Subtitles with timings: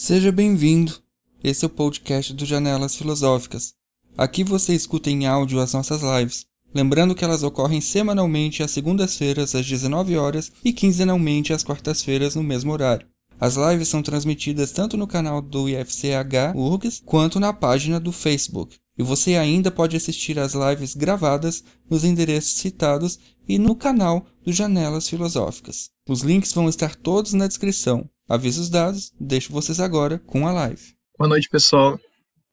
[0.00, 0.94] Seja bem-vindo.
[1.42, 3.74] Esse é o podcast do Janelas Filosóficas.
[4.16, 6.46] Aqui você escuta em áudio as nossas lives.
[6.72, 12.44] Lembrando que elas ocorrem semanalmente às segundas-feiras às 19 horas e quinzenalmente às quartas-feiras no
[12.44, 13.08] mesmo horário.
[13.40, 18.76] As lives são transmitidas tanto no canal do IFCH URGS quanto na página do Facebook.
[18.96, 23.18] E você ainda pode assistir às lives gravadas nos endereços citados
[23.48, 25.90] e no canal do Janelas Filosóficas.
[26.08, 28.08] Os links vão estar todos na descrição.
[28.28, 30.94] Avisos dados, deixo vocês agora com a live.
[31.18, 31.98] Boa noite, pessoal.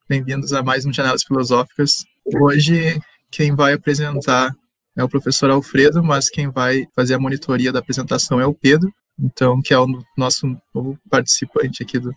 [0.07, 2.05] Bem-vindos a mais um Janelas Filosóficas.
[2.33, 2.97] Hoje,
[3.29, 4.55] quem vai apresentar
[4.95, 8.89] é o professor Alfredo, mas quem vai fazer a monitoria da apresentação é o Pedro,
[9.19, 9.85] então, que é o
[10.17, 12.15] nosso novo participante aqui do,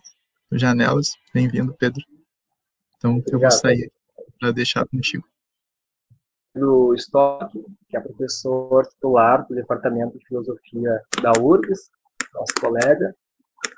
[0.49, 1.09] do Janelas.
[1.33, 2.01] Bem-vindo, Pedro.
[2.95, 3.33] Então, Obrigado.
[3.33, 3.91] eu vou sair
[4.39, 5.27] para deixar contigo.
[6.55, 7.51] Do Stock,
[7.89, 11.89] que é professor titular do Departamento de Filosofia da URGS,
[12.33, 13.13] nosso colega,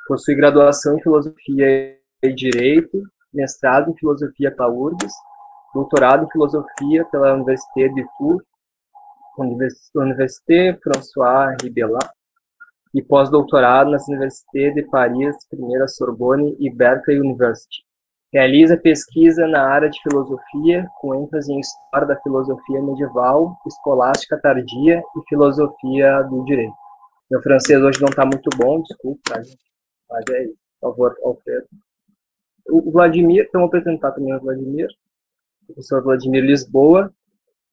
[0.08, 3.02] Possui graduação em Filosofia e Direito,
[3.34, 5.14] mestrado em Filosofia pela URGS,
[5.74, 8.44] doutorado em Filosofia pela Université de Tours,
[9.96, 12.10] Université François Rabelais,
[12.94, 17.84] e pós-doutorado nas Universités de Paris, Primeira Sorbonne e Berkeley University.
[18.34, 25.02] Realiza pesquisa na área de filosofia, com ênfase em história da filosofia medieval, escolástica tardia
[25.16, 26.74] e filosofia do direito.
[27.30, 29.71] Meu francês hoje não está muito bom, desculpa, tá, gente?
[30.12, 30.58] Mas é isso.
[30.80, 31.68] Por favor, Alfredo.
[32.70, 34.90] O Vladimir, então vou apresentar também o Vladimir.
[35.64, 37.12] O professor Vladimir Lisboa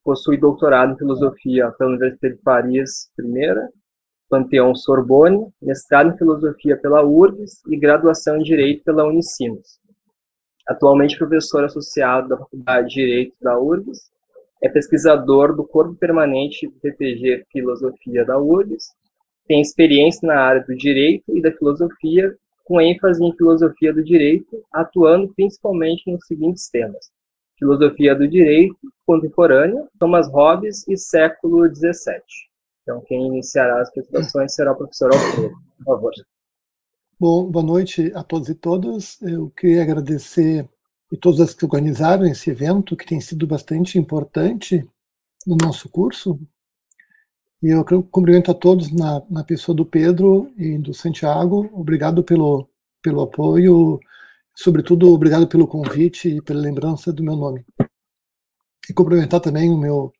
[0.04, 3.68] possui doutorado em filosofia pela Universidade de Paris, primeira,
[4.28, 9.78] Panteão Sorbonne, mestrado em filosofia pela URGS e graduação em direito pela Unicinos.
[10.66, 14.10] Atualmente professor associado da Faculdade de Direito da URGS,
[14.62, 18.88] é pesquisador do Corpo Permanente do TPG Filosofia da URGS
[19.48, 24.62] tem experiência na área do direito e da filosofia, com ênfase em filosofia do direito,
[24.70, 27.10] atuando principalmente nos seguintes temas:
[27.58, 28.76] filosofia do direito
[29.06, 32.20] contemporânea, Thomas Hobbes e século XVII.
[32.82, 35.54] Então, quem iniciará as apresentações será o professor Alfredo.
[35.78, 36.12] Por favor.
[37.18, 39.20] Bom, boa noite a todos e todas.
[39.22, 40.68] Eu queria agradecer
[41.12, 44.86] a todos os que organizaram esse evento, que tem sido bastante importante
[45.46, 46.38] no nosso curso,
[47.62, 51.68] e eu cumprimento a todos na, na pessoa do Pedro e do Santiago.
[51.72, 52.68] Obrigado pelo,
[53.02, 53.98] pelo apoio,
[54.54, 57.64] sobretudo obrigado pelo convite e pela lembrança do meu nome.
[58.88, 60.12] E cumprimentar também o meu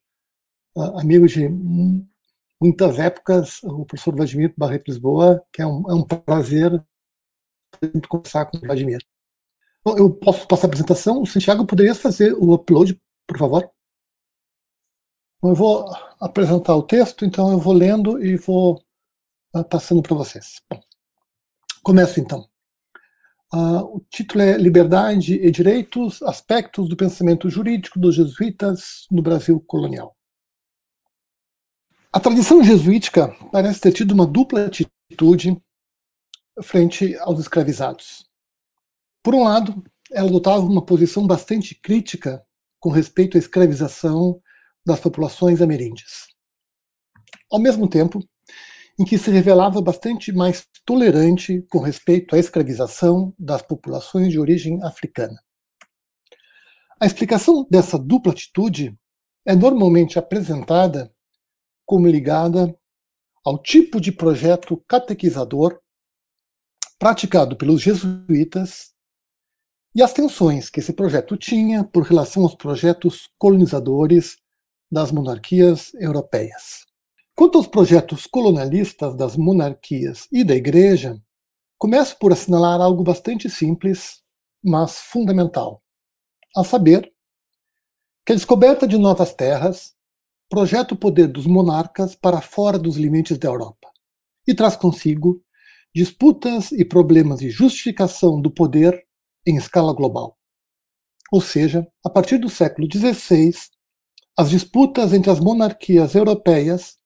[0.77, 1.49] uh, amigo de
[2.61, 6.83] muitas épocas, o professor Vladimir Barreto Lisboa, que é um, é um prazer
[8.09, 9.01] conversar com o Vladimir.
[9.87, 11.23] Eu posso passar a apresentação?
[11.23, 13.71] O Santiago poderia fazer o upload, por favor?
[15.41, 15.89] Eu vou
[16.19, 18.83] apresentar o texto, então eu vou lendo e vou
[19.55, 20.61] uh, passando para vocês.
[20.69, 20.83] Bom,
[21.81, 22.49] começo então.
[23.55, 29.61] Uh, o título é Liberdade e Direitos, Aspectos do Pensamento Jurídico dos Jesuítas no Brasil
[29.61, 30.17] Colonial.
[32.13, 35.57] A tradição jesuítica parece ter tido uma dupla atitude
[36.61, 38.29] frente aos escravizados.
[39.23, 42.45] Por um lado, ela adotava uma posição bastante crítica
[42.81, 44.43] com respeito à escravização
[44.89, 46.27] das populações ameríndias.
[47.53, 48.21] Ao mesmo tempo,
[48.99, 54.83] em que se revelava bastante mais tolerante com respeito à escravização das populações de origem
[54.83, 55.39] africana.
[56.99, 58.99] A explicação dessa dupla atitude
[59.47, 61.15] é normalmente apresentada
[61.87, 62.75] como ligada
[63.45, 65.79] ao tipo de projeto catequizador
[66.99, 68.93] praticado pelos jesuítas
[69.95, 74.39] e as tensões que esse projeto tinha por relação aos projetos colonizadores
[74.91, 76.87] das monarquias europeias.
[77.35, 81.21] Quanto aos projetos colonialistas das monarquias e da Igreja,
[81.79, 84.23] começo por assinalar algo bastante simples,
[84.63, 85.83] mas fundamental,
[86.57, 87.13] a saber
[88.27, 89.95] que a descoberta de novas terras
[90.51, 93.89] projeta o poder dos monarcas para fora dos limites da Europa
[94.47, 95.43] e traz consigo
[95.95, 99.07] disputas e problemas de justificação do poder
[99.47, 100.39] em escala global.
[101.31, 103.53] Ou seja, a partir do século XVI,
[104.39, 106.97] as disputas entre as monarquias europeias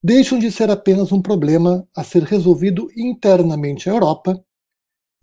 [0.00, 4.40] deixam de ser apenas um problema a ser resolvido internamente à Europa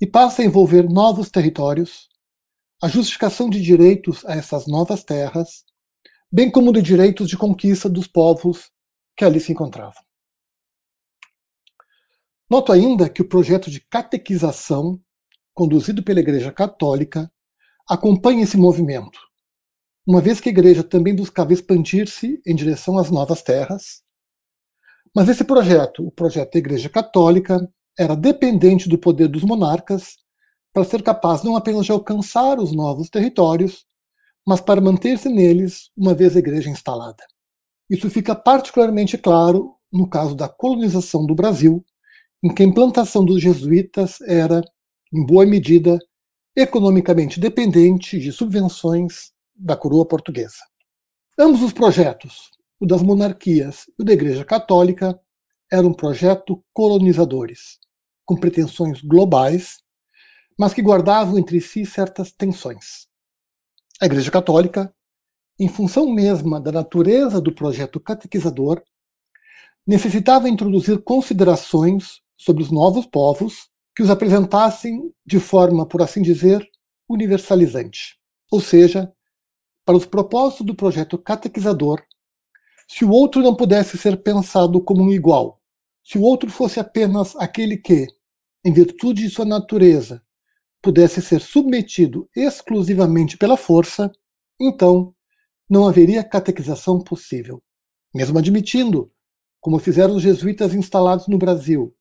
[0.01, 2.09] e passa a envolver novos territórios,
[2.83, 5.63] a justificação de direitos a essas novas terras,
[6.29, 8.69] bem como de direitos de conquista dos povos
[9.15, 10.03] que ali se encontravam.
[12.49, 14.99] Noto ainda que o projeto de catequização,
[15.53, 17.31] conduzido pela Igreja Católica,
[17.87, 19.17] acompanha esse movimento
[20.05, 24.01] uma vez que a igreja também buscava expandir-se em direção às novas terras.
[25.15, 30.15] Mas esse projeto, o projeto da Igreja Católica, era dependente do poder dos monarcas
[30.73, 33.85] para ser capaz não apenas de alcançar os novos territórios,
[34.45, 37.23] mas para manter-se neles uma vez a igreja instalada.
[37.89, 41.85] Isso fica particularmente claro no caso da colonização do Brasil,
[42.43, 44.61] em que a implantação dos jesuítas era,
[45.13, 45.99] em boa medida,
[46.55, 50.63] economicamente dependente de subvenções da coroa portuguesa.
[51.37, 55.19] Ambos os projetos, o das monarquias e o da Igreja Católica,
[55.71, 57.79] eram projetos colonizadores,
[58.25, 59.81] com pretensões globais,
[60.57, 63.07] mas que guardavam entre si certas tensões.
[64.01, 64.93] A Igreja Católica,
[65.59, 68.83] em função mesma da natureza do projeto catequizador,
[69.85, 76.67] necessitava introduzir considerações sobre os novos povos que os apresentassem de forma, por assim dizer,
[77.07, 78.17] universalizante.
[78.51, 79.11] Ou seja,
[79.85, 82.01] para os propósitos do projeto catequizador,
[82.87, 85.61] se o outro não pudesse ser pensado como um igual,
[86.03, 88.07] se o outro fosse apenas aquele que,
[88.63, 90.21] em virtude de sua natureza,
[90.81, 94.11] pudesse ser submetido exclusivamente pela força,
[94.59, 95.15] então
[95.69, 97.63] não haveria catequização possível.
[98.13, 99.11] Mesmo admitindo,
[99.61, 101.95] como fizeram os jesuítas instalados no Brasil,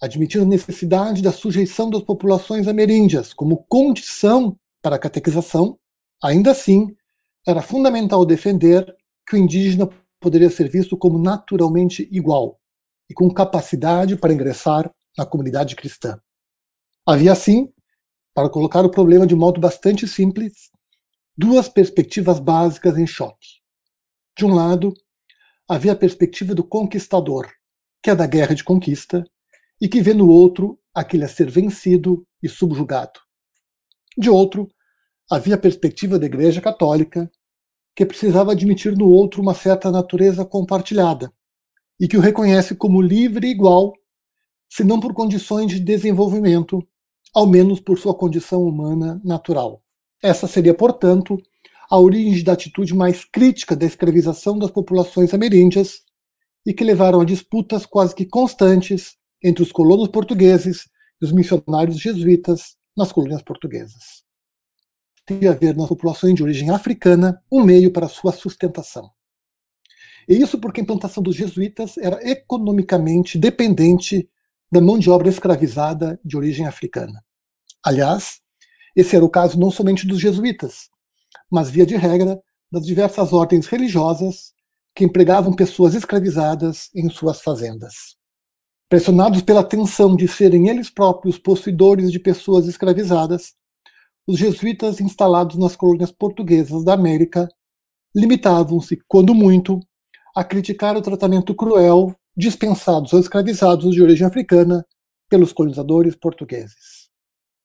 [0.00, 5.78] admitindo a necessidade da sujeição das populações ameríndias como condição para a catequização,
[6.22, 6.96] ainda assim,
[7.48, 8.94] era fundamental defender
[9.26, 9.88] que o indígena
[10.20, 12.60] poderia ser visto como naturalmente igual
[13.08, 16.20] e com capacidade para ingressar na comunidade cristã.
[17.06, 17.72] Havia, assim,
[18.34, 20.70] para colocar o problema de modo bastante simples,
[21.34, 23.62] duas perspectivas básicas em choque.
[24.36, 24.92] De um lado,
[25.66, 27.50] havia a perspectiva do conquistador,
[28.02, 29.24] que é da guerra de conquista,
[29.80, 33.18] e que vê no outro aquele a ser vencido e subjugado.
[34.18, 34.68] De outro,
[35.30, 37.30] havia a perspectiva da Igreja Católica,
[37.98, 41.32] que precisava admitir no outro uma certa natureza compartilhada,
[41.98, 43.92] e que o reconhece como livre e igual,
[44.70, 46.80] se não por condições de desenvolvimento,
[47.34, 49.82] ao menos por sua condição humana natural.
[50.22, 51.36] Essa seria, portanto,
[51.90, 56.02] a origem da atitude mais crítica da escravização das populações ameríndias
[56.64, 60.82] e que levaram a disputas quase que constantes entre os colonos portugueses
[61.20, 64.27] e os missionários jesuítas nas colônias portuguesas.
[65.28, 69.10] Tem a haver nas populações de origem africana um meio para sua sustentação.
[70.26, 74.26] E isso porque a implantação dos jesuítas era economicamente dependente
[74.72, 77.22] da mão de obra escravizada de origem africana.
[77.84, 78.40] Aliás,
[78.96, 80.88] esse era o caso não somente dos jesuítas,
[81.50, 82.40] mas, via de regra,
[82.72, 84.54] das diversas ordens religiosas
[84.94, 88.16] que empregavam pessoas escravizadas em suas fazendas.
[88.88, 93.52] Pressionados pela tensão de serem eles próprios possuidores de pessoas escravizadas,
[94.28, 97.48] os jesuítas instalados nas colônias portuguesas da América
[98.14, 99.80] limitavam-se, quando muito,
[100.36, 104.86] a criticar o tratamento cruel dispensados aos escravizados de origem africana
[105.30, 107.08] pelos colonizadores portugueses.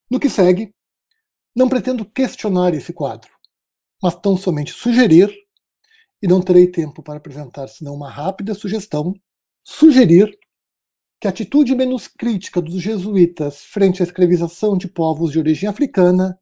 [0.10, 0.74] No que segue,
[1.54, 3.30] não pretendo questionar esse quadro,
[4.02, 5.30] mas tão somente sugerir,
[6.22, 9.14] e não terei tempo para apresentar senão uma rápida sugestão,
[9.66, 10.34] sugerir
[11.20, 16.40] que a atitude menos crítica dos jesuítas frente à escravização de povos de origem africana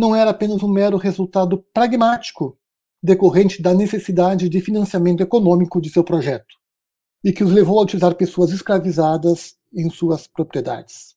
[0.00, 2.56] não era apenas um mero resultado pragmático
[3.02, 6.56] decorrente da necessidade de financiamento econômico de seu projeto,
[7.22, 11.14] e que os levou a utilizar pessoas escravizadas em suas propriedades.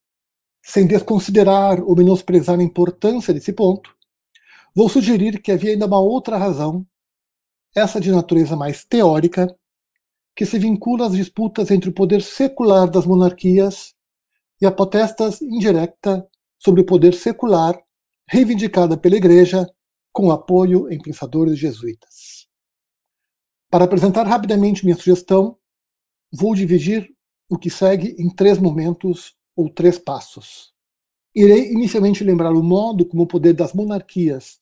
[0.62, 3.89] Sem desconsiderar ou menosprezar a importância desse ponto,
[4.75, 6.86] vou sugerir que havia ainda uma outra razão,
[7.74, 9.55] essa de natureza mais teórica,
[10.36, 13.93] que se vincula às disputas entre o poder secular das monarquias
[14.60, 16.27] e a potestas indireta
[16.60, 17.81] sobre o poder secular
[18.27, 19.68] reivindicada pela Igreja
[20.12, 22.48] com apoio em pensadores jesuítas.
[23.70, 25.58] Para apresentar rapidamente minha sugestão,
[26.32, 27.12] vou dividir
[27.50, 30.74] o que segue em três momentos ou três passos.
[31.36, 34.60] Irei inicialmente lembrar o modo como o poder das monarquias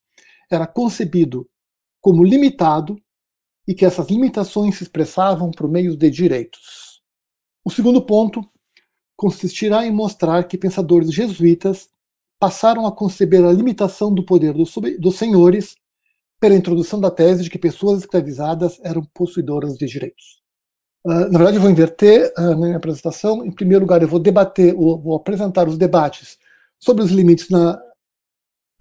[0.49, 1.49] era concebido
[2.01, 3.01] como limitado
[3.67, 7.01] e que essas limitações se expressavam por meio de direitos.
[7.63, 8.41] O segundo ponto
[9.15, 11.89] consistirá em mostrar que pensadores jesuítas
[12.41, 15.75] passaram a conceber a limitação do poder dos, dos senhores
[16.39, 20.41] pela introdução da tese de que pessoas escravizadas eram possuidoras de direitos.
[21.05, 23.45] Uh, na verdade, eu vou inverter uh, minha apresentação.
[23.45, 26.39] Em primeiro lugar, eu vou debater, vou apresentar os debates
[26.79, 27.79] sobre os limites na,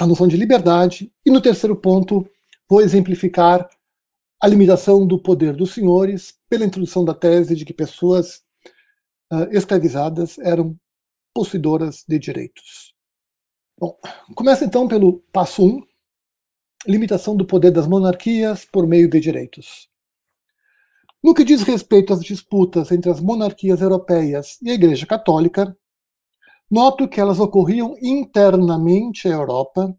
[0.00, 1.12] na noção de liberdade.
[1.24, 2.26] E no terceiro ponto,
[2.66, 3.68] vou exemplificar
[4.40, 8.36] a limitação do poder dos senhores pela introdução da tese de que pessoas
[9.30, 10.74] uh, escravizadas eram
[11.34, 12.89] possuidoras de direitos.
[13.80, 13.98] Bom,
[14.34, 15.82] começa então pelo passo 1, um,
[16.86, 19.88] limitação do poder das monarquias por meio de direitos.
[21.24, 25.74] No que diz respeito às disputas entre as monarquias europeias e a Igreja Católica,
[26.70, 29.92] Noto que elas ocorriam internamente à Europa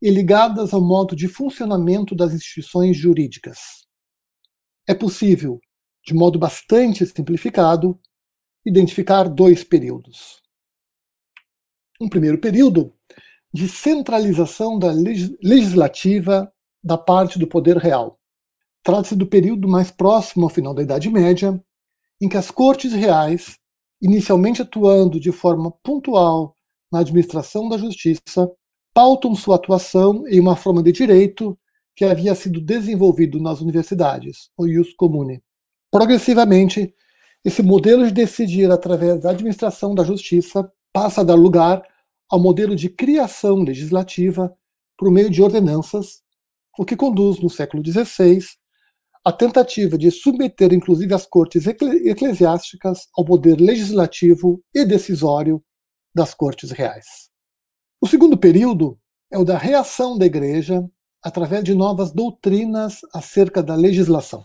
[0.00, 3.58] e ligadas ao modo de funcionamento das instituições jurídicas.
[4.86, 5.58] É possível,
[6.06, 7.98] de modo bastante simplificado,
[8.64, 10.39] identificar dois períodos.
[12.00, 12.92] Um primeiro período
[13.52, 16.50] de centralização da legislativa
[16.82, 18.18] da parte do poder real.
[18.82, 21.62] Trata-se do período mais próximo ao final da Idade Média,
[22.20, 23.58] em que as cortes reais,
[24.00, 26.54] inicialmente atuando de forma pontual
[26.90, 28.50] na administração da justiça,
[28.94, 31.58] pautam sua atuação em uma forma de direito
[31.94, 35.42] que havia sido desenvolvido nas universidades, o ius comune.
[35.90, 36.94] Progressivamente,
[37.44, 41.82] esse modelo de decidir através da administração da justiça passa a dar lugar
[42.30, 44.54] ao modelo de criação legislativa
[44.96, 46.22] por meio de ordenanças,
[46.78, 48.40] o que conduz, no século XVI,
[49.24, 55.62] à tentativa de submeter inclusive as cortes eclesiásticas ao poder legislativo e decisório
[56.14, 57.30] das cortes reais.
[58.00, 58.98] O segundo período
[59.30, 60.82] é o da reação da Igreja
[61.22, 64.44] através de novas doutrinas acerca da legislação.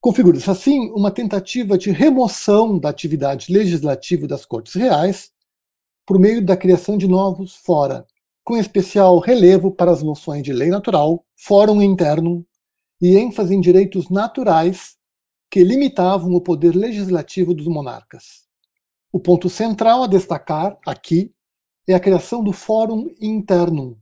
[0.00, 5.30] Configura-se assim uma tentativa de remoção da atividade legislativa das cortes reais
[6.06, 8.06] por meio da criação de novos fora,
[8.44, 12.46] com especial relevo para as noções de lei natural, fórum interno
[13.02, 14.96] e ênfase em direitos naturais
[15.50, 18.46] que limitavam o poder legislativo dos monarcas.
[19.12, 21.34] O ponto central a destacar aqui
[21.88, 24.00] é a criação do fórum interno,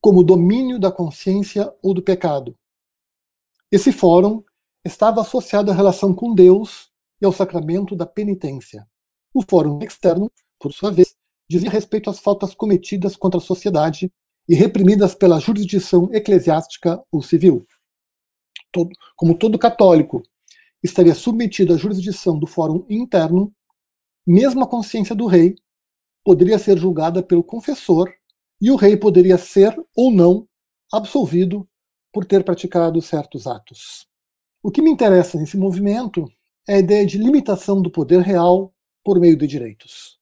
[0.00, 2.56] como domínio da consciência ou do pecado.
[3.70, 4.42] Esse fórum
[4.84, 8.88] estava associado à relação com Deus e ao sacramento da penitência.
[9.32, 11.14] O fórum externo, por sua vez,
[11.50, 14.12] dizia respeito às faltas cometidas contra a sociedade
[14.48, 17.66] e reprimidas pela jurisdição eclesiástica ou civil.
[18.70, 20.22] Todo, como todo católico
[20.80, 23.52] estaria submetido à jurisdição do fórum interno,
[24.24, 25.56] mesmo a consciência do rei
[26.24, 28.08] poderia ser julgada pelo confessor
[28.60, 30.46] e o rei poderia ser ou não
[30.92, 31.68] absolvido
[32.12, 34.06] por ter praticado certos atos.
[34.62, 36.30] O que me interessa nesse movimento
[36.68, 40.19] é a ideia de limitação do poder real por meio de direitos.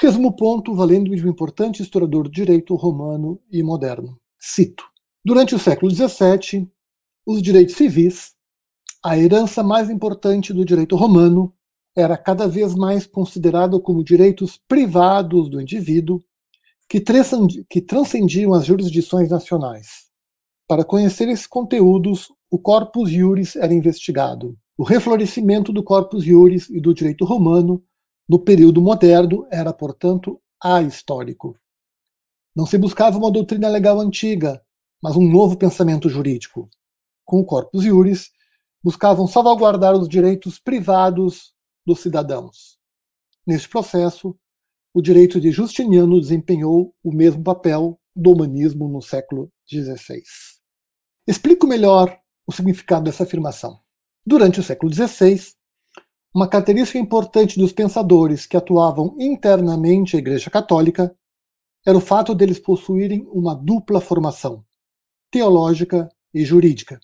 [0.00, 4.16] Resumo ponto valendo-me de um importante historiador do direito romano e moderno.
[4.38, 4.84] Cito:
[5.24, 6.70] Durante o século XVII,
[7.26, 8.32] os direitos civis,
[9.04, 11.52] a herança mais importante do direito romano,
[11.96, 16.22] era cada vez mais considerado como direitos privados do indivíduo
[16.88, 17.00] que
[17.80, 20.06] transcendiam as jurisdições nacionais.
[20.68, 24.56] Para conhecer esses conteúdos, o corpus iuris era investigado.
[24.76, 27.82] O reflorescimento do corpus iuris e do direito romano
[28.28, 31.56] no período moderno era, portanto, ahistórico.
[32.54, 34.60] Não se buscava uma doutrina legal antiga,
[35.02, 36.68] mas um novo pensamento jurídico.
[37.24, 38.30] Com o Corpus Iuris,
[38.82, 41.54] buscavam salvaguardar os direitos privados
[41.86, 42.78] dos cidadãos.
[43.46, 44.36] Neste processo,
[44.92, 50.22] o direito de Justiniano desempenhou o mesmo papel do humanismo no século XVI.
[51.26, 53.78] Explico melhor o significado dessa afirmação.
[54.26, 55.54] Durante o século XVI,
[56.34, 61.14] uma característica importante dos pensadores que atuavam internamente à Igreja Católica
[61.86, 64.62] era o fato deles possuírem uma dupla formação,
[65.30, 67.00] teológica e jurídica,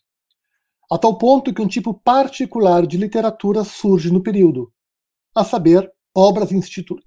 [0.90, 4.70] a tal ponto que um tipo particular de literatura surge no período,
[5.34, 6.50] a saber, obras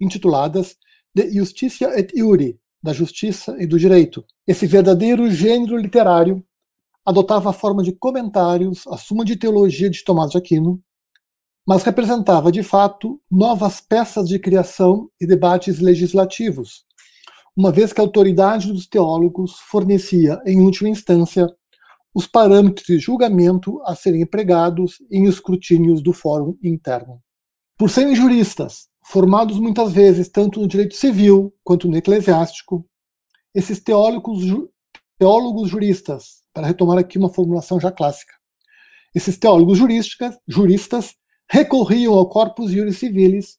[0.01, 0.75] intituladas
[1.13, 4.25] De Justitia et Iuri, da Justiça e do Direito.
[4.45, 6.43] Esse verdadeiro gênero literário
[7.05, 10.81] adotava a forma de comentários à Suma de Teologia de Tomás de Aquino,
[11.67, 16.86] mas representava, de fato, novas peças de criação e debates legislativos,
[17.57, 21.45] uma vez que a autoridade dos teólogos fornecia, em última instância,
[22.15, 27.21] os parâmetros de julgamento a serem empregados em escrutínios do fórum interno.
[27.77, 32.88] Por serem juristas, formados muitas vezes tanto no direito civil quanto no eclesiástico,
[33.53, 34.41] esses teólogos,
[35.19, 38.33] teólogos juristas, para retomar aqui uma formulação já clássica,
[39.13, 41.13] esses teólogos juristas, juristas
[41.49, 43.57] recorriam ao corpus iuris civilis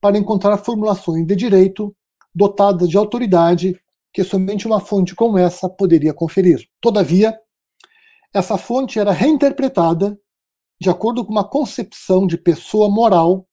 [0.00, 1.94] para encontrar formulações de direito
[2.34, 3.80] dotadas de autoridade
[4.12, 6.66] que somente uma fonte como essa poderia conferir.
[6.80, 7.38] Todavia,
[8.32, 10.18] essa fonte era reinterpretada
[10.80, 13.48] de acordo com uma concepção de pessoa moral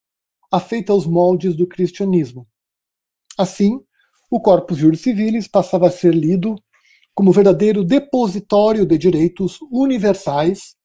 [0.52, 2.48] afeita aos moldes do cristianismo.
[3.38, 3.80] Assim,
[4.30, 6.56] o Corpus Juris Civilis passava a ser lido
[7.16, 10.76] como verdadeiro depositório de direitos universais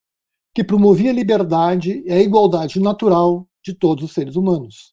[0.58, 4.92] que promovia a liberdade e a igualdade natural de todos os seres humanos.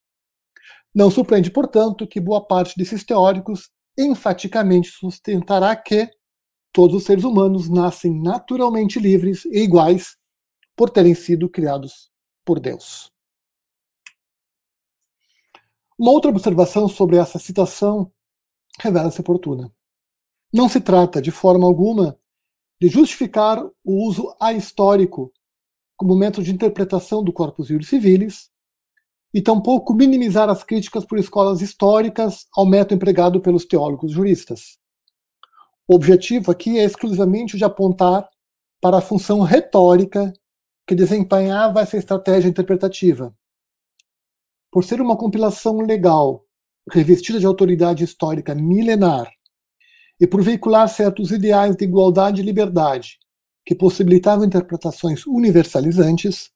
[0.93, 6.07] Não surpreende, portanto, que boa parte desses teóricos enfaticamente sustentará que
[6.71, 10.15] todos os seres humanos nascem naturalmente livres e iguais
[10.75, 12.11] por terem sido criados
[12.45, 13.11] por Deus.
[15.97, 18.11] Uma outra observação sobre essa citação
[18.79, 19.73] revela-se oportuna.
[20.53, 22.19] Não se trata, de forma alguma,
[22.79, 25.33] de justificar o uso ahistórico
[25.95, 28.49] como método de interpretação do corpus juris civilis,
[29.33, 34.77] e tampouco minimizar as críticas por escolas históricas ao método empregado pelos teólogos juristas.
[35.87, 38.29] O objetivo aqui é exclusivamente de apontar
[38.81, 40.31] para a função retórica
[40.87, 43.35] que desempenhava essa estratégia interpretativa.
[44.71, 46.45] Por ser uma compilação legal,
[46.89, 49.29] revestida de autoridade histórica milenar,
[50.19, 53.19] e por veicular certos ideais de igualdade e liberdade,
[53.65, 56.51] que possibilitavam interpretações universalizantes,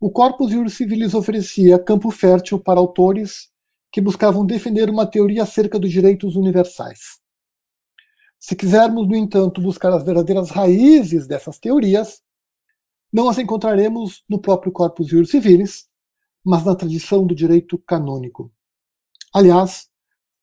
[0.00, 3.50] o Corpus Juris Civilis oferecia campo fértil para autores
[3.92, 7.20] que buscavam defender uma teoria acerca dos direitos universais.
[8.38, 12.22] Se quisermos, no entanto, buscar as verdadeiras raízes dessas teorias,
[13.12, 15.86] não as encontraremos no próprio Corpus Juris Civilis,
[16.44, 18.50] mas na tradição do direito canônico.
[19.32, 19.88] Aliás,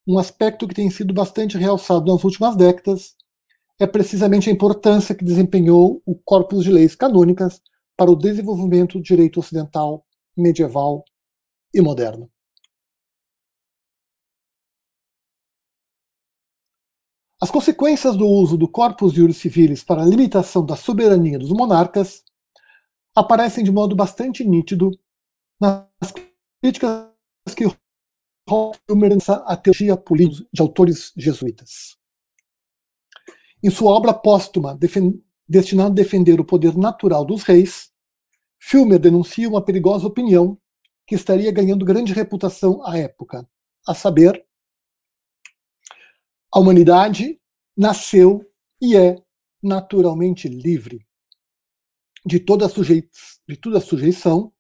[0.08, 3.16] um aspecto que tem sido bastante realçado nas últimas décadas
[3.80, 7.62] é precisamente a importância que desempenhou o corpus de leis canônicas
[7.96, 10.06] para o desenvolvimento do direito ocidental,
[10.36, 11.06] medieval
[11.74, 12.30] e moderno.
[17.42, 22.22] As consequências do uso do corpus juris civilis para a limitação da soberania dos monarcas
[23.16, 24.92] aparecem de modo bastante nítido
[25.60, 26.12] nas
[26.62, 27.08] críticas
[27.56, 27.66] que
[28.50, 31.99] Homer a teologia política de autores jesuítas.
[33.62, 34.78] Em sua obra póstuma,
[35.48, 37.92] destinada a defender o poder natural dos reis,
[38.58, 40.58] Filmer denuncia uma perigosa opinião
[41.08, 43.48] que estaria ganhando grande reputação à época,
[43.88, 44.46] a saber,
[46.54, 47.40] a humanidade
[47.76, 48.46] nasceu
[48.82, 49.22] e é
[49.62, 51.06] naturalmente livre
[52.26, 54.54] de toda, de toda sujeição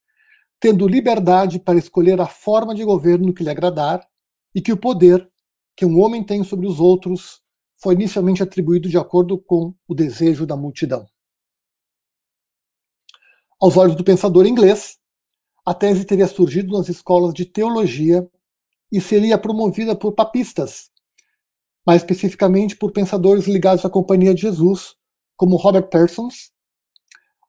[0.60, 4.06] tendo liberdade para escolher a forma de governo que lhe agradar,
[4.53, 5.29] e que o poder
[5.75, 7.41] que um homem tem sobre os outros
[7.81, 11.08] foi inicialmente atribuído de acordo com o desejo da multidão.
[13.60, 14.97] Aos olhos do pensador inglês,
[15.65, 18.30] a tese teria surgido nas escolas de teologia
[18.91, 20.89] e seria promovida por papistas,
[21.86, 24.95] mais especificamente por pensadores ligados à Companhia de Jesus,
[25.36, 26.51] como Robert Parsons,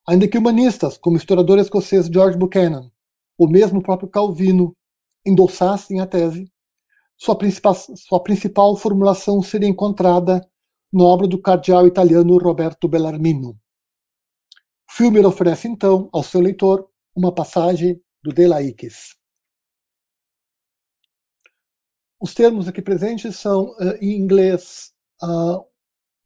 [0.06, 2.90] ainda que humanistas, como o historiador escocês George Buchanan,
[3.38, 4.76] o mesmo próprio Calvino
[5.24, 6.49] endossassem a tese,
[7.20, 10.40] sua principal, sua principal formulação seria encontrada
[10.90, 13.60] na obra do cardeal italiano Roberto Bellarmino.
[14.90, 19.16] Filmer oferece então ao seu leitor uma passagem do De Laïcis.
[22.18, 25.60] Os termos aqui presentes são uh, em inglês uh,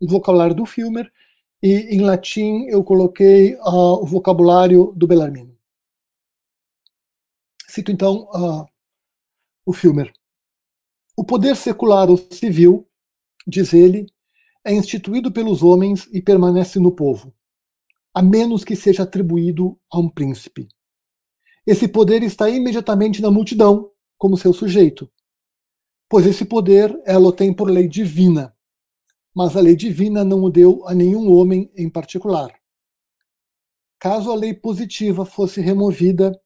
[0.00, 1.12] o vocabulário do Filmer
[1.60, 5.58] e em latim eu coloquei uh, o vocabulário do Bellarmino.
[7.68, 8.64] Cito então uh,
[9.66, 10.12] o Filmer.
[11.16, 12.88] O poder secular ou civil,
[13.46, 14.06] diz ele,
[14.64, 17.32] é instituído pelos homens e permanece no povo,
[18.12, 20.66] a menos que seja atribuído a um príncipe.
[21.64, 25.08] Esse poder está imediatamente na multidão, como seu sujeito,
[26.08, 28.52] pois esse poder ela o tem por lei divina,
[29.34, 32.52] mas a lei divina não o deu a nenhum homem em particular.
[34.00, 36.38] Caso a lei positiva fosse removida,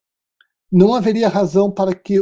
[0.70, 2.18] não haveria razão para que,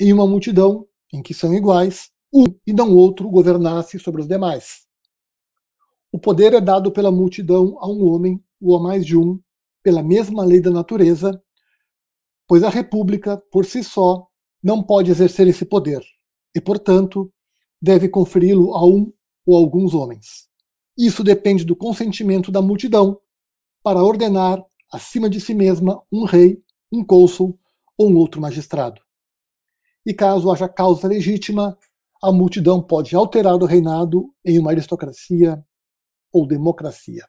[0.00, 4.84] em uma multidão em que são iguais, um e não outro governasse sobre os demais.
[6.12, 9.40] O poder é dado pela multidão a um homem ou a mais de um,
[9.80, 11.40] pela mesma lei da natureza,
[12.48, 14.26] pois a república, por si só,
[14.60, 16.02] não pode exercer esse poder,
[16.54, 17.32] e, portanto,
[17.80, 19.12] deve conferi-lo a um
[19.46, 20.48] ou alguns homens.
[20.98, 23.20] Isso depende do consentimento da multidão
[23.82, 27.58] para ordenar, acima de si mesma, um rei, um cônsul
[27.96, 29.03] ou um outro magistrado.
[30.04, 31.78] E caso haja causa legítima,
[32.22, 35.64] a multidão pode alterar o reinado em uma aristocracia
[36.32, 37.26] ou democracia.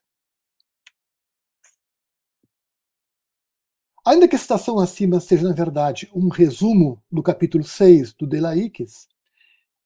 [4.06, 8.40] Ainda que a citação acima seja, na verdade, um resumo do capítulo 6 do De
[8.40, 9.08] Laïques,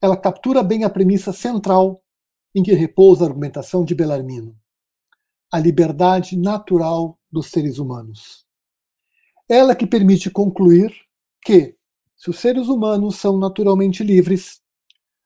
[0.02, 2.04] ela captura bem a premissa central
[2.54, 4.54] em que repousa a argumentação de Bellarmino:
[5.52, 8.46] a liberdade natural dos seres humanos.
[9.48, 10.94] Ela que permite concluir
[11.42, 11.78] que,
[12.20, 14.60] se os seres humanos são naturalmente livres,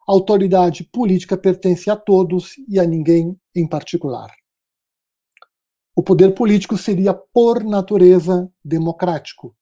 [0.08, 4.32] a autoridade política pertence a todos e a ninguém em particular.
[5.96, 9.56] O poder político seria, por natureza, democrático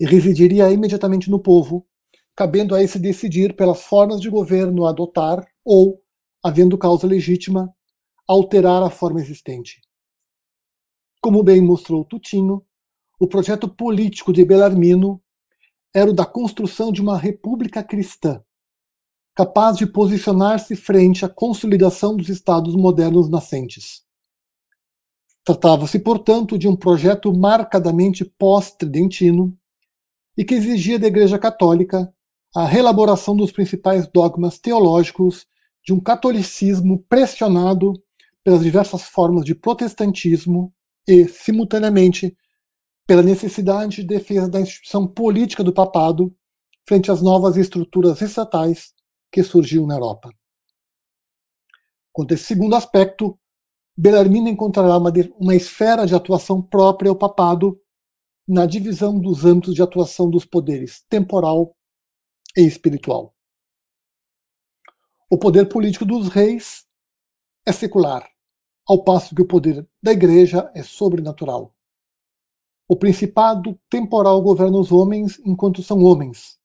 [0.00, 1.86] e residiria imediatamente no povo,
[2.34, 6.02] cabendo a esse decidir pelas formas de governo a adotar ou,
[6.42, 7.70] havendo causa legítima,
[8.26, 9.82] alterar a forma existente.
[11.20, 12.64] Como bem mostrou Tutino,
[13.18, 15.22] o projeto político de Bellarmino
[15.94, 18.42] era o da construção de uma república cristã,
[19.34, 24.02] capaz de posicionar-se frente à consolidação dos estados modernos nascentes.
[25.44, 29.56] Tratava-se, portanto, de um projeto marcadamente pós-tridentino
[30.36, 32.12] e que exigia da Igreja Católica
[32.54, 35.46] a reelaboração dos principais dogmas teológicos
[35.84, 37.94] de um catolicismo pressionado
[38.44, 40.72] pelas diversas formas de protestantismo
[41.06, 42.36] e, simultaneamente,
[43.10, 46.32] pela necessidade de defesa da instituição política do papado
[46.86, 48.94] frente às novas estruturas estatais
[49.32, 50.30] que surgiam na Europa.
[52.12, 53.36] Quanto a esse segundo aspecto,
[53.96, 57.82] Bellarmino encontrará uma, uma esfera de atuação própria ao papado
[58.46, 61.76] na divisão dos âmbitos de atuação dos poderes temporal
[62.56, 63.34] e espiritual.
[65.28, 66.86] O poder político dos reis
[67.66, 68.24] é secular,
[68.86, 71.74] ao passo que o poder da igreja é sobrenatural.
[72.90, 76.58] O principado temporal governa os homens enquanto são homens,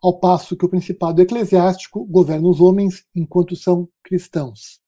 [0.00, 4.80] ao passo que o principado eclesiástico governa os homens enquanto são cristãos.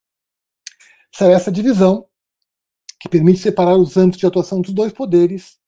[1.13, 2.07] Será essa divisão
[3.01, 5.59] que permite separar os âmbitos de atuação dos dois poderes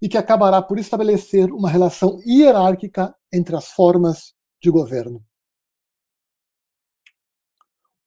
[0.00, 5.22] e que acabará por estabelecer uma relação hierárquica entre as formas de governo.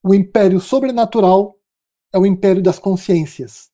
[0.01, 1.59] O império sobrenatural
[2.11, 3.69] é o império das consciências.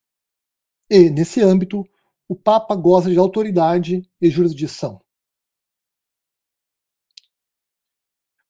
[0.89, 1.87] E, nesse âmbito,
[2.33, 4.99] o Papa goza de autoridade e jurisdição.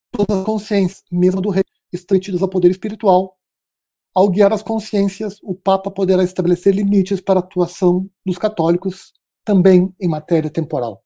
[0.10, 3.38] Todas as consciências, mesmo do rei, estão ao poder espiritual.
[4.16, 9.12] Ao guiar as consciências, o Papa poderá estabelecer limites para a atuação dos católicos,
[9.44, 11.04] também em matéria temporal.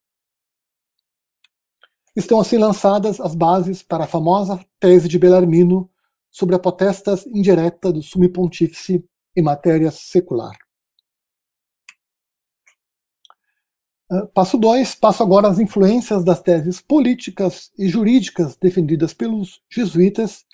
[2.15, 5.89] Estão assim lançadas as bases para a famosa tese de Bellarmino
[6.29, 9.03] sobre a potestas indireta do Sumo Pontífice
[9.35, 10.55] em matéria secular.
[10.55, 10.67] Ah,
[14.33, 20.45] passo 2, passo agora às influências das teses políticas e jurídicas defendidas pelos jesuítas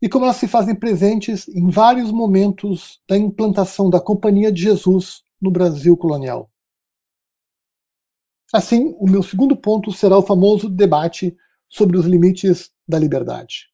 [0.00, 5.22] e como elas se fazem presentes em vários momentos da implantação da Companhia de Jesus
[5.40, 6.50] no Brasil colonial.
[8.52, 11.36] Assim, o meu segundo ponto será o famoso debate
[11.68, 13.70] sobre os limites da liberdade.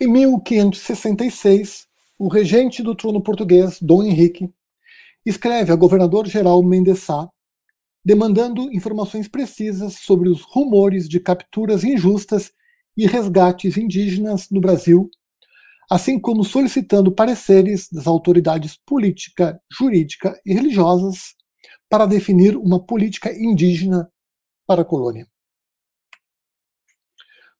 [0.00, 4.52] Em 1566, o regente do trono português, Dom Henrique,
[5.24, 7.28] escreve a governador-geral Mendes Sá,
[8.04, 12.50] demandando informações precisas sobre os rumores de capturas injustas
[12.96, 15.10] e resgates indígenas no Brasil,
[15.90, 21.34] assim como solicitando pareceres das autoridades política, jurídica e religiosas
[21.88, 24.10] para definir uma política indígena
[24.66, 25.26] para a colônia.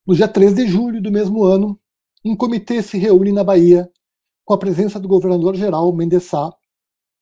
[0.07, 1.79] No dia 3 de julho do mesmo ano,
[2.25, 3.90] um comitê se reúne na Bahia,
[4.44, 6.51] com a presença do governador-geral Mendes Sá,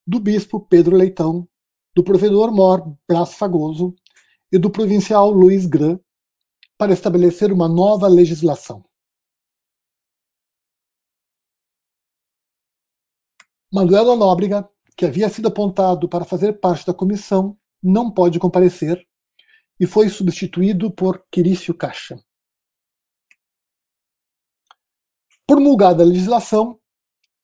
[0.06, 1.48] do bispo Pedro Leitão,
[1.94, 3.94] do provedor Mor Brás Fagoso
[4.52, 5.98] e do provincial Luiz Gran,
[6.78, 8.84] para estabelecer uma nova legislação.
[13.72, 19.06] Manuel Nóbrega, que havia sido apontado para fazer parte da comissão, não pode comparecer
[19.78, 22.18] e foi substituído por Quirício Caixa.
[25.46, 26.80] Promulgada a legislação,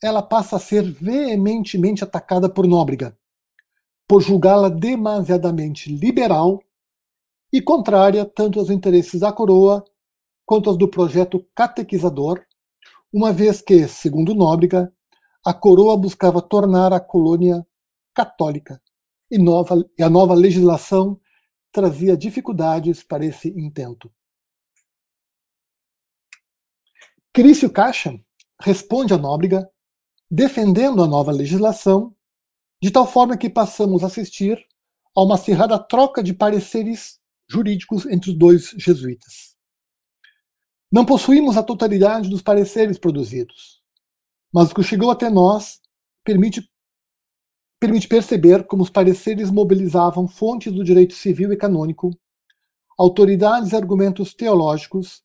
[0.03, 3.17] ela passa a ser veementemente atacada por Nóbrega,
[4.09, 6.61] por julgá-la demasiadamente liberal
[7.53, 9.85] e contrária tanto aos interesses da coroa
[10.45, 12.45] quanto aos do projeto catequizador,
[13.13, 14.93] uma vez que, segundo Nóbrega,
[15.45, 17.67] a coroa buscava tornar a colônia
[18.15, 18.83] católica
[19.31, 21.21] e, nova, e a nova legislação
[21.71, 24.13] trazia dificuldades para esse intento.
[27.33, 28.21] Crício Caixa
[28.61, 29.71] responde à Nóbrega,
[30.35, 32.17] defendendo a nova legislação,
[32.83, 34.59] de tal forma que passamos a assistir
[35.15, 39.55] a uma acirrada troca de pareceres jurídicos entre os dois jesuítas.
[40.91, 43.83] Não possuímos a totalidade dos pareceres produzidos,
[44.51, 45.83] mas o que chegou até nós
[46.25, 46.67] permite,
[47.79, 52.11] permite perceber como os pareceres mobilizavam fontes do direito civil e canônico,
[52.99, 55.23] autoridades e argumentos teológicos,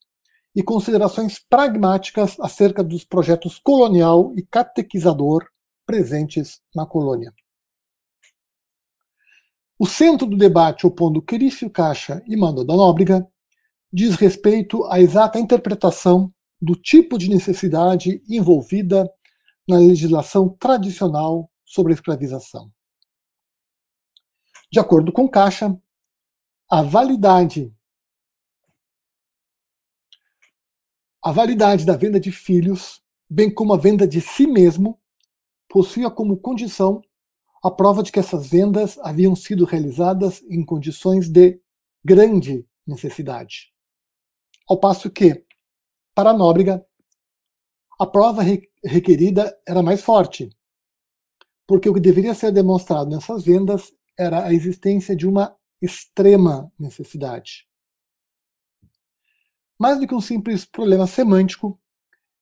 [0.54, 5.46] e considerações pragmáticas acerca dos projetos colonial e catequizador
[5.86, 7.32] presentes na colônia.
[9.78, 13.26] O centro do debate opondo Querício Caixa e Mano da Nóbrega
[13.92, 19.08] diz respeito à exata interpretação do tipo de necessidade envolvida
[19.68, 22.70] na legislação tradicional sobre a escravização.
[24.70, 25.78] De acordo com Caixa,
[26.70, 27.72] a validade
[31.22, 35.00] A validade da venda de filhos, bem como a venda de si mesmo,
[35.68, 37.02] possuía como condição
[37.62, 41.60] a prova de que essas vendas haviam sido realizadas em condições de
[42.04, 43.72] grande necessidade.
[44.68, 45.44] Ao passo que,
[46.14, 46.86] para a Nóbrega,
[47.98, 48.42] a prova
[48.84, 50.48] requerida era mais forte,
[51.66, 57.67] porque o que deveria ser demonstrado nessas vendas era a existência de uma extrema necessidade.
[59.78, 61.80] Mais do que um simples problema semântico,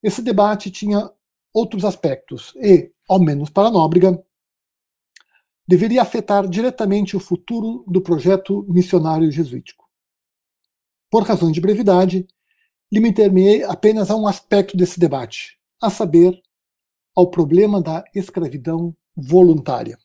[0.03, 1.11] esse debate tinha
[1.53, 4.25] outros aspectos e, ao menos para Nóbrega,
[5.67, 9.89] deveria afetar diretamente o futuro do projeto missionário jesuítico.
[11.11, 12.27] Por razões de brevidade,
[12.91, 16.41] limitar-me apenas a um aspecto desse debate, a saber,
[17.15, 19.99] ao problema da escravidão voluntária.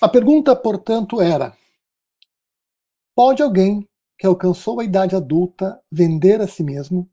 [0.00, 1.56] A pergunta, portanto, era:
[3.14, 7.10] pode alguém que alcançou a idade adulta vender a si mesmo,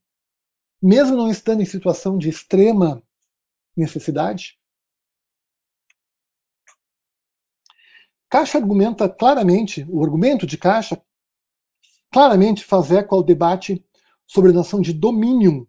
[0.81, 3.03] mesmo não estando em situação de extrema
[3.75, 4.59] necessidade?
[8.29, 11.01] Caixa argumenta claramente, o argumento de Caixa
[12.12, 13.83] claramente faz eco ao debate
[14.27, 15.67] sobre a noção de domínio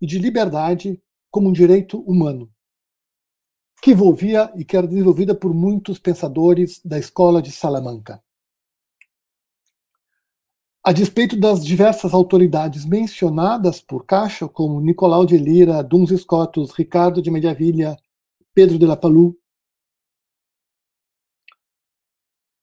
[0.00, 2.50] e de liberdade como um direito humano,
[3.82, 8.22] que envolvia e que era desenvolvida por muitos pensadores da escola de Salamanca.
[10.88, 17.20] A despeito das diversas autoridades mencionadas por Caixa, como Nicolau de Lira, Duns Scotus, Ricardo
[17.20, 17.94] de Mediavilla,
[18.54, 19.38] Pedro de la Palu,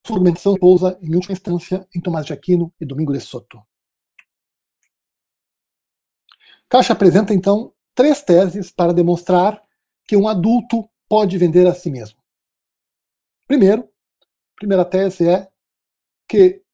[0.03, 3.61] sua argumentação pousa, em última instância, em Tomás de Aquino e Domingo de Soto.
[6.67, 9.63] Caixa apresenta, então, três teses para demonstrar
[10.03, 12.17] que um adulto pode vender a si mesmo.
[13.45, 15.47] Primeiro, a primeira tese é
[16.27, 16.64] que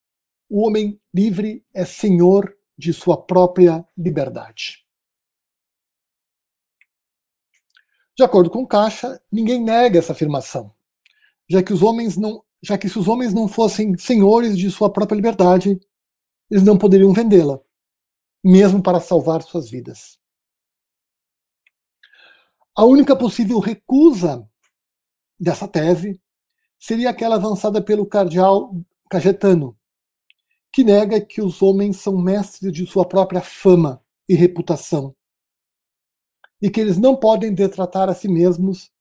[0.51, 4.85] o homem livre é senhor de sua própria liberdade.
[8.17, 10.75] De acordo com Caixa, ninguém nega essa afirmação,
[11.49, 14.91] já que os homens não já que se os homens não fossem senhores de sua
[14.91, 15.79] própria liberdade,
[16.49, 17.59] eles não poderiam vendê-la,
[18.43, 20.19] mesmo para salvar suas vidas.
[22.75, 24.47] A única possível recusa
[25.39, 26.21] dessa tese
[26.77, 28.75] seria aquela avançada pelo cardeal
[29.09, 29.75] Cajetano,
[30.71, 35.15] que nega que os homens são mestres de sua própria fama e reputação,
[36.61, 38.91] e que eles não podem detratar a si mesmos,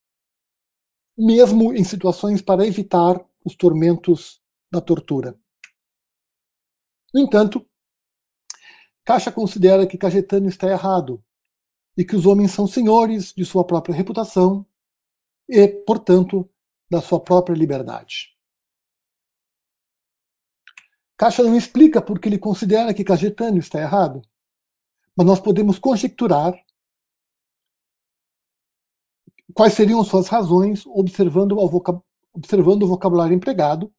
[1.17, 5.39] mesmo em situações para evitar os tormentos da tortura.
[7.13, 7.65] No entanto,
[9.05, 11.23] Caixa considera que Cajetano está errado
[11.97, 14.65] e que os homens são senhores de sua própria reputação
[15.49, 16.49] e, portanto,
[16.91, 18.37] da sua própria liberdade.
[21.21, 24.23] Caixa não explica por que ele considera que Cajetano está errado,
[25.15, 26.55] mas nós podemos conjecturar
[29.53, 33.93] quais seriam suas razões observando o observando o vocabulário empregado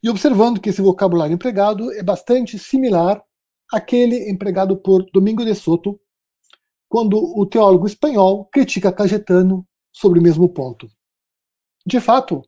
[0.00, 3.20] e observando que esse vocabulário empregado é bastante similar
[3.72, 6.00] àquele empregado por Domingo de Soto
[6.88, 10.88] quando o teólogo espanhol critica Cajetano sobre o mesmo ponto.
[11.84, 12.40] De fato,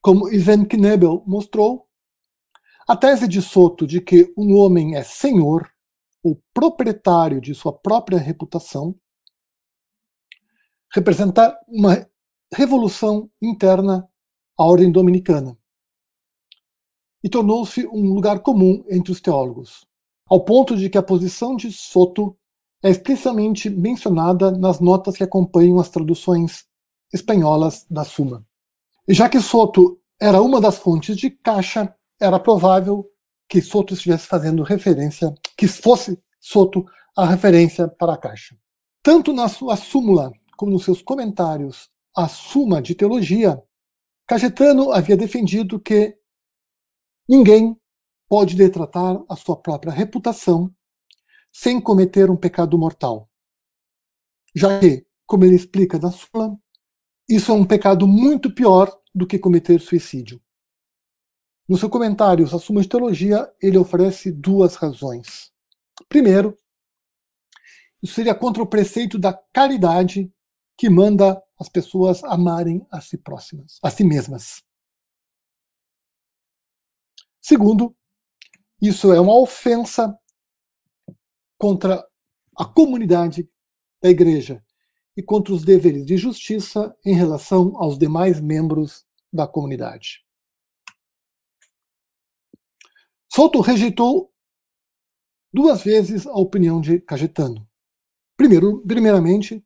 [0.00, 1.86] como Ivan Knebel mostrou,
[2.86, 5.70] a tese de Soto de que um homem é senhor
[6.22, 8.94] ou proprietário de sua própria reputação
[10.92, 12.08] representa uma
[12.52, 14.08] revolução interna
[14.56, 15.58] a ordem dominicana.
[17.22, 19.86] E tornou-se um lugar comum entre os teólogos,
[20.26, 22.36] ao ponto de que a posição de Soto
[22.82, 26.66] é explicitamente mencionada nas notas que acompanham as traduções
[27.12, 28.46] espanholas da Suma.
[29.08, 33.08] E já que Soto era uma das fontes de Caixa, era provável
[33.48, 36.84] que Soto estivesse fazendo referência, que fosse Soto
[37.16, 38.56] a referência para a Caixa.
[39.02, 43.62] Tanto na sua súmula como nos seus comentários à Suma de Teologia,
[44.26, 46.16] Cajetano havia defendido que
[47.28, 47.78] ninguém
[48.28, 50.74] pode detratar a sua própria reputação
[51.52, 53.30] sem cometer um pecado mortal.
[54.54, 56.56] Já que, como ele explica na sua,
[57.28, 60.40] isso é um pecado muito pior do que cometer suicídio.
[61.66, 65.50] No seu comentário a Suma de Teologia, ele oferece duas razões.
[66.08, 66.56] Primeiro,
[68.02, 70.30] isso seria contra o preceito da caridade
[70.76, 74.62] que manda as pessoas amarem a si próximas, a si mesmas.
[77.40, 77.96] Segundo,
[78.80, 80.18] isso é uma ofensa
[81.56, 82.06] contra
[82.56, 83.48] a comunidade
[84.02, 84.62] da igreja
[85.16, 90.23] e contra os deveres de justiça em relação aos demais membros da comunidade.
[93.34, 94.30] Souto rejeitou
[95.52, 97.68] duas vezes a opinião de Cajetano.
[98.36, 99.60] Primeiro, primeiramente,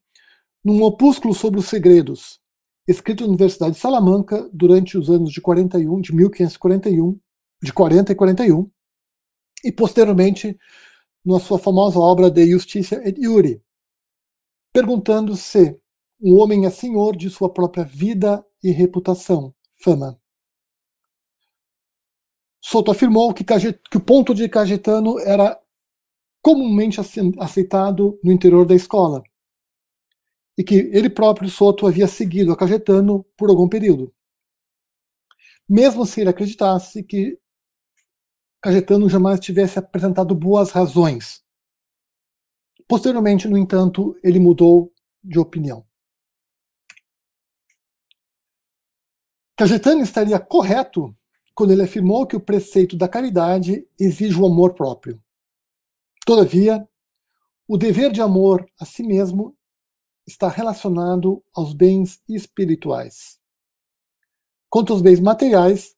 [0.65, 2.41] num opúsculo sobre os segredos,
[2.87, 7.21] escrito na Universidade de Salamanca durante os anos de 41, de 1541,
[7.63, 8.71] de 40 e 41,
[9.63, 10.59] e posteriormente
[11.23, 13.63] na sua famosa obra De Justitia et Iure,
[14.73, 15.79] perguntando se
[16.19, 20.18] um homem é senhor de sua própria vida e reputação, fama.
[22.61, 25.59] Soto afirmou que, que o ponto de Cajetano era
[26.43, 27.01] comumente
[27.39, 29.23] aceitado no interior da escola,
[30.57, 34.13] e que ele próprio, Soto, havia seguido a Cajetano por algum período.
[35.69, 37.39] Mesmo se ele acreditasse que
[38.61, 41.45] Cajetano jamais tivesse apresentado boas razões.
[42.89, 44.93] Posteriormente, no entanto, ele mudou
[45.23, 45.87] de opinião.
[49.57, 51.15] Cajetano estaria correto
[51.59, 55.21] quando ele afirmou que o preceito da caridade exige o amor próprio.
[56.25, 56.89] Todavia,
[57.67, 59.59] o dever de amor a si mesmo
[60.25, 63.41] está relacionado aos bens espirituais.
[64.71, 65.97] Quanto aos bens materiais,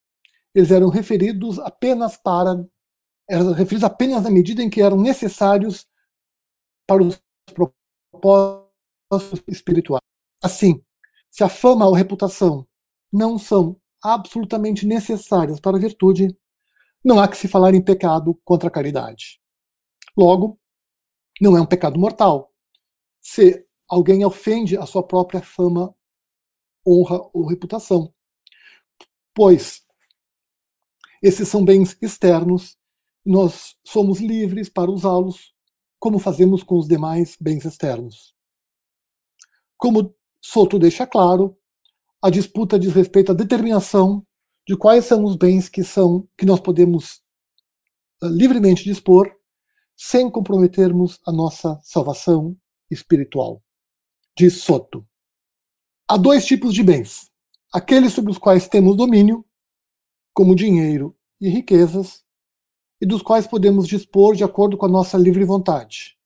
[0.55, 2.66] eles eram referidos apenas para
[3.29, 5.87] eram referidos apenas na medida em que eram necessários
[6.87, 10.01] para os propósitos espirituais.
[10.42, 10.83] Assim,
[11.31, 12.66] se a fama ou reputação
[13.12, 16.37] não são absolutamente necessárias para a virtude,
[17.05, 19.41] não há que se falar em pecado contra a caridade.
[20.17, 20.59] Logo,
[21.41, 22.53] não é um pecado mortal.
[23.21, 25.95] Se alguém ofende a sua própria fama,
[26.87, 28.13] honra ou reputação.
[29.35, 29.83] Pois
[31.23, 32.79] esses são bens externos,
[33.25, 35.55] nós somos livres para usá-los
[35.99, 38.35] como fazemos com os demais bens externos.
[39.77, 41.59] Como Soto deixa claro,
[42.22, 44.26] a disputa diz respeito à determinação
[44.66, 47.22] de quais são os bens que são que nós podemos
[48.22, 49.30] uh, livremente dispor
[49.96, 52.56] sem comprometermos a nossa salvação
[52.90, 53.62] espiritual
[54.37, 55.06] de Soto.
[56.06, 57.30] Há dois tipos de bens:
[57.72, 59.44] aqueles sobre os quais temos domínio,
[60.33, 62.22] como dinheiro e riquezas,
[63.00, 66.18] e dos quais podemos dispor de acordo com a nossa livre vontade.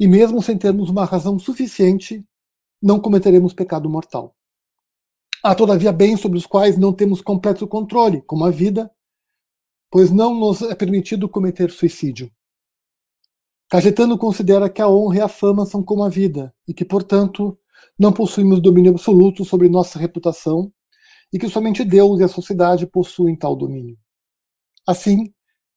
[0.00, 2.26] E mesmo sem termos uma razão suficiente,
[2.82, 4.36] não cometeremos pecado mortal.
[5.42, 8.90] Há, todavia, bens sobre os quais não temos completo controle, como a vida,
[9.90, 12.30] pois não nos é permitido cometer suicídio.
[13.68, 17.58] Cajetano considera que a honra e a fama são como a vida e que, portanto,
[17.98, 20.72] não possuímos domínio absoluto sobre nossa reputação
[21.32, 23.98] e que somente Deus e a sociedade possuem tal domínio.
[24.86, 25.32] Assim,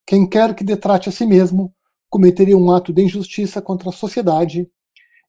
[0.05, 1.73] quem quer que detrate a si mesmo
[2.09, 4.69] cometeria um ato de injustiça contra a sociedade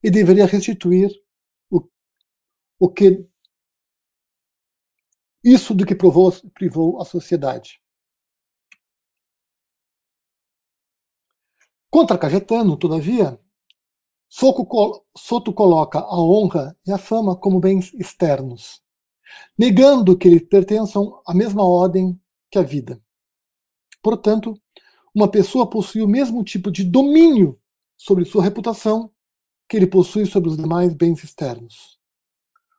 [0.02, 1.10] e deveria restituir
[1.70, 1.82] o,
[2.78, 3.26] o que
[5.42, 7.80] isso do que provou, privou a sociedade.
[11.90, 13.40] Contra Cajetano, todavia,
[14.28, 18.80] Soto coloca a honra e a fama como bens externos,
[19.58, 23.02] negando que eles pertençam à mesma ordem que a vida.
[24.00, 24.54] Portanto,
[25.12, 27.60] uma pessoa possui o mesmo tipo de domínio
[27.96, 29.12] sobre sua reputação
[29.68, 31.98] que ele possui sobre os demais bens externos.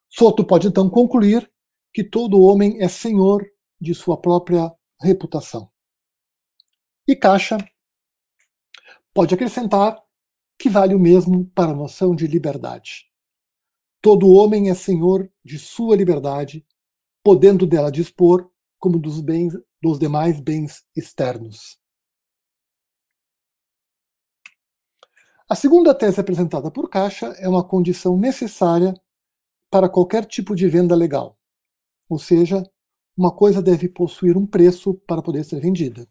[0.10, 1.51] Soto pode então concluir
[1.94, 3.46] que todo homem é senhor
[3.80, 5.70] de sua própria reputação.
[7.08, 7.58] E Caixa
[9.14, 10.02] pode acrescentar
[10.58, 13.12] que vale o mesmo para a noção de liberdade.
[14.02, 16.66] Todo homem é senhor de sua liberdade,
[17.24, 18.50] podendo dela dispor
[18.80, 21.80] como dos bens dos demais bens externos.
[25.50, 28.94] A segunda tese apresentada por Caixa é uma condição necessária
[29.70, 31.38] para qualquer tipo de venda legal.
[32.12, 32.62] Ou seja,
[33.18, 36.06] uma coisa deve possuir um preço para poder ser vendida.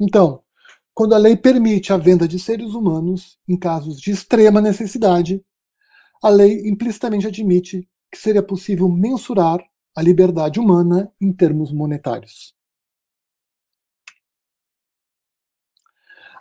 [0.00, 0.42] Então,
[0.92, 5.44] quando a lei permite a venda de seres humanos em casos de extrema necessidade,
[6.20, 9.60] a lei implicitamente admite que seria possível mensurar
[9.96, 12.52] a liberdade humana em termos monetários.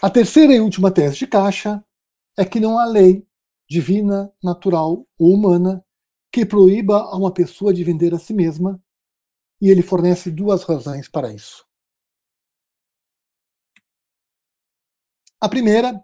[0.01, 1.85] A terceira e última tese de Caixa
[2.35, 3.27] é que não há lei
[3.69, 5.85] divina, natural ou humana
[6.31, 8.81] que proíba a uma pessoa de vender a si mesma,
[9.61, 11.67] e ele fornece duas razões para isso.
[15.41, 16.03] A primeira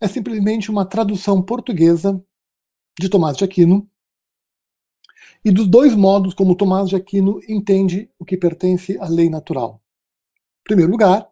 [0.00, 2.22] é simplesmente uma tradução portuguesa
[2.98, 3.90] de Tomás de Aquino
[5.44, 9.82] e dos dois modos como Tomás de Aquino entende o que pertence à lei natural.
[10.60, 11.30] Em primeiro lugar,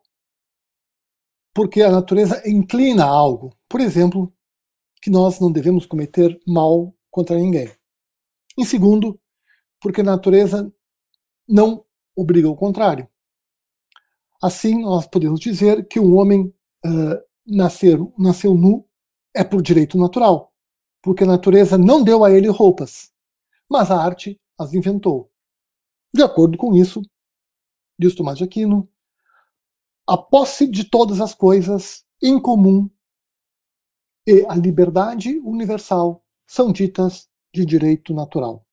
[1.52, 4.32] porque a natureza inclina a algo, por exemplo,
[5.00, 7.70] que nós não devemos cometer mal contra ninguém.
[8.56, 9.20] Em segundo,
[9.80, 10.72] porque a natureza
[11.48, 11.84] não
[12.16, 13.08] obriga o contrário.
[14.42, 18.88] Assim, nós podemos dizer que um homem uh, nascer, nasceu nu
[19.34, 20.54] é por direito natural.
[21.04, 23.12] porque a natureza não deu a ele roupas,
[23.68, 25.30] mas a arte as inventou.
[26.14, 27.02] De acordo com isso,
[27.98, 28.88] diz Tomás de Aquino,
[30.06, 32.88] a posse de todas as coisas em comum
[34.26, 38.66] e a liberdade universal são ditas de direito natural.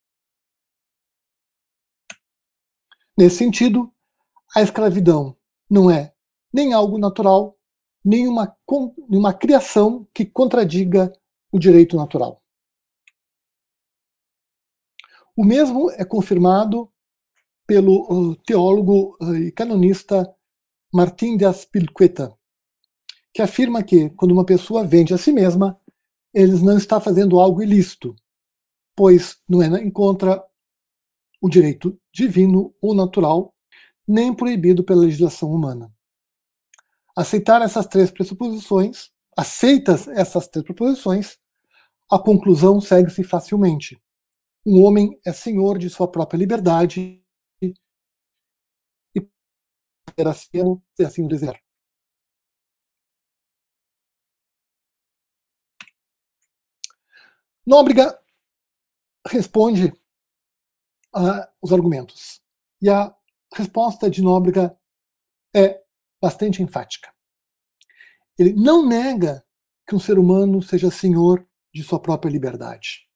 [3.15, 3.93] Nesse sentido,
[4.55, 5.37] a escravidão
[5.69, 6.13] não é
[6.51, 7.55] nem algo natural,
[8.03, 8.57] nem uma,
[9.07, 11.13] uma criação que contradiga
[11.51, 12.41] o direito natural.
[15.37, 16.91] O mesmo é confirmado
[17.67, 20.35] pelo teólogo e canonista
[20.91, 22.35] Martín de Aspilcueta,
[23.31, 25.79] que afirma que, quando uma pessoa vende a si mesma,
[26.33, 28.15] ele não está fazendo algo ilícito,
[29.01, 30.47] pois não é contra
[31.41, 33.51] o direito divino ou natural,
[34.07, 35.91] nem proibido pela legislação humana.
[37.17, 41.39] Aceitar essas três pressuposições, aceitas essas três proposições,
[42.11, 43.99] a conclusão segue-se facilmente.
[44.63, 47.25] Um homem é senhor de sua própria liberdade
[47.59, 47.73] e
[50.05, 50.63] poderá ser
[50.95, 51.59] se assim o desejar.
[57.65, 58.20] Nóbrega
[59.27, 59.93] responde
[61.61, 62.41] os argumentos.
[62.81, 63.15] E a
[63.53, 64.77] resposta de Nóbrega
[65.53, 65.81] é
[66.21, 67.13] bastante enfática.
[68.37, 69.45] Ele não nega
[69.87, 73.07] que um ser humano seja senhor de sua própria liberdade.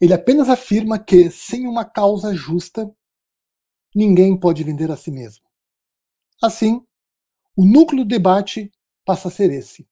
[0.00, 2.88] Ele apenas afirma que, sem uma causa justa,
[3.94, 5.44] ninguém pode vender a si mesmo.
[6.40, 6.86] Assim,
[7.56, 8.70] o núcleo do debate
[9.04, 9.88] passa a ser esse.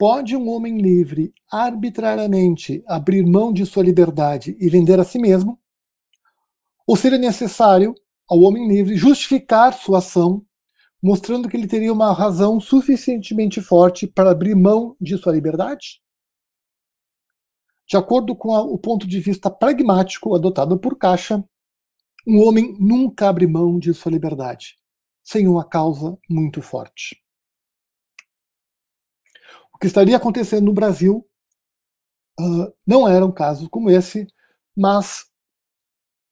[0.00, 5.60] Pode um homem livre arbitrariamente abrir mão de sua liberdade e vender a si mesmo?
[6.86, 7.94] Ou seria necessário
[8.26, 10.42] ao homem livre justificar sua ação,
[11.02, 16.00] mostrando que ele teria uma razão suficientemente forte para abrir mão de sua liberdade?
[17.86, 21.44] De acordo com o ponto de vista pragmático adotado por Caixa,
[22.26, 24.78] um homem nunca abre mão de sua liberdade,
[25.22, 27.19] sem uma causa muito forte
[29.80, 31.26] que estaria acontecendo no Brasil
[32.38, 34.26] uh, não eram casos como esse,
[34.76, 35.26] mas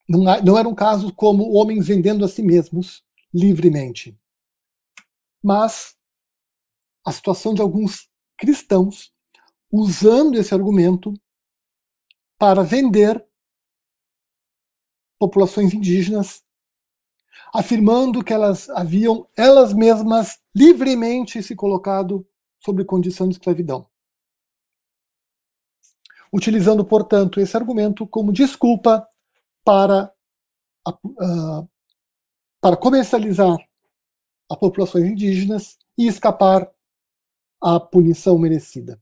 [0.06, 4.18] não, não eram casos como homens vendendo a si mesmos livremente.
[5.42, 5.96] Mas
[7.06, 9.14] a situação de alguns cristãos
[9.72, 11.14] usando esse argumento
[12.38, 13.26] para vender
[15.18, 16.44] populações indígenas,
[17.52, 22.27] afirmando que elas haviam elas mesmas livremente se colocado
[22.60, 23.86] sobre condição de escravidão.
[26.32, 29.08] Utilizando, portanto, esse argumento como desculpa
[29.64, 30.12] para,
[30.86, 31.68] uh,
[32.60, 33.56] para comercializar
[34.50, 36.70] as populações indígenas e escapar
[37.60, 39.00] à punição merecida.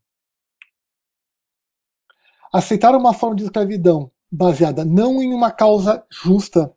[2.53, 6.75] Aceitar uma forma de escravidão baseada não em uma causa justa,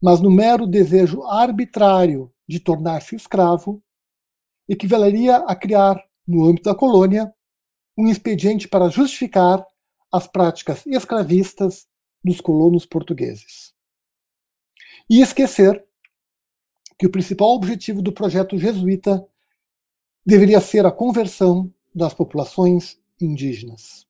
[0.00, 3.82] mas no mero desejo arbitrário de tornar-se escravo,
[4.68, 7.34] equivaleria a criar no âmbito da colônia,
[7.98, 9.66] um expediente para justificar
[10.12, 11.88] as práticas escravistas
[12.22, 13.74] dos colonos portugueses.
[15.08, 15.84] E esquecer
[16.96, 19.26] que o principal objetivo do projeto jesuíta
[20.24, 24.06] deveria ser a conversão das populações indígenas.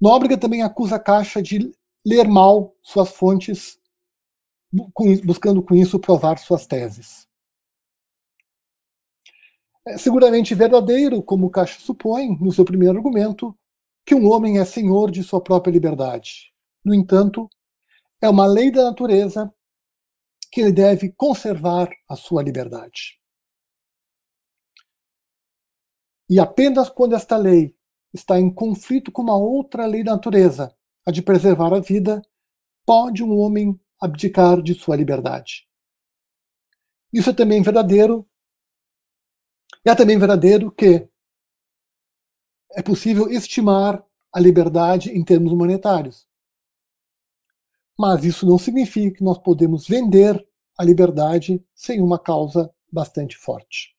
[0.00, 1.72] Nóbrega também acusa a Caixa de
[2.06, 3.80] ler mal suas fontes,
[5.24, 7.27] buscando com isso provar suas teses.
[9.88, 13.56] É seguramente verdadeiro, como Caixa supõe, no seu primeiro argumento,
[14.04, 16.52] que um homem é senhor de sua própria liberdade.
[16.84, 17.48] No entanto,
[18.20, 19.50] é uma lei da natureza
[20.52, 23.18] que ele deve conservar a sua liberdade.
[26.28, 27.74] E apenas quando esta lei
[28.12, 30.70] está em conflito com uma outra lei da natureza,
[31.06, 32.20] a de preservar a vida,
[32.84, 35.66] pode um homem abdicar de sua liberdade.
[37.10, 38.27] Isso é também verdadeiro
[39.90, 41.08] é também verdadeiro que
[42.72, 46.26] é possível estimar a liberdade em termos monetários.
[47.98, 50.46] Mas isso não significa que nós podemos vender
[50.78, 53.96] a liberdade sem uma causa bastante forte.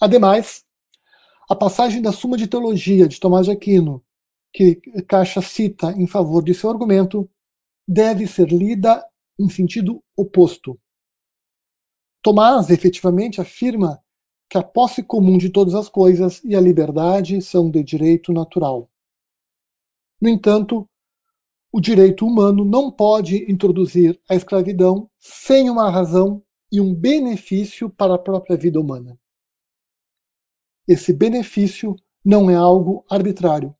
[0.00, 0.64] Ademais,
[1.48, 4.04] a passagem da Suma de Teologia de Tomás de Aquino,
[4.52, 4.76] que
[5.08, 7.28] Caixa cita em favor de seu argumento,
[7.86, 9.04] deve ser lida
[9.38, 10.78] em sentido oposto.
[12.22, 14.02] Tomás efetivamente afirma
[14.48, 18.90] que a posse comum de todas as coisas e a liberdade são de direito natural.
[20.20, 20.88] No entanto,
[21.72, 28.14] o direito humano não pode introduzir a escravidão sem uma razão e um benefício para
[28.14, 29.18] a própria vida humana.
[30.86, 31.94] esse benefício
[32.24, 33.74] não é algo arbitrário,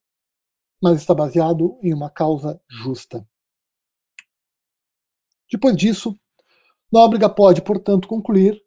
[0.80, 3.28] mas está baseado em uma causa justa.
[5.50, 6.16] Depois disso,
[6.90, 8.60] Nóbrega pode, portanto, concluir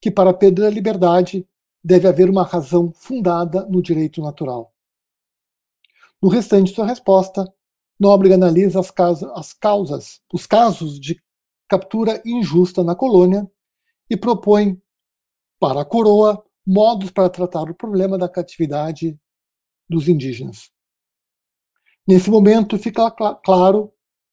[0.00, 1.46] que para perder a liberdade
[1.82, 4.74] deve haver uma razão fundada no direito natural.
[6.22, 7.44] No restante de sua resposta,
[7.98, 11.20] Nóbrega analisa as, causas, as causas, os casos de
[11.68, 13.50] captura injusta na colônia
[14.08, 14.80] e propõe
[15.58, 19.18] para a coroa modos para tratar o problema da catividade
[19.88, 20.70] dos indígenas.
[22.06, 23.92] Nesse momento fica cl claro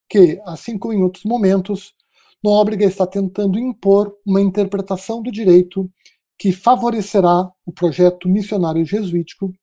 [0.09, 1.95] que, assim como em outros momentos,
[2.43, 5.89] Nóbrega está tentando impor uma interpretação do direito
[6.37, 9.53] que favorecerá o projeto missionário jesuítico,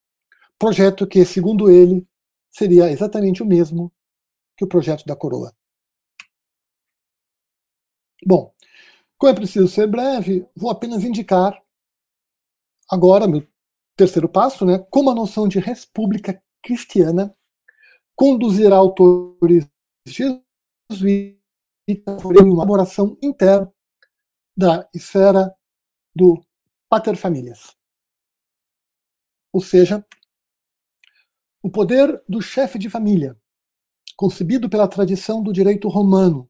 [0.58, 2.06] projeto que, segundo ele,
[2.50, 3.92] seria exatamente o mesmo
[4.56, 5.54] que o projeto da coroa.
[8.26, 8.52] Bom,
[9.18, 11.62] como é preciso ser breve, vou apenas indicar
[12.90, 13.46] agora meu
[13.96, 17.34] terceiro passo, né, como a noção de república cristiana
[18.16, 19.68] conduzirá autores
[20.06, 20.50] jesuítas
[22.04, 23.72] por uma elaboração interna
[24.56, 25.54] da esfera
[26.14, 26.42] do
[26.88, 27.76] pater familias.
[29.52, 30.04] Ou seja,
[31.62, 33.38] o poder do chefe de família,
[34.16, 36.48] concebido pela tradição do direito romano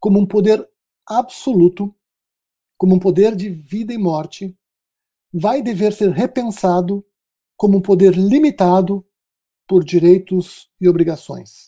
[0.00, 0.68] como um poder
[1.06, 1.94] absoluto,
[2.76, 4.56] como um poder de vida e morte,
[5.32, 7.04] vai dever ser repensado
[7.56, 9.06] como um poder limitado
[9.66, 11.67] por direitos e obrigações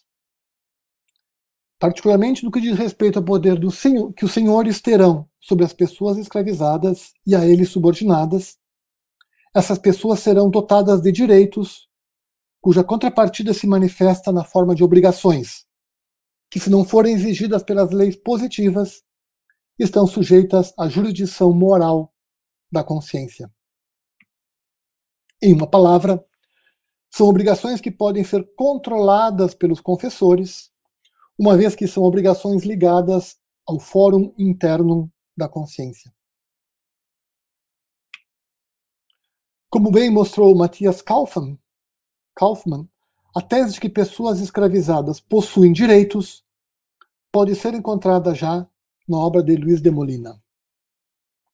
[1.80, 5.72] particularmente no que diz respeito ao poder do senhor, que os senhores terão sobre as
[5.72, 8.58] pessoas escravizadas e a eles subordinadas.
[9.56, 11.88] Essas pessoas serão dotadas de direitos
[12.60, 15.64] cuja contrapartida se manifesta na forma de obrigações,
[16.50, 19.02] que, se não forem exigidas pelas leis positivas,
[19.78, 22.12] estão sujeitas à jurisdição moral
[22.70, 23.50] da consciência.
[25.42, 26.22] Em uma palavra,
[27.10, 30.69] são obrigações que podem ser controladas pelos confessores
[31.40, 36.14] uma vez que são obrigações ligadas ao fórum interno da consciência.
[39.70, 41.58] Como bem mostrou Matthias Kaufmann,
[42.36, 42.86] Kaufmann,
[43.34, 46.44] a tese de que pessoas escravizadas possuem direitos
[47.32, 48.68] pode ser encontrada já
[49.08, 50.38] na obra de Luiz de Molina,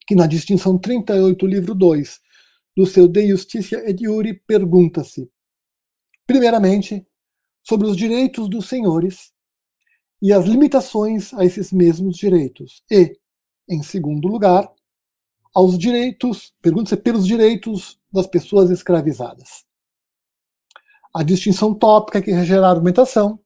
[0.05, 2.21] que na distinção 38, livro 2,
[2.77, 5.31] do seu De Justitia et Iure, pergunta-se,
[6.27, 7.07] primeiramente,
[7.63, 9.36] sobre os direitos dos senhores
[10.27, 12.83] e as limitações a esses mesmos direitos.
[12.91, 13.17] E,
[13.69, 14.69] em segundo lugar,
[15.55, 19.65] aos direitos, pergunta-se pelos direitos das pessoas escravizadas.
[21.15, 23.39] A distinção tópica que regerá a argumentação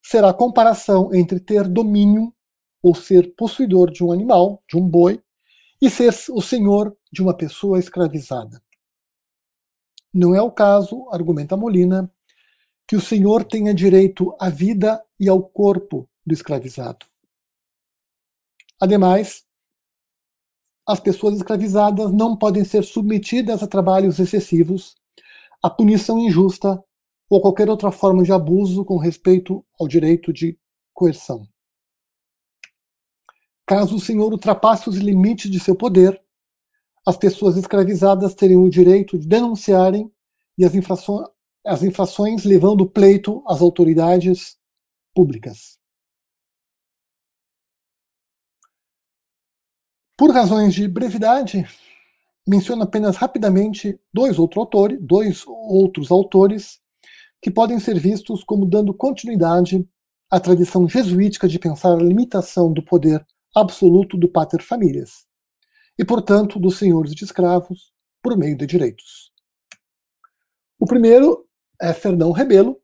[0.00, 2.32] será a comparação entre ter domínio
[2.80, 5.20] ou ser possuidor de um animal, de um boi,
[5.82, 8.62] e ser o senhor de uma pessoa escravizada.
[10.14, 12.08] Não é o caso, argumenta Molina,
[12.86, 17.06] que o senhor tenha direito à vida e ao corpo do escravizado.
[18.80, 19.44] Ademais,
[20.86, 24.96] as pessoas escravizadas não podem ser submetidas a trabalhos excessivos,
[25.62, 26.82] a punição injusta
[27.28, 30.58] ou qualquer outra forma de abuso com respeito ao direito de
[30.92, 31.46] coerção.
[33.66, 36.20] Caso o senhor ultrapasse os limites de seu poder,
[37.06, 40.10] as pessoas escravizadas teriam o direito de denunciarem
[40.58, 41.28] e as infrações,
[41.64, 44.58] as infrações levando pleito às autoridades
[45.14, 45.79] públicas.
[50.20, 51.66] Por razões de brevidade,
[52.46, 56.78] menciono apenas rapidamente dois, outro autores, dois outros autores
[57.40, 59.88] que podem ser vistos como dando continuidade
[60.30, 65.26] à tradição jesuítica de pensar a limitação do poder absoluto do pater familias
[65.98, 67.90] e, portanto, dos senhores de escravos
[68.22, 69.32] por meio de direitos.
[70.78, 71.48] O primeiro
[71.80, 72.78] é Fernão Rebelo,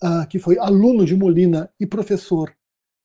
[0.00, 2.54] ah, que foi aluno de Molina e professor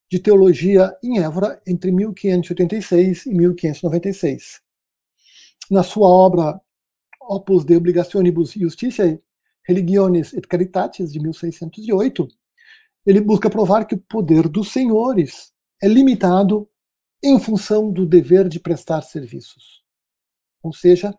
[0.10, 4.62] de teologia em Évora entre 1586 e 1596.
[5.70, 6.60] Na sua obra
[7.22, 9.22] Opus de Obligationibus Justitiae,
[9.64, 12.28] Religiones et Caritatis, de 1608,
[13.06, 15.52] ele busca provar que o poder dos senhores
[15.84, 16.70] é limitado
[17.22, 19.84] em função do dever de prestar serviços.
[20.64, 21.14] Ou seja,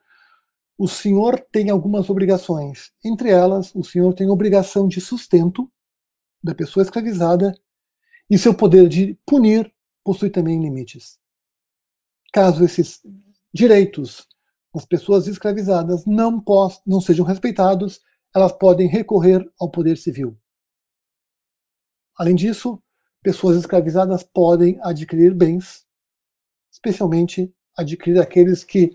[0.78, 2.92] o senhor tem algumas obrigações.
[3.04, 5.70] Entre elas, o senhor tem obrigação de sustento
[6.42, 7.52] da pessoa escravizada
[8.30, 9.72] e seu poder de punir
[10.04, 11.18] possui também limites.
[12.32, 13.00] Caso esses
[13.52, 14.26] direitos
[14.74, 18.00] das pessoas escravizadas não, possam, não sejam respeitados,
[18.34, 20.38] elas podem recorrer ao poder civil.
[22.16, 22.82] Além disso,
[23.22, 25.86] pessoas escravizadas podem adquirir bens,
[26.70, 28.92] especialmente adquirir aqueles que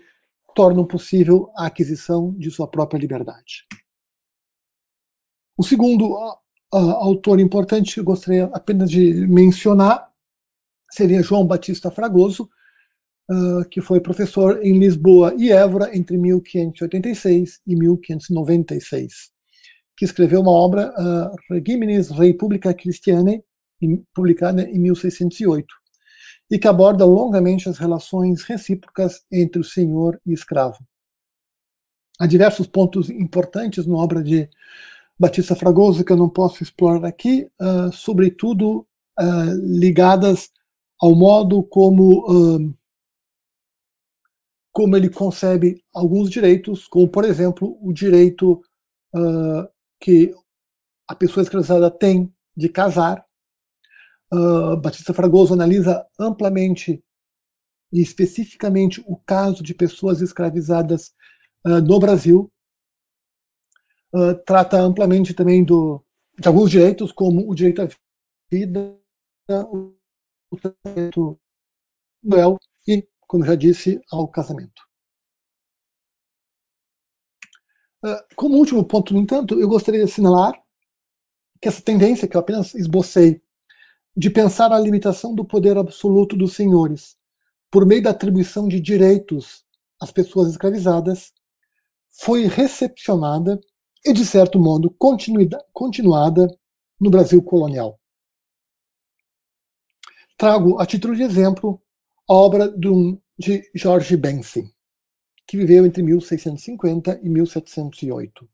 [0.54, 3.66] tornam possível a aquisição de sua própria liberdade.
[5.56, 6.16] O segundo
[6.74, 10.10] uh, autor importante que gostaria apenas de mencionar
[10.90, 12.48] seria João Batista Fragoso,
[13.30, 19.30] uh, que foi professor em Lisboa e Évora entre 1586 e 1596,
[19.96, 23.42] que escreveu uma obra, uh, Regimenis Republica Christianae,
[24.14, 25.66] publicada em 1608,
[26.50, 30.78] e que aborda longamente as relações recíprocas entre o senhor e escravo.
[32.18, 34.48] Há diversos pontos importantes na obra de
[35.18, 38.86] Batista Fragoso que eu não posso explorar aqui, uh, sobretudo
[39.18, 40.50] uh, ligadas
[41.00, 42.74] ao modo como uh,
[44.72, 48.60] como ele concebe alguns direitos, como por exemplo o direito
[50.00, 50.34] que
[51.08, 53.24] a pessoa escravizada tem de casar.
[54.82, 57.00] Batista Fragoso analisa amplamente
[57.92, 61.12] e especificamente o caso de pessoas escravizadas
[61.64, 62.50] no Brasil,
[64.14, 66.02] uh, trata amplamente também do,
[66.38, 67.88] de alguns direitos, como o direito à
[68.50, 68.96] vida,
[69.70, 69.94] o
[70.86, 71.38] direito
[72.22, 74.82] duel e, como já disse, ao casamento.
[78.04, 80.54] Uh, como último ponto, no entanto, eu gostaria de assinalar
[81.60, 83.42] que essa tendência que eu apenas esbocei
[84.16, 87.16] de pensar a limitação do poder absoluto dos senhores
[87.70, 89.64] por meio da atribuição de direitos
[90.00, 91.32] às pessoas escravizadas
[92.10, 93.58] foi recepcionada
[94.04, 94.94] e, de certo modo,
[95.72, 96.48] continuada
[97.00, 97.98] no Brasil colonial.
[100.36, 101.80] Trago a título de exemplo
[102.28, 104.70] a obra de Jorge Bensi,
[105.46, 108.48] que viveu entre 1650 e 1708.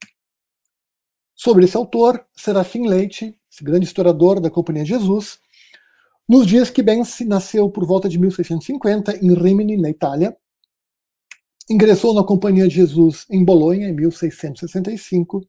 [1.35, 5.39] Sobre esse autor, Serafim Leite, esse grande historiador da Companhia de Jesus,
[6.29, 10.37] nos dias que Bensi nasceu por volta de 1650 em Rimini, na Itália,
[11.71, 15.41] Ingressou na Companhia de Jesus em Bolonha em 1665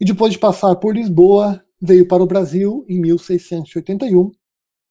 [0.00, 4.32] e depois de passar por Lisboa, veio para o Brasil em 1681,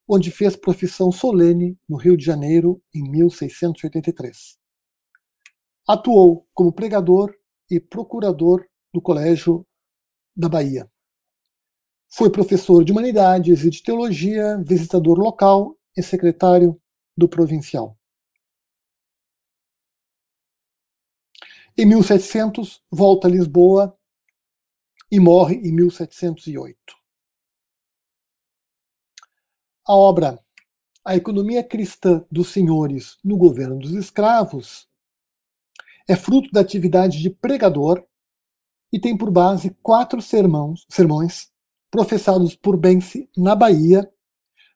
[0.07, 4.55] onde fez profissão solene no Rio de Janeiro em 1683.
[5.87, 7.33] Atuou como pregador
[7.67, 8.63] e procurador
[8.93, 9.65] do Colégio
[10.37, 10.87] da Bahia.
[12.07, 16.79] Foi professor de humanidades e de teologia, visitador local e secretário
[17.17, 17.98] do provincial.
[21.81, 23.97] Em 1700, volta a Lisboa
[25.09, 26.77] e morre em 1708.
[29.87, 30.43] A obra
[31.05, 34.89] A Economia Cristã dos Senhores no Governo dos Escravos
[36.05, 38.05] é fruto da atividade de pregador
[38.91, 41.49] e tem por base quatro sermões, sermões
[41.89, 44.11] professados por Bense na Bahia,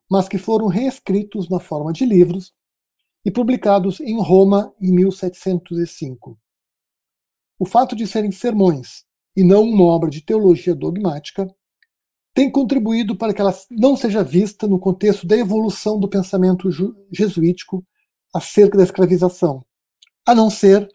[0.10, 2.54] mas que foram reescritos na forma de livros
[3.26, 6.42] e publicados em Roma em 1705
[7.60, 11.48] o fato de serem sermões e não uma obra de teologia dogmática
[12.34, 16.70] tem contribuído para que ela não seja vista no contexto da evolução do pensamento
[17.12, 17.86] jesuítico
[18.34, 19.64] acerca da escravização,
[20.26, 20.88] a não ser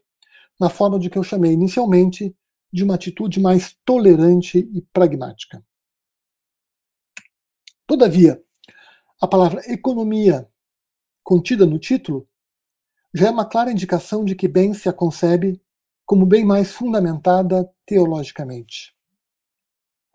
[0.58, 2.34] na forma de que eu chamei inicialmente
[2.72, 5.64] de uma atitude mais tolerante e pragmática.
[7.86, 8.42] Todavia,
[9.20, 10.48] a palavra economia
[11.22, 12.28] contida no título
[13.14, 15.60] já é uma clara indicação de que bem se a concebe
[16.08, 18.94] como bem mais fundamentada teologicamente.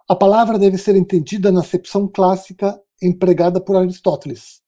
[0.10, 4.64] A palavra deve ser entendida na acepção clássica empregada por Aristóteles,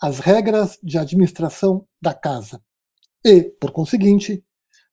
[0.00, 2.62] as regras de administração da casa,
[3.24, 4.44] e, por conseguinte,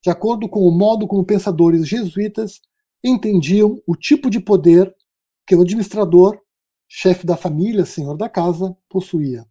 [0.02, 2.60] de acordo com o modo como pensadores jesuítas
[3.04, 4.92] entendiam o tipo de poder
[5.46, 6.42] que o administrador,
[6.88, 9.46] chefe da família, senhor da casa, possuía.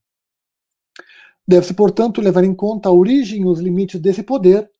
[1.46, 4.73] Deve-se, portanto, levar em conta a origem e os limites desse poder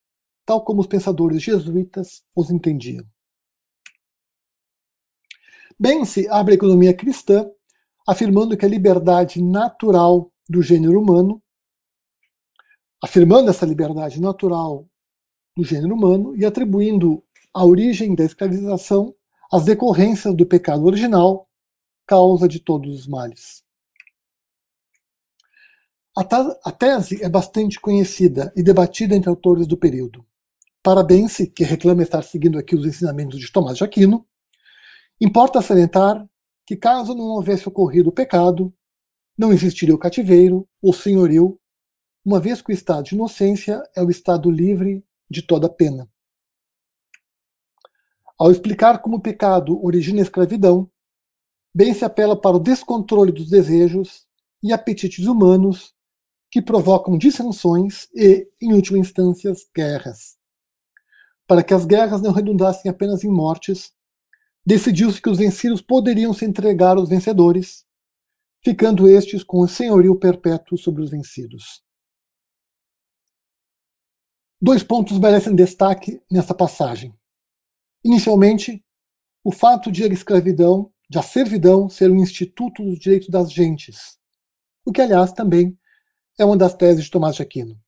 [0.45, 3.05] tal como os pensadores jesuítas os entendiam.
[5.79, 7.51] Bem-se abre a economia cristã,
[8.07, 11.43] afirmando que a liberdade natural do gênero humano,
[13.03, 14.87] afirmando essa liberdade natural
[15.57, 19.15] do gênero humano e atribuindo a origem da escravização
[19.53, 21.49] às decorrências do pecado original,
[22.07, 23.65] causa de todos os males.
[26.17, 30.25] A tese é bastante conhecida e debatida entre autores do período.
[30.85, 34.27] Parabéns, que reclama estar seguindo aqui os ensinamentos de Tomás de Aquino.
[35.19, 36.29] Importa salientar
[36.67, 38.71] que, caso não houvesse ocorrido o pecado,
[39.37, 41.59] não existiria o cativeiro ou senhorio,
[42.23, 46.07] uma vez que o estado de inocência é o estado livre de toda pena.
[48.39, 50.91] Ao explicar como o pecado origina a escravidão,
[51.75, 54.27] bem se apela para o descontrole dos desejos
[54.63, 55.95] e apetites humanos
[56.51, 60.44] que provocam dissensões e, em última instância, guerras.
[61.47, 63.93] Para que as guerras não redundassem apenas em mortes,
[64.65, 67.85] decidiu-se que os vencidos poderiam se entregar aos vencedores,
[68.65, 71.83] ficando estes com o senhorio perpétuo sobre os vencidos.
[74.61, 77.15] Dois pontos merecem destaque nessa passagem.
[78.03, 78.83] Inicialmente,
[79.45, 84.19] o fato de a escravidão, de a servidão ser um instituto dos direitos das gentes,
[84.87, 85.79] o que, aliás, também
[86.39, 87.79] é uma das teses de Tomás de Aquino.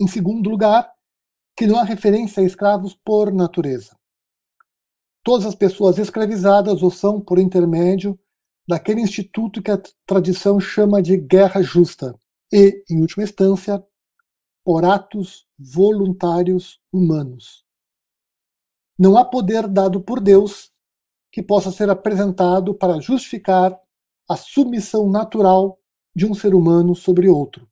[0.00, 0.90] Em segundo lugar,
[1.58, 3.98] que não há referência a escravos por natureza.
[5.24, 8.16] Todas as pessoas escravizadas o são por intermédio
[8.68, 12.14] daquele instituto que a tradição chama de guerra justa
[12.52, 13.84] e, em última instância,
[14.64, 17.64] por atos voluntários humanos.
[18.96, 20.70] Não há poder dado por Deus
[21.32, 23.76] que possa ser apresentado para justificar
[24.30, 25.76] a submissão natural
[26.14, 27.68] de um ser humano sobre outro.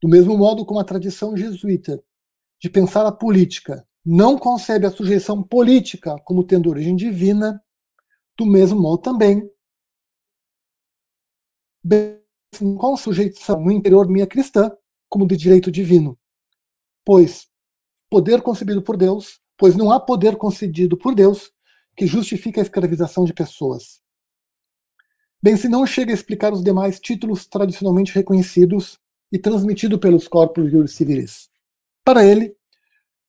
[0.00, 2.02] Do mesmo modo como a tradição jesuíta
[2.60, 7.62] de pensar a política não concebe a sujeição política como tendo origem divina,
[8.36, 9.50] do mesmo modo também,
[12.78, 14.70] com sujeição no interior minha cristã
[15.08, 16.18] como de direito divino.
[17.04, 17.48] Pois
[18.10, 21.52] poder concebido por Deus, pois não há poder concedido por Deus
[21.96, 24.00] que justifique a escravização de pessoas.
[25.42, 28.98] Bem, se não chega a explicar os demais títulos tradicionalmente reconhecidos
[29.32, 31.49] e transmitidos pelos corpos juris civilis.
[32.10, 32.56] Para ele,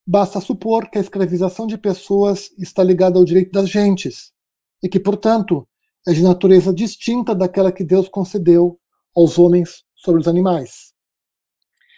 [0.08, 4.34] basta supor que a escravização de pessoas está ligada ao direito das gentes
[4.82, 5.70] e que, portanto,
[6.08, 8.80] é de natureza distinta daquela que Deus concedeu
[9.16, 10.96] aos homens sobre os animais.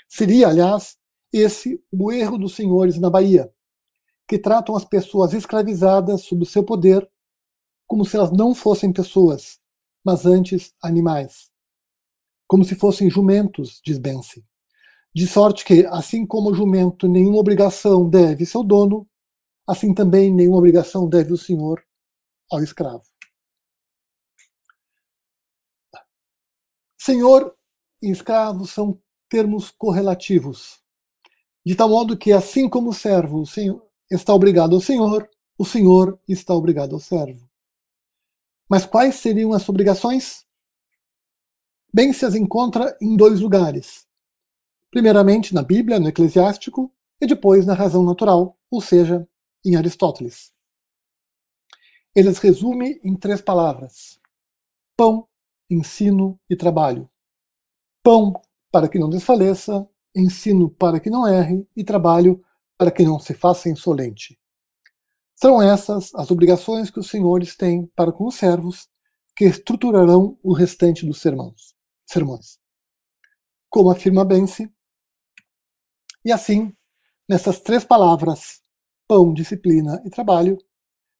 [0.10, 0.98] Seria, aliás,
[1.32, 3.50] esse o erro dos senhores na Bahia,
[4.28, 7.10] que tratam as pessoas escravizadas sob o seu poder
[7.88, 9.58] como se elas não fossem pessoas,
[10.04, 11.50] mas antes animais.
[12.46, 14.44] Como se fossem jumentos, diz Bense.
[15.16, 19.08] De sorte que, assim como o jumento nenhuma obrigação deve seu dono,
[19.68, 21.86] assim também nenhuma obrigação deve o senhor
[22.52, 23.04] ao escravo.
[27.00, 27.56] Senhor
[28.02, 29.00] e escravo são
[29.30, 30.82] termos correlativos,
[31.64, 33.44] de tal modo que, assim como o servo
[34.10, 37.48] está obrigado ao senhor, o senhor está obrigado ao servo.
[38.68, 40.44] Mas quais seriam as obrigações?
[41.94, 44.03] Bem, se as encontra em dois lugares
[44.94, 49.28] primeiramente na Bíblia, no Eclesiástico, e depois na razão natural, ou seja,
[49.66, 50.54] em Aristóteles.
[52.16, 54.20] Eles resume em três palavras:
[54.96, 55.28] pão,
[55.68, 57.10] ensino e trabalho.
[58.04, 58.40] Pão
[58.72, 62.44] para que não desfaleça, ensino para que não erre e trabalho
[62.78, 64.40] para que não se faça insolente.
[65.34, 68.88] São essas as obrigações que os senhores têm para com os servos,
[69.36, 71.74] que estruturarão o restante dos sermões.
[72.06, 72.60] sermões.
[73.72, 74.72] Como afirma Bense,
[76.26, 76.74] e assim,
[77.28, 78.62] nessas três palavras,
[79.08, 80.58] pão, disciplina e trabalho,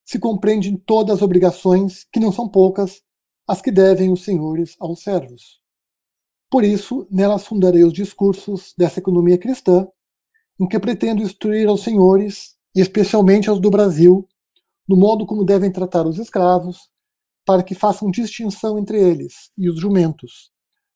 [0.04, 3.02] se compreendem todas as obrigações, que não são poucas,
[3.46, 5.60] as que devem os senhores aos servos.
[6.50, 9.88] Por isso, nelas fundarei os discursos dessa economia cristã,
[10.60, 14.28] em que pretendo instruir aos senhores, e especialmente aos do Brasil,
[14.88, 16.88] no modo como devem tratar os escravos,
[17.44, 20.50] para que façam distinção entre eles e os jumentos,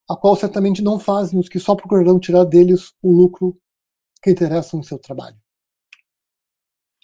[0.08, 3.58] a qual certamente não fazem os que só procurarão tirar deles o lucro
[4.22, 5.36] que interessam no seu trabalho.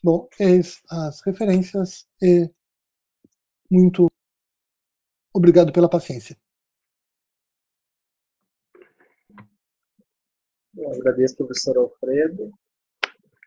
[0.03, 2.51] Bom, eis as referências e
[3.71, 4.07] muito
[5.33, 6.37] obrigado pela paciência.
[10.77, 12.53] Eu agradeço, professor Alfredo.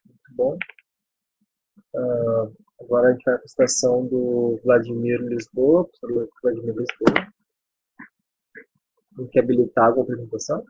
[0.05, 0.57] Muito bom.
[1.93, 7.33] Uh, agora a gente vai para a apresentação do Vladimir Lisboa, professor Vladimir Lisboa.
[9.15, 10.65] Tem que habilitar a apresentação.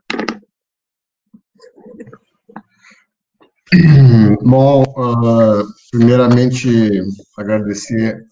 [4.42, 7.02] Bom, uh, primeiramente
[7.36, 8.24] agradecer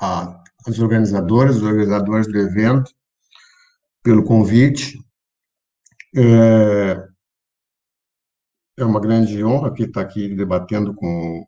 [0.00, 2.90] a, aos organizadores, os organizadores do evento,
[4.02, 4.98] pelo convite.
[6.16, 7.08] É,
[8.78, 11.46] é uma grande honra que estar aqui debatendo com,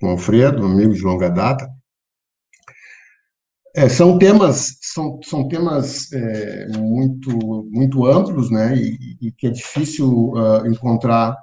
[0.00, 1.68] com o Alfredo, amigo de longa data.
[3.74, 9.50] É, são temas são, são temas é, muito muito amplos, né, e, e que é
[9.50, 11.36] difícil uh, encontrar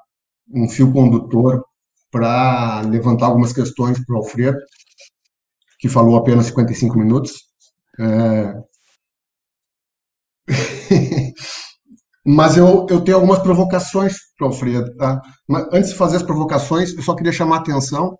[0.50, 1.64] um fio condutor
[2.12, 4.60] para levantar algumas questões para o Alfredo,
[5.80, 7.34] que falou apenas 55 minutos.
[8.00, 8.54] É...
[12.26, 14.96] Mas eu, eu tenho algumas provocações para o Alfredo.
[14.96, 15.22] Tá?
[15.48, 18.18] Mas antes de fazer as provocações, eu só queria chamar a atenção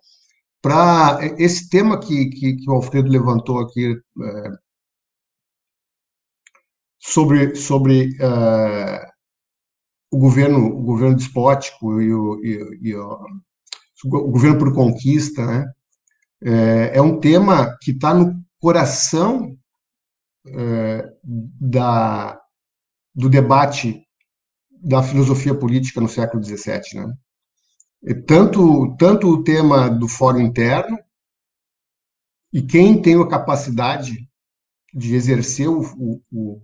[0.60, 4.50] para esse tema que, que, que, o Alfredo levantou aqui é,
[6.98, 9.13] sobre, sobre uh,
[10.14, 13.26] o governo, o governo despótico e o, e, e o,
[14.04, 15.66] o governo por conquista, né?
[16.40, 19.56] É, é um tema que está no coração
[20.46, 21.12] é,
[21.60, 22.40] da,
[23.12, 24.06] do debate
[24.70, 27.12] da filosofia política no século XVII, né?
[28.04, 30.96] E tanto tanto o tema do fórum interno
[32.52, 34.28] e quem tem a capacidade
[34.92, 35.80] de exercer o,
[36.30, 36.62] o,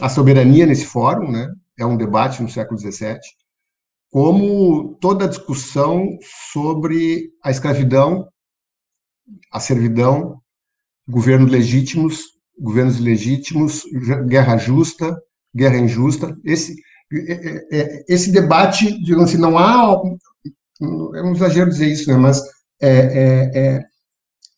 [0.00, 1.52] a soberania nesse fórum, né?
[1.82, 3.18] É um debate no século XVII,
[4.08, 6.06] como toda a discussão
[6.52, 8.28] sobre a escravidão,
[9.50, 10.40] a servidão,
[11.08, 12.22] governos legítimos,
[12.56, 13.82] governos ilegítimos,
[14.28, 15.20] guerra justa,
[15.52, 16.36] guerra injusta.
[16.44, 16.76] Esse
[17.12, 20.00] é, é, é, esse debate, digamos assim, não há
[20.80, 22.16] é um exagero dizer isso, né?
[22.16, 22.40] Mas
[22.80, 23.84] é, é, é,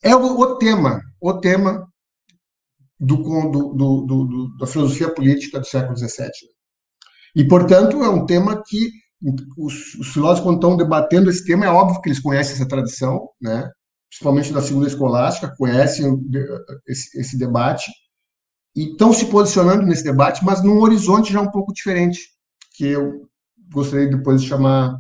[0.03, 1.89] é o, o tema, o tema
[3.01, 6.54] do, do, do, do, da filosofia política do século XVII.
[7.35, 8.91] E, portanto, é um tema que
[9.57, 13.29] os, os filósofos, quando estão debatendo esse tema, é óbvio que eles conhecem essa tradição,
[13.41, 13.69] né?
[14.09, 16.17] principalmente da segunda escolástica, conhecem
[16.87, 17.91] esse, esse debate,
[18.77, 22.21] e estão se posicionando nesse debate, mas num horizonte já um pouco diferente,
[22.77, 23.29] que eu
[23.73, 24.97] gostaria depois de chamar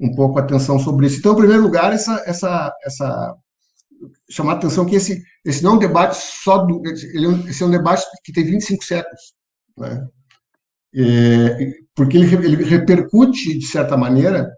[0.00, 1.18] um pouco a atenção sobre isso.
[1.18, 3.34] Então, em primeiro lugar, essa, essa, essa
[4.30, 6.82] chamar a atenção que esse, esse não é um debate só do.
[6.86, 9.20] Ele, é esse é um debate que tem 25 séculos.
[9.76, 10.06] Né?
[10.96, 14.50] É, porque ele, ele, repercute, de certa maneira,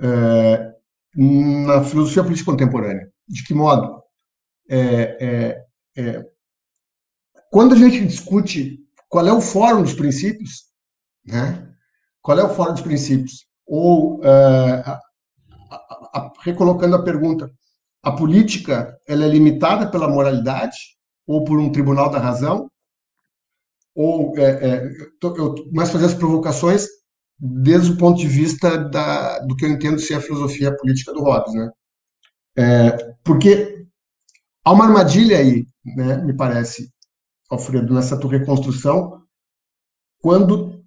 [0.00, 0.72] é,
[1.16, 3.10] na filosofia política contemporânea.
[3.26, 4.02] De que modo?
[4.68, 4.78] É,
[5.20, 5.64] é,
[5.96, 6.26] é,
[7.50, 8.78] quando a gente discute
[9.08, 10.64] qual é o fórum dos princípios,
[11.24, 11.68] né?
[12.22, 15.00] qual é o fórum dos princípios, ou é, a,
[15.70, 17.50] a, a, recolocando a pergunta,
[18.02, 20.76] a política ela é limitada pela moralidade
[21.26, 22.70] ou por um tribunal da razão?
[23.94, 24.90] Ou é, é,
[25.22, 26.86] eu mais fazer as provocações
[27.38, 31.22] desde o ponto de vista da, do que eu entendo ser a filosofia política do
[31.22, 31.70] Hobbes, né?
[32.56, 33.86] É, porque
[34.64, 36.88] há uma armadilha aí, né, me parece,
[37.50, 39.22] Alfredo, nessa tua reconstrução,
[40.20, 40.84] quando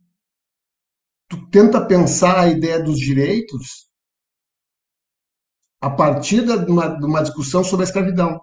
[1.30, 3.88] tu tenta pensar a ideia dos direitos
[5.82, 8.42] a partir de uma, de uma discussão sobre a escravidão.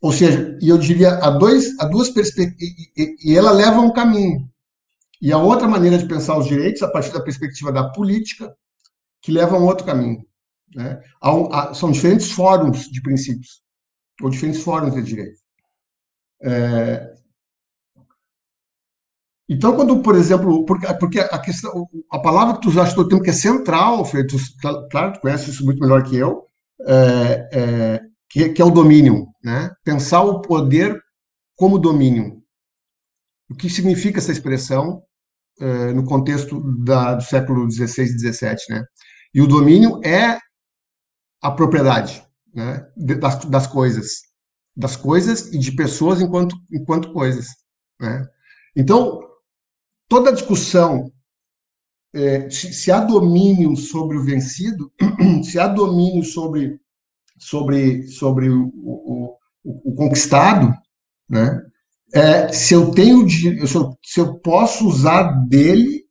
[0.00, 2.62] Ou seja, e eu diria a, dois, a duas perspectivas,
[2.96, 4.48] e, e, ela leva um caminho.
[5.20, 8.54] E a outra maneira de pensar os direitos, a partir da perspectiva da política,
[9.20, 10.24] que leva a um outro caminho.
[10.74, 11.00] Né?
[11.22, 13.62] Um, há, são diferentes fóruns de princípios,
[14.22, 15.38] ou diferentes fóruns de direito.
[16.42, 17.12] É,
[19.52, 23.30] então, quando, por exemplo, porque, a questão, a palavra que tu usaste todo tempo que
[23.30, 24.36] é central, Fred, tu,
[24.88, 26.46] claro, tu conhece isso muito melhor que eu,
[26.86, 29.70] é, é, que, que, é o domínio, né?
[29.84, 31.00] Pensar o poder
[31.56, 32.42] como domínio.
[33.48, 35.02] O que significa essa expressão
[35.60, 38.84] é, no contexto da, do século XVI e XVII, né?
[39.34, 40.38] E o domínio é
[41.42, 42.24] a propriedade,
[42.54, 42.86] né?
[42.96, 44.22] Das, das coisas,
[44.76, 47.46] das coisas e de pessoas enquanto enquanto coisas,
[48.00, 48.26] né?
[48.76, 49.20] Então
[50.08, 51.10] toda discussão
[52.12, 54.92] é, se, se, há domínio sobre o vencido,
[55.44, 56.80] se há domínio sobre,
[57.40, 60.72] sobre, sobre o, o, o, conquistado,
[61.28, 61.60] né?
[62.12, 66.04] É, se eu tenho, se eu, se eu posso usar dele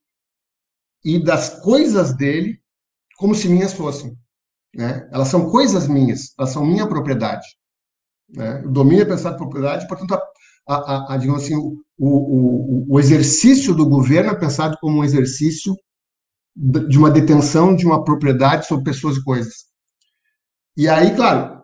[1.03, 2.59] e das coisas dele
[3.17, 4.17] como se minhas fossem,
[4.73, 5.07] né?
[5.11, 7.45] Elas são coisas minhas, elas são minha propriedade.
[8.29, 8.61] Né?
[8.65, 10.21] O domínio é pensado propriedade, portanto, a,
[10.67, 15.03] a, a, a digamos assim, o, o, o, exercício do governo é pensado como um
[15.03, 15.75] exercício
[16.55, 19.68] de uma detenção de uma propriedade sobre pessoas e coisas.
[20.79, 21.61] E aí, claro,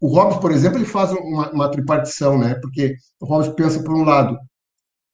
[0.00, 2.56] o Hobbes, por exemplo, ele faz uma, uma tripartição, né?
[2.56, 4.36] Porque o Hobbes pensa, por um lado,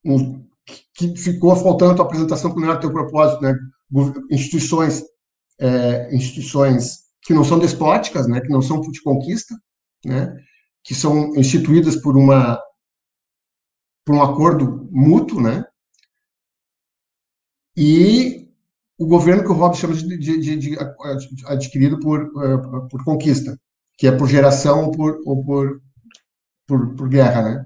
[0.03, 0.43] um,
[0.95, 3.55] que ficou faltando a tua apresentação quando era teu propósito, né?
[4.31, 5.03] Instituições,
[5.61, 8.41] é, instituições que não são despóticas, né?
[8.41, 9.55] Que não são de conquista,
[10.03, 10.35] né?
[10.83, 12.59] que são instituídas por uma
[14.07, 15.63] por um acordo mútuo, né?
[17.77, 18.44] E
[18.99, 20.79] o governo que o Hobbes chama de, de, de,
[21.47, 23.59] adquirido por, uh, por conquista,
[23.99, 25.83] que é por geração ou por, ou por,
[26.67, 27.65] por, por, guerra, né?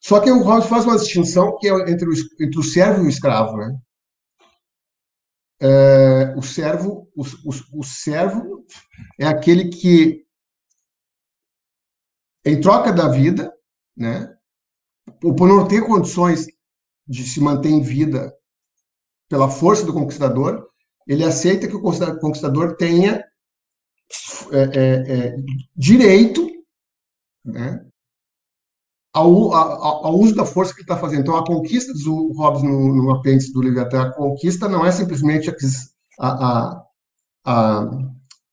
[0.00, 3.06] Só que o Hobbes faz uma distinção que é entre o, entre o servo e
[3.06, 3.76] o escravo, né?
[5.60, 8.64] É, o servo, o, o, o servo
[9.18, 10.24] é aquele que
[12.44, 13.52] em troca da vida,
[13.96, 14.34] né?
[15.22, 16.46] Ou por não ter condições
[17.06, 18.32] de se manter em vida
[19.28, 20.66] pela força do conquistador,
[21.06, 23.24] ele aceita que o conquistador tenha
[24.52, 25.36] é, é, é,
[25.76, 26.48] direito
[27.44, 27.84] né,
[29.12, 31.20] ao, ao, ao uso da força que ele está fazendo.
[31.20, 34.92] Então, a conquista, diz o Hobbes no, no apêndice do Leviatã, a conquista não é
[34.92, 36.82] simplesmente a, a,
[37.44, 37.90] a,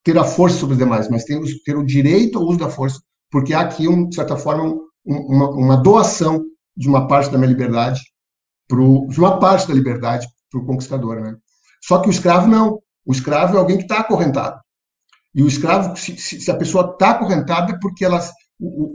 [0.03, 3.01] ter a força sobre os demais, mas ter, ter o direito ao uso da força,
[3.30, 6.43] porque há aqui, um, de certa forma, um, uma, uma, doação
[6.76, 8.01] de uma parte da minha liberdade,
[8.67, 11.21] pro, de uma parte da liberdade para o conquistador.
[11.21, 11.35] Né?
[11.83, 12.79] Só que o escravo não.
[13.05, 14.59] O escravo é alguém que está acorrentado.
[15.33, 18.19] E o escravo, se, se a pessoa está acorrentada, é porque ela,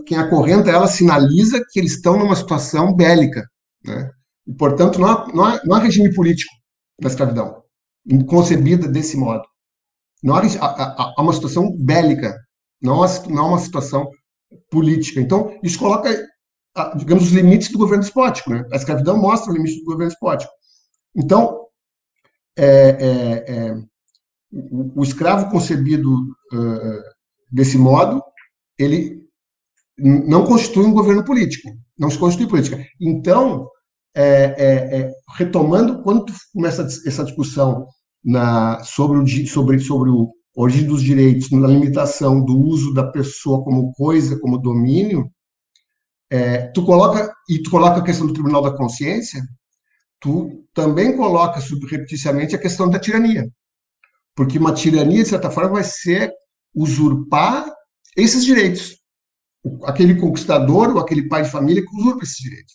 [0.06, 3.44] quem acorrenta ela sinaliza que eles estão numa situação bélica.
[3.84, 4.10] Né?
[4.46, 6.50] E, portanto, não há, não, há, não há regime político
[7.00, 7.62] na escravidão,
[8.26, 9.44] concebida desse modo.
[10.22, 12.36] Não há, há, há uma situação bélica,
[12.80, 14.08] não há, não há uma situação
[14.70, 15.20] política.
[15.20, 16.10] Então, isso coloca,
[16.96, 18.50] digamos, os limites do governo despótico.
[18.50, 18.64] Né?
[18.72, 20.52] A escravidão mostra o limite do governo despótico.
[21.14, 21.66] Então,
[22.56, 23.74] é, é, é,
[24.52, 27.02] o, o, escravo concebido uh,
[27.50, 28.22] desse modo,
[28.78, 29.20] ele
[29.98, 32.84] não constitui um governo político, não se constitui política.
[33.00, 33.68] Então,
[34.14, 37.86] é, é, retomando, quando começa essa discussão
[38.24, 43.62] na, sobre, o, sobre, sobre o origem dos direitos, na limitação do uso da pessoa
[43.62, 45.30] como coisa, como domínio,
[46.30, 49.42] é, tu coloca e tu coloca a questão do Tribunal da Consciência,
[50.20, 53.48] tu também coloca subrepeticiamente a questão da tirania,
[54.36, 56.32] porque uma tirania de certa forma vai ser
[56.74, 57.72] usurpar
[58.16, 59.00] esses direitos
[59.84, 62.74] aquele conquistador ou aquele pai de família que usurpa esses direitos.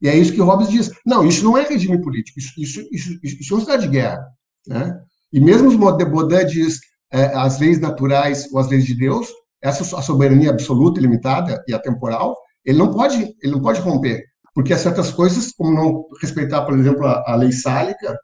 [0.00, 0.90] E é isso que Hobbes diz.
[1.04, 4.26] Não, isso não é regime político, isso, isso, isso, isso é um de guerra.
[4.66, 4.98] Né?
[5.32, 6.80] E mesmo os Baudin diz
[7.12, 9.28] é, as leis naturais ou as leis de Deus,
[9.62, 14.22] essa a soberania absoluta, ilimitada e atemporal, ele não pode, ele não pode romper,
[14.56, 18.18] porque há certas coisas, como não respeitar, por exemplo, a, a lei sálica,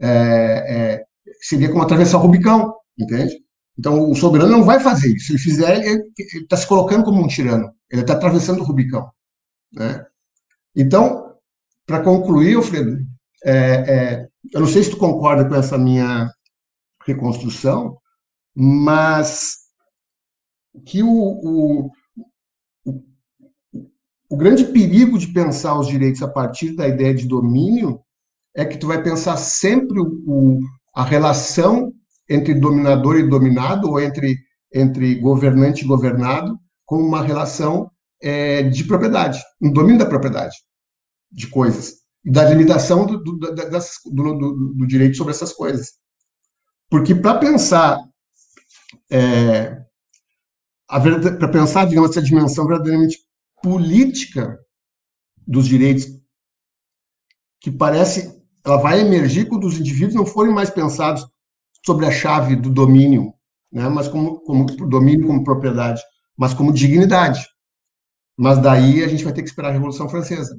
[0.00, 1.04] é, é,
[1.40, 3.40] seria como atravessar o Rubicão, entende?
[3.76, 5.26] Então, o soberano não vai fazer isso.
[5.26, 7.74] Se ele fizer, ele está se colocando como um tirano.
[7.90, 9.10] Ele está atravessando o Rubicão.
[9.72, 10.06] Né?
[10.76, 11.34] Então,
[11.84, 13.04] para concluir, Alfredo,
[13.44, 16.30] é, é, eu não sei se tu concorda com essa minha
[17.04, 17.98] reconstrução,
[18.54, 19.56] mas
[20.86, 21.90] que o, o, o,
[24.34, 28.00] o grande perigo de pensar os direitos a partir da ideia de domínio
[28.52, 30.58] é que tu vai pensar sempre o,
[30.92, 31.92] a relação
[32.28, 34.36] entre dominador e dominado, ou entre,
[34.74, 37.88] entre governante e governado, como uma relação
[38.20, 40.56] é, de propriedade, um domínio da propriedade
[41.30, 45.92] de coisas, e da limitação do, do, das, do, do direito sobre essas coisas.
[46.90, 48.00] Porque para pensar
[49.08, 49.80] é,
[50.86, 53.23] para pensar, digamos, essa dimensão verdadeiramente
[53.64, 54.58] política
[55.46, 56.06] dos direitos,
[57.62, 61.26] que parece ela vai emergir quando os indivíduos não forem mais pensados
[61.84, 63.32] sobre a chave do domínio,
[63.72, 63.88] né?
[63.88, 66.02] mas como, como domínio como propriedade,
[66.36, 67.42] mas como dignidade.
[68.36, 70.54] Mas daí a gente vai ter que esperar a Revolução Francesa.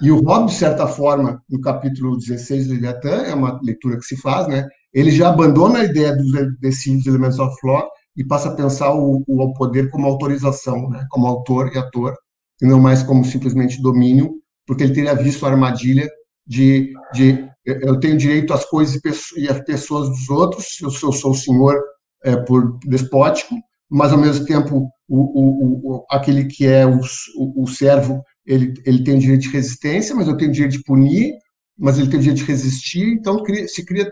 [0.00, 4.04] E o Hobbes, de certa forma, no capítulo 16 do Leviatã, é uma leitura que
[4.04, 4.66] se faz, né?
[4.92, 9.22] ele já abandona a ideia dos, desses elementos of law e passa a pensar o,
[9.26, 11.04] o poder como autorização, né?
[11.10, 12.16] como autor e ator,
[12.60, 14.34] e não mais como simplesmente domínio,
[14.66, 16.08] porque ele teria visto a armadilha
[16.46, 19.00] de, de eu tenho direito às coisas
[19.36, 21.78] e às pessoas dos outros, eu sou, sou o senhor
[22.24, 23.54] é, por despótico,
[23.90, 27.00] mas ao mesmo tempo o, o, o aquele que é o,
[27.36, 31.34] o, servo ele, ele tem direito de resistência, mas eu tenho direito de punir,
[31.78, 34.10] mas ele tem direito de resistir, então se cria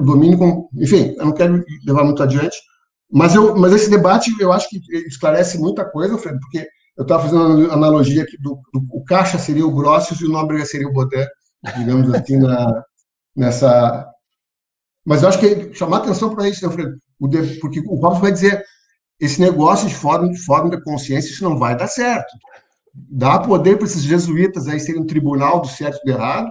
[0.00, 2.56] domínio enfim, eu não quero levar muito adiante,
[3.10, 6.66] mas eu, mas esse debate eu acho que esclarece muita coisa, Fred, porque
[6.96, 10.30] eu estava fazendo uma analogia aqui do, do, o Caixa seria o Grossius e o
[10.30, 11.26] Nóbrega seria o Baudin,
[11.76, 12.84] digamos assim, na,
[13.34, 14.10] nessa.
[15.04, 16.96] Mas eu acho que chamar atenção para isso, né, Alfredo?
[17.60, 18.64] Porque o Hobbes vai dizer
[19.20, 22.32] esse negócio de fórum, de fórum da consciência, isso não vai dar certo.
[22.94, 26.50] Dá poder para esses jesuítas aí serem um tribunal do certo e do errado,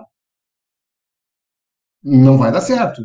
[2.03, 3.01] não vai dar certo.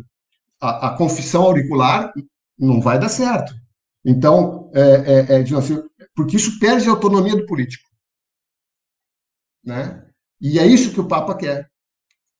[0.59, 2.13] A, a confissão auricular
[2.57, 3.53] não vai dar certo.
[4.03, 5.81] Então, é, é, é, assim,
[6.15, 7.87] porque isso perde a autonomia do político.
[9.63, 10.09] Né?
[10.39, 11.69] E é isso que o Papa quer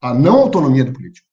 [0.01, 1.27] a não autonomia do político.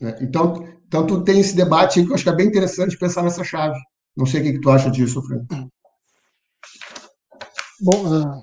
[0.00, 0.16] Né?
[0.22, 0.64] Então,
[1.06, 3.78] tu tem esse debate que eu acho que é bem interessante pensar nessa chave.
[4.16, 5.46] Não sei o que, que tu acha disso, Fred.
[7.80, 8.42] Bom, uh,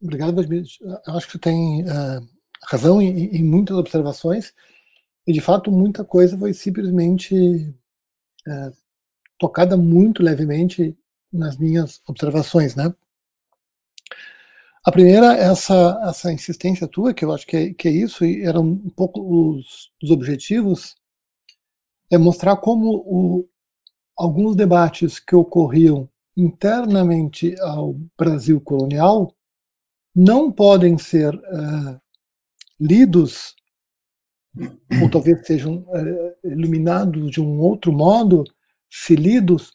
[0.00, 0.64] obrigado, Vladimir.
[0.80, 2.28] Eu acho que tu tem uh,
[2.64, 4.52] razão em, em, muitas observações,
[5.26, 7.34] e de fato muita coisa foi simplesmente
[8.46, 8.72] uh,
[9.38, 10.96] tocada muito levemente
[11.32, 12.92] nas minhas observações, né?
[14.84, 18.42] A primeira, essa, essa insistência tua, que eu acho que é, que é isso, e
[18.42, 20.96] era um pouco os, os objetivos,
[22.10, 23.48] é mostrar como o,
[24.16, 29.34] alguns debates que ocorriam internamente ao Brasil colonial
[30.14, 32.00] não podem ser uh,
[32.80, 33.54] lidos,
[35.02, 38.44] ou talvez sejam uh, iluminados de um outro modo,
[38.90, 39.72] se lidos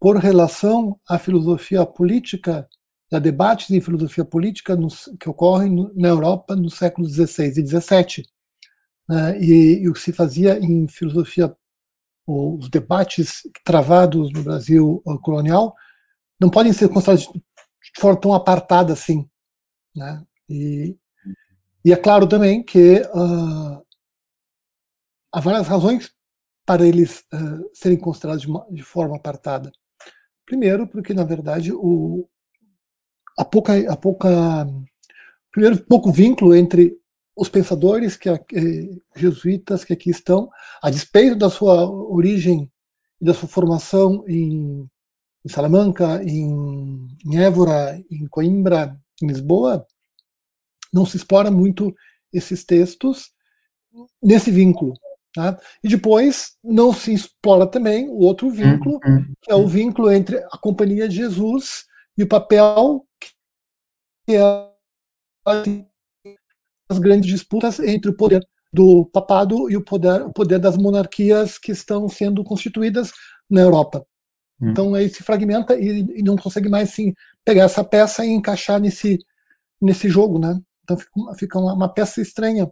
[0.00, 2.68] por relação à filosofia política,
[3.12, 4.76] a debates em filosofia política
[5.20, 8.26] que ocorrem no, na Europa nos séculos XVI e XVII.
[9.08, 11.56] Né, e, e, o que se fazia em filosofia,
[12.26, 15.74] os debates travados no Brasil colonial,
[16.40, 19.28] não podem ser considerados de forma tão apartada assim.
[19.94, 20.22] Né?
[20.48, 20.96] E,
[21.84, 23.86] e é claro também que uh,
[25.32, 26.15] há várias razões
[26.66, 29.70] para eles uh, serem considerados de, uma, de, forma apartada.
[30.44, 32.28] Primeiro, porque na verdade o
[33.38, 34.66] há pouca, há pouca
[35.52, 36.98] primeiro pouco vínculo entre
[37.36, 38.40] os pensadores que, eh,
[39.14, 40.48] jesuítas que aqui estão,
[40.82, 42.72] a despeito da sua origem
[43.20, 44.88] e da sua formação em,
[45.44, 49.86] em Salamanca, em, em Évora, em Coimbra, em Lisboa,
[50.92, 51.94] não se explora muito
[52.32, 53.30] esses textos
[54.22, 54.94] nesse vínculo.
[55.36, 55.60] Tá?
[55.84, 59.34] E depois não se explora também o outro vínculo, uhum.
[59.42, 61.84] que é o vínculo entre a Companhia de Jesus
[62.16, 63.06] e o papel
[64.26, 64.40] que é
[66.88, 71.58] as grandes disputas entre o poder do papado e o poder, o poder das monarquias
[71.58, 73.12] que estão sendo constituídas
[73.50, 74.06] na Europa.
[74.58, 74.70] Hum.
[74.70, 77.12] Então aí se fragmenta e, e, não consegue mais sim
[77.44, 79.18] pegar essa peça e encaixar nesse
[79.78, 80.58] nesse jogo, né?
[80.82, 82.70] Então fica, fica uma, uma, peça estranha.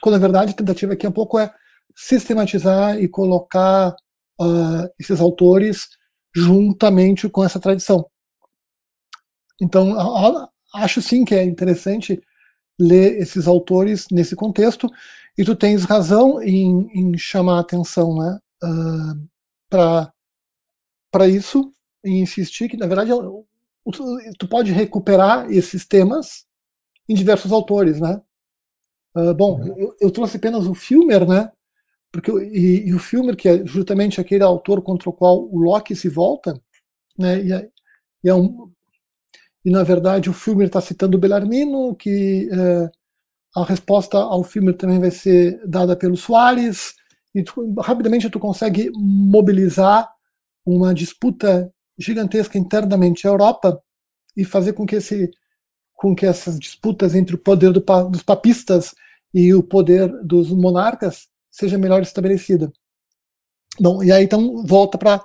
[0.00, 1.54] Quando na verdade a tentativa aqui um pouco é
[1.94, 3.94] sistematizar e colocar
[4.40, 5.88] uh, esses autores
[6.34, 8.08] juntamente com essa tradição.
[9.60, 9.96] Então
[10.74, 12.20] acho sim que é interessante
[12.78, 14.88] ler esses autores nesse contexto
[15.36, 18.38] e tu tens razão em, em chamar a atenção, né?
[18.62, 19.28] Uh,
[19.68, 20.12] para
[21.10, 21.72] para isso
[22.04, 23.10] e insistir que, na verdade,
[24.38, 26.46] tu pode recuperar esses temas
[27.08, 28.20] em diversos autores, né?
[29.14, 29.76] Uh, bom, uhum.
[29.76, 31.50] eu, eu, trouxe apenas o Filmer, né?
[32.12, 35.94] Porque, e, e, o Filmer, que é justamente aquele autor contra o qual o Locke
[35.94, 36.60] se volta,
[37.16, 37.42] né?
[37.44, 37.68] E é,
[38.24, 38.70] e, é um,
[39.64, 42.90] e na verdade o Filmer está citando o Bellarmino, que é,
[43.54, 46.94] a resposta ao Filmer também vai ser dada pelo Soares,
[47.34, 50.08] e tu, rapidamente tu consegue mobilizar
[50.66, 53.80] uma disputa gigantesca internamente à Europa
[54.36, 55.30] e fazer com que, esse,
[55.94, 58.94] com que essas disputas entre o poder do, dos papistas
[59.32, 62.72] e o poder dos monarcas seja melhor estabelecida.
[63.78, 65.24] Bom, e aí então volta para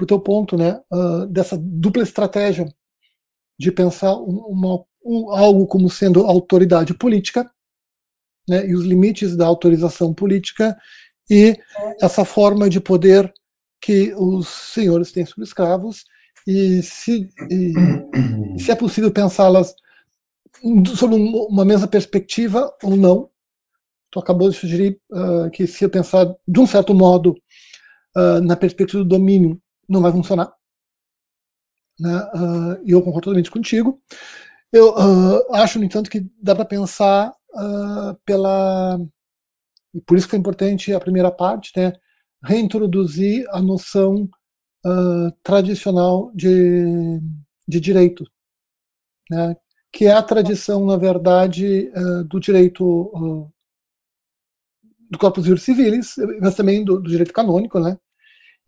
[0.00, 2.68] o teu ponto, né, uh, dessa dupla estratégia
[3.58, 7.50] de pensar uma, um, algo como sendo autoridade política,
[8.48, 10.76] né, e os limites da autorização política
[11.28, 11.58] e
[12.00, 13.32] essa forma de poder
[13.80, 16.04] que os senhores têm sobre escravos
[16.46, 17.72] e se, e,
[18.58, 19.74] se é possível pensá-las
[20.96, 23.30] sob uma mesma perspectiva ou não.
[24.16, 27.34] Tu acabou de sugerir uh, que se eu pensar de um certo modo
[28.16, 30.54] uh, na perspectiva do domínio, não vai funcionar.
[32.00, 32.16] Né?
[32.34, 34.00] Uh, eu concordo totalmente contigo.
[34.72, 34.94] Eu
[35.52, 37.32] acho, no entanto, que dá para pensar
[38.24, 38.98] pela.
[39.94, 41.92] E por isso que foi importante a primeira parte, né?
[42.42, 44.28] reintroduzir a noção
[45.42, 47.20] tradicional de,
[47.66, 48.24] de direito,
[49.30, 49.56] né,
[49.92, 51.90] que é a tradição, na verdade,
[52.28, 53.50] do direito
[55.10, 57.98] do Corpus Juris Civilis, mas também do, do, direito canônico, né,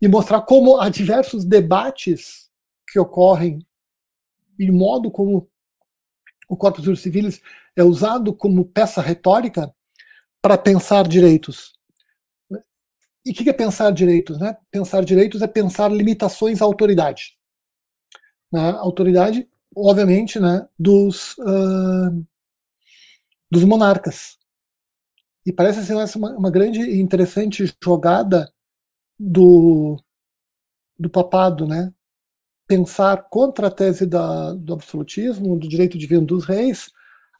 [0.01, 2.49] e mostrar como há diversos debates
[2.87, 3.59] que ocorrem
[4.57, 5.49] e modo como
[6.47, 7.41] o Corpus Juris Civilis
[7.75, 9.73] é usado como peça retórica
[10.41, 11.73] para pensar direitos.
[13.25, 14.39] E o que é pensar direitos?
[14.39, 14.57] Né?
[14.71, 17.37] Pensar direitos é pensar limitações à autoridade.
[18.51, 18.71] Né?
[18.79, 22.25] Autoridade, obviamente, né, dos, uh,
[23.51, 24.38] dos monarcas.
[25.49, 28.53] E parece essa uma, uma grande e interessante jogada
[29.17, 29.99] do,
[30.95, 31.91] do papado, né?
[32.67, 36.91] pensar contra a tese da, do absolutismo, do direito divino dos reis,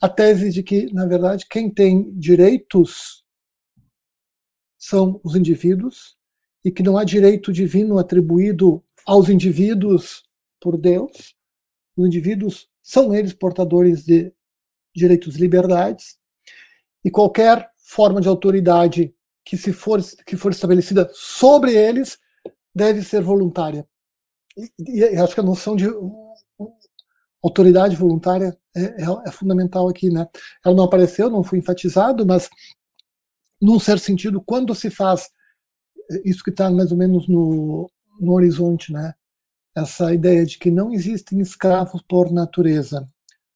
[0.02, 3.24] a tese de que, na verdade, quem tem direitos
[4.76, 6.18] são os indivíduos
[6.66, 10.24] e que não há direito divino atribuído aos indivíduos
[10.60, 11.36] por Deus.
[11.96, 14.34] Os indivíduos são eles portadores de
[14.96, 16.18] direitos e liberdades
[17.06, 19.14] e qualquer forma de autoridade
[19.44, 22.20] que se for que for estabelecida sobre eles
[22.74, 23.88] deve ser voluntária.
[24.56, 25.88] E, e acho que a noção de
[27.42, 30.28] autoridade voluntária é, é, é, fundamental aqui, né?
[30.64, 32.50] Ela não apareceu, não foi enfatizado, mas
[33.62, 35.30] num certo sentido, quando se faz
[36.24, 37.90] isso que está mais ou menos no,
[38.20, 39.14] no horizonte, né?
[39.76, 43.08] essa ideia de que não existem escravos por natureza,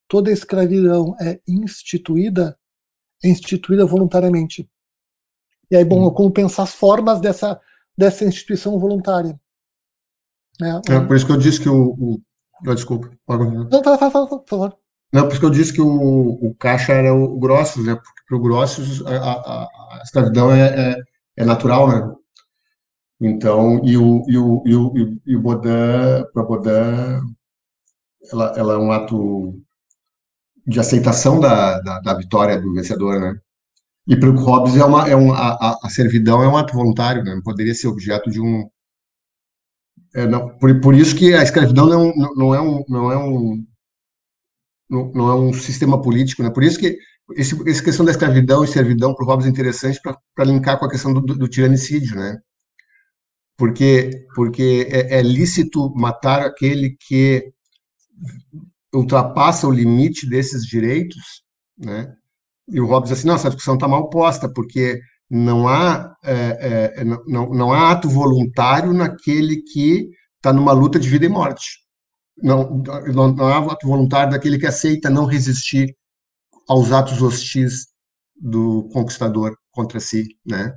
[0.08, 2.58] toda escravidão é instituída,
[3.24, 4.70] instituída voluntariamente.
[5.72, 7.60] E aí, bom, como pensar as formas dessa,
[7.98, 9.40] dessa instituição voluntária.
[10.60, 10.82] Né?
[10.90, 11.92] É, por isso que eu disse que o.
[11.92, 12.22] o...
[12.66, 13.10] Oh, desculpa.
[13.28, 14.78] Não, fala, fala, fala, por favor.
[15.12, 17.96] Não, por isso que eu disse que o, o caixa era o Grossos, né?
[17.96, 20.96] Porque para o Grossos a, a, a, escravidão é, é,
[21.38, 22.16] é, natural, né?
[23.22, 24.94] Então, e o, e o, e o,
[25.26, 27.36] e o Baudin, para Baudin,
[28.32, 29.62] ela, ela é um ato
[30.66, 33.36] de aceitação da, da, da vitória do vencedor, né?
[34.08, 37.24] E para o Hobbes é uma, é um, a, a, servidão é um ato voluntário,
[37.24, 37.34] né?
[37.36, 38.70] não poderia ser objeto de um.
[40.16, 43.66] É, não, por, por isso que a escravidão não, não, é um, não é um
[44.90, 46.50] não, não, é um sistema político, né?
[46.50, 46.98] Por isso que
[47.36, 50.86] esse, essa questão da escravidão e servidão para o Hobbes é interessante para linkar com
[50.86, 52.38] a questão do, do, do, tiranicídio, né?
[53.58, 57.54] Porque porque é, é lícito matar aquele que
[58.94, 61.44] ultrapassa o limite desses direitos,
[61.78, 62.14] né?
[62.68, 65.00] E o Hobbes assim, não, essa discussão está mal posta, porque
[65.30, 71.10] não há, é, é, não, não há ato voluntário naquele que está numa luta de
[71.10, 71.80] vida e morte.
[72.42, 72.82] Não,
[73.14, 75.96] não, não há ato voluntário daquele que aceita não resistir
[76.68, 77.88] aos atos hostis
[78.40, 80.74] do conquistador contra si, né?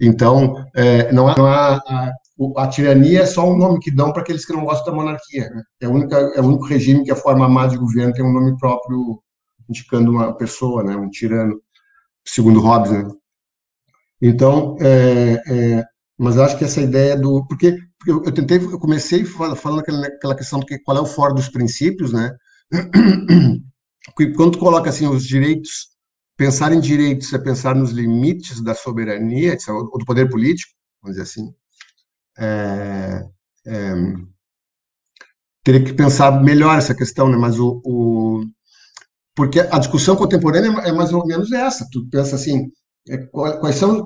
[0.00, 2.12] Então, é, não há, não há
[2.56, 5.48] a, tirania é só um nome que dão para aqueles que não gostam da monarquia.
[5.50, 5.62] Né?
[5.80, 8.32] É, o único, é o único regime que a forma má de governo tem um
[8.32, 9.22] nome próprio
[9.68, 11.60] indicando uma pessoa, né, um tirano,
[12.24, 13.08] segundo Hobbes, né?
[14.20, 15.84] Então, é, é,
[16.16, 20.36] mas acho que essa ideia do porque, porque eu, tentei, eu comecei falando aquela, aquela
[20.36, 22.30] questão do que qual é o fora dos princípios, né?
[24.36, 25.88] Quando coloca assim os direitos,
[26.36, 31.28] pensar em direitos é pensar nos limites da soberania ou do poder político, vamos dizer
[31.28, 31.52] assim.
[32.38, 33.24] É,
[33.66, 33.94] é,
[35.64, 37.36] teria que pensar melhor essa questão, né?
[37.36, 38.44] Mas o, o
[39.34, 41.88] porque a discussão contemporânea é mais ou menos essa.
[41.90, 42.70] Tu pensa assim,
[43.08, 44.04] é, quais são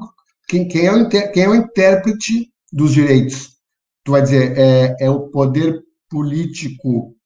[0.49, 3.57] quem, quem, é o, quem é o intérprete dos direitos?
[4.05, 7.17] Tu vai dizer é, é o poder político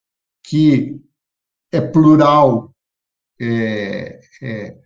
[0.43, 0.99] que
[1.71, 2.73] é plural,
[3.39, 4.77] é, é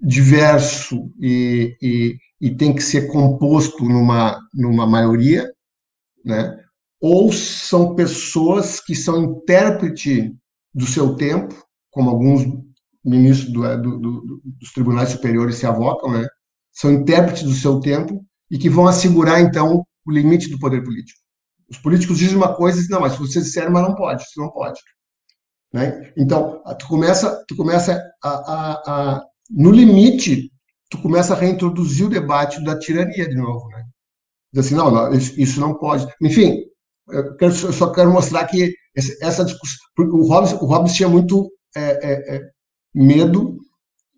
[0.00, 5.50] diverso e, e, e, tem que ser composto numa, numa maioria,
[6.24, 6.56] né?
[7.00, 10.34] ou são pessoas que são intérprete
[10.74, 11.54] do seu tempo
[11.90, 12.46] como alguns
[13.04, 16.26] ministros do, do, do, dos tribunais superiores se avocam, né?
[16.72, 21.18] são intérpretes do seu tempo e que vão assegurar, então, o limite do poder político.
[21.68, 24.24] Os políticos dizem uma coisa e dizem, não, mas se você disser, mas não pode,
[24.24, 24.80] você não pode.
[25.72, 26.12] Né?
[26.16, 30.50] Então, tu começa, tu começa a, a, a, no limite,
[30.88, 33.84] tu começa a reintroduzir o debate da tirania de novo, né?
[34.52, 36.06] Diz assim, não, não isso, não pode.
[36.22, 36.64] Enfim,
[37.08, 41.50] eu, quero, eu, só quero mostrar que essa discussão, o Hobbes, o Hobbes tinha muito
[41.76, 42.50] é, é, é,
[42.94, 43.58] medo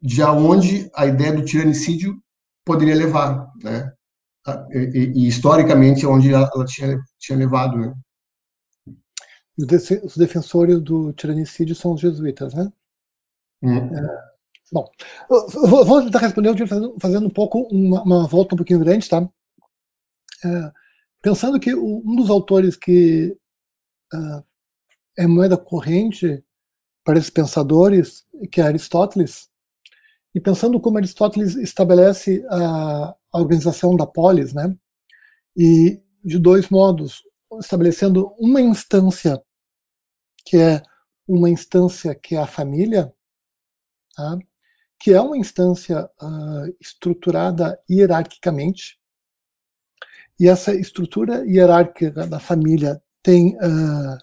[0.00, 2.16] de aonde a ideia do tiranicídio
[2.64, 3.92] poderia levar, né?
[4.72, 7.92] E, e historicamente onde ela, ela, tinha, tinha levado, né?
[10.02, 12.72] Os defensores do tiranicídio são os jesuítas, né?
[13.62, 13.76] Hum.
[13.76, 14.29] É,
[14.72, 14.90] bom,
[15.28, 19.28] vou, vou tentar responder fazendo, fazendo um pouco uma, uma, volta um pouquinho grande, tá?
[20.44, 20.72] É,
[21.22, 23.36] pensando que um dos autores que
[24.14, 24.44] uh,
[25.18, 26.42] é moeda corrente
[27.04, 29.48] para esses pensadores, que é Aristóteles,
[30.34, 34.74] e pensando como Aristóteles estabelece a, a organização da polis, né?
[35.56, 37.22] E de dois modos,
[37.58, 39.42] estabelecendo uma instância
[40.44, 40.82] que é
[41.26, 43.12] uma instância que é a família,
[44.14, 44.38] tá?
[45.00, 49.00] Que é uma instância uh, estruturada hierarquicamente,
[50.38, 54.18] e essa estrutura hierárquica da família tem, uh,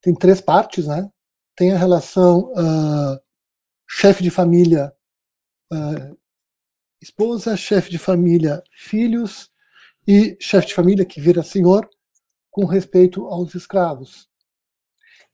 [0.00, 1.08] tem três partes, né?
[1.56, 3.20] tem a relação uh,
[3.88, 4.92] chefe de família,
[7.00, 9.50] esposa, chefe de família, filhos
[10.06, 11.88] e chefe de família que vira senhor
[12.50, 14.28] com respeito aos escravos.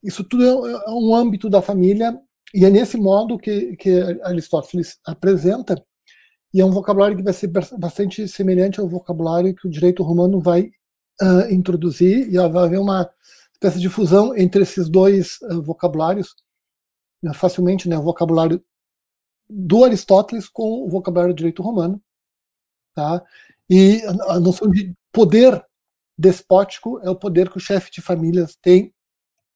[0.02, 2.18] Isso tudo é, é um âmbito da família
[2.54, 5.74] e é nesse modo que, que Aristóteles apresenta
[6.54, 10.40] e é um vocabulário que vai ser bastante semelhante ao vocabulário que o direito romano
[10.40, 10.70] vai
[11.20, 13.10] uh, introduzir e vai haver uma
[13.52, 16.36] espécie de fusão entre esses dois uh, vocabulários,
[17.20, 18.64] né, facilmente, né, o vocabulário
[19.50, 22.00] do Aristóteles com o vocabulário do direito romano,
[22.94, 23.20] tá?
[23.68, 25.60] E a, noção de poder
[26.16, 28.94] despótico é o poder que o chefe de famílias tem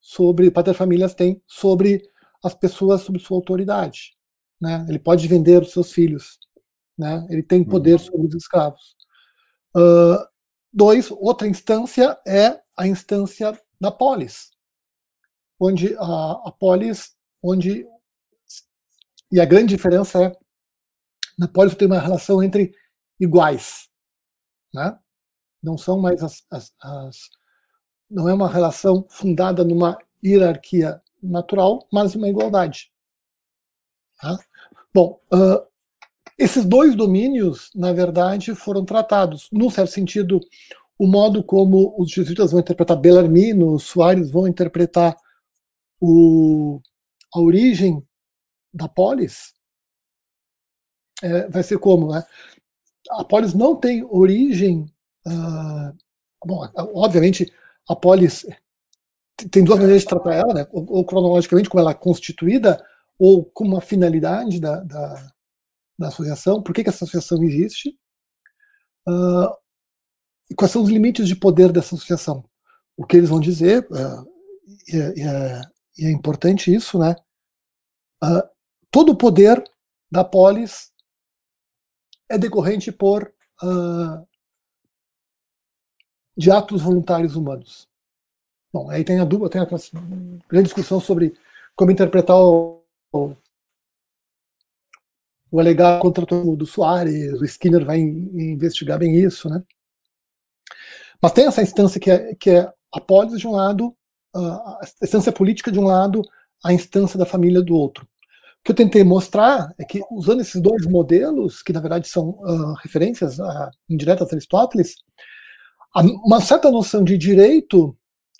[0.01, 2.03] sobre, pater-famílias tem sobre
[2.45, 4.17] as pessoas sob sua autoridade,
[4.61, 4.85] né?
[4.89, 6.39] Ele pode vender os seus filhos,
[6.97, 7.27] né?
[7.31, 7.99] Ele tem poder uhum.
[7.99, 8.97] sobre os escravos.
[9.77, 10.25] Uh,
[10.73, 14.51] dois, outra instância é a instância da polis,
[15.61, 17.87] onde a, a polis onde
[19.31, 20.33] e a grande diferença é
[21.39, 22.75] na polis tem uma relação entre
[23.21, 23.89] iguais,
[24.73, 24.99] né?
[25.63, 27.31] Não são mais as, as, as
[28.11, 32.91] não é uma relação fundada numa hierarquia natural, mas uma igualdade.
[34.21, 34.39] Tá?
[34.93, 35.67] Bom, uh,
[36.39, 40.41] esses dois domínios, na verdade, foram tratados, num certo sentido,
[40.99, 45.17] o modo como os jesuítas vão interpretar Bellarmino, os Soares vão interpretar
[46.01, 46.81] o,
[47.35, 48.03] a origem
[48.73, 49.55] da polis,
[51.23, 52.23] é, vai ser como, né?
[53.11, 54.83] A polis não tem origem,
[55.27, 55.97] uh,
[56.45, 57.53] bom, obviamente
[57.89, 58.45] a polis
[59.51, 60.67] tem duas maneiras de tratar ela, né?
[60.73, 62.85] ou, ou, cronologicamente como ela é constituída,
[63.19, 65.33] ou com uma finalidade da, da,
[65.99, 67.97] da associação, por que, que essa associação existe,
[69.09, 69.55] uh,
[70.51, 72.45] e quais são os limites de poder dessa associação.
[72.97, 74.27] O que eles vão dizer, uh,
[74.89, 75.63] e, é,
[75.99, 77.15] e, é, importante isso, né?
[78.23, 78.43] Uh,
[78.91, 79.63] todo o poder
[80.11, 80.93] da polis
[82.29, 83.33] é decorrente por
[86.37, 87.88] de atos voluntários humanos.
[88.73, 89.79] Bom, aí tem a dúvida, tem
[90.49, 91.35] grande discussão sobre
[91.75, 93.35] como interpretar o, o,
[95.51, 99.63] o alegar contra o do Soares, o Skinner vai investigar bem isso, né?
[101.21, 103.97] Mas tem essa instância que é, que é a polis de um lado,
[104.35, 106.23] a instância política de um lado,
[106.65, 108.05] a instância da família do outro.
[108.61, 112.31] O que eu tentei mostrar é que, usando esses dois modelos, que na verdade são
[112.31, 114.95] uh, referências uh, indiretas a Aristóteles,
[116.25, 117.97] uma certa noção de direito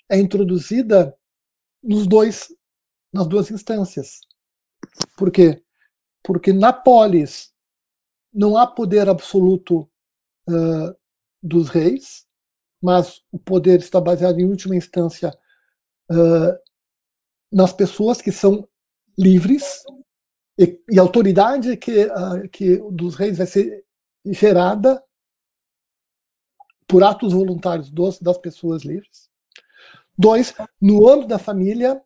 [0.09, 1.15] é introduzida
[1.81, 2.47] nos dois,
[3.13, 4.19] nas duas instâncias.
[5.17, 5.63] Por quê?
[6.23, 7.53] Porque na polis
[8.33, 9.89] não há poder absoluto
[10.47, 10.95] uh,
[11.41, 12.27] dos reis,
[12.81, 15.29] mas o poder está baseado, em última instância,
[16.11, 16.57] uh,
[17.51, 18.67] nas pessoas que são
[19.17, 19.83] livres
[20.57, 23.85] e, e a autoridade que, uh, que dos reis vai ser
[24.25, 25.03] gerada
[26.87, 29.28] por atos voluntários dos, das pessoas livres.
[30.19, 32.01] Dois, no âmbito da família,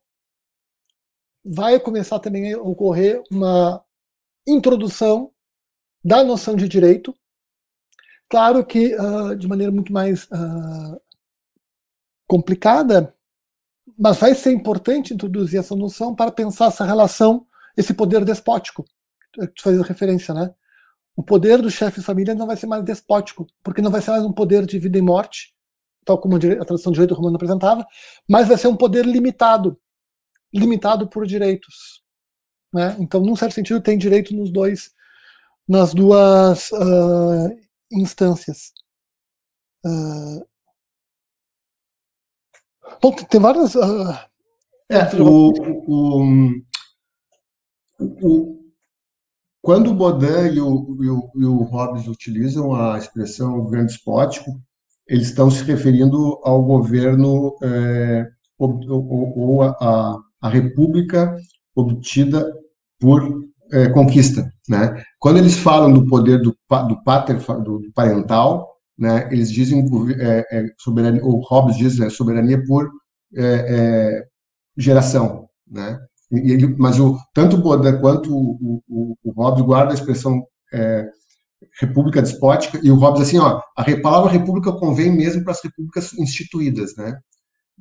[1.43, 3.83] vai começar também a ocorrer uma
[4.47, 5.31] introdução
[6.05, 7.11] da noção de direito.
[8.29, 11.01] Claro que uh, de maneira muito mais uh,
[12.27, 13.15] complicada,
[13.97, 18.85] mas vai ser importante introduzir essa noção para pensar essa relação, esse poder despótico,
[19.33, 20.53] que tu faz referência, né?
[21.15, 24.11] o poder do chefe de família não vai ser mais despótico, porque não vai ser
[24.11, 25.52] mais um poder de vida e morte,
[26.05, 27.85] tal como a tradição de direito romano apresentava,
[28.27, 29.79] mas vai ser um poder limitado,
[30.53, 32.03] limitado por direitos.
[32.73, 32.95] Né?
[32.99, 34.91] Então, num certo sentido, tem direito nos dois,
[35.67, 37.55] nas duas uh,
[37.91, 38.73] instâncias.
[39.85, 40.45] Uh...
[43.01, 43.75] Bom, tem várias.
[43.75, 44.33] Uh...
[44.89, 45.53] É, o,
[45.87, 46.61] o,
[47.99, 48.63] o,
[49.61, 54.61] quando o Baudin e o, e o, e o Hobbes utilizam a expressão governo despótico,
[55.07, 58.27] eles estão se referindo ao governo é,
[58.57, 58.79] ou,
[59.37, 61.35] ou a, a, república
[61.75, 62.45] obtida
[62.99, 65.03] por é, conquista, né?
[65.19, 66.55] Quando eles falam do poder do,
[66.87, 69.27] do pater, do parental, né?
[69.31, 69.85] Eles dizem
[70.19, 72.89] é, é, soberania, o Hobbes diz é, soberania por
[73.35, 74.23] é, é,
[74.77, 75.99] geração, né?
[76.31, 80.43] Ele, mas o, tanto o Baudin quanto o, o, o Hobbes guardam a expressão
[80.73, 81.07] é,
[81.79, 86.13] república despótica, e o Hobbes assim, ó, a palavra república convém mesmo para as repúblicas
[86.13, 87.17] instituídas, né?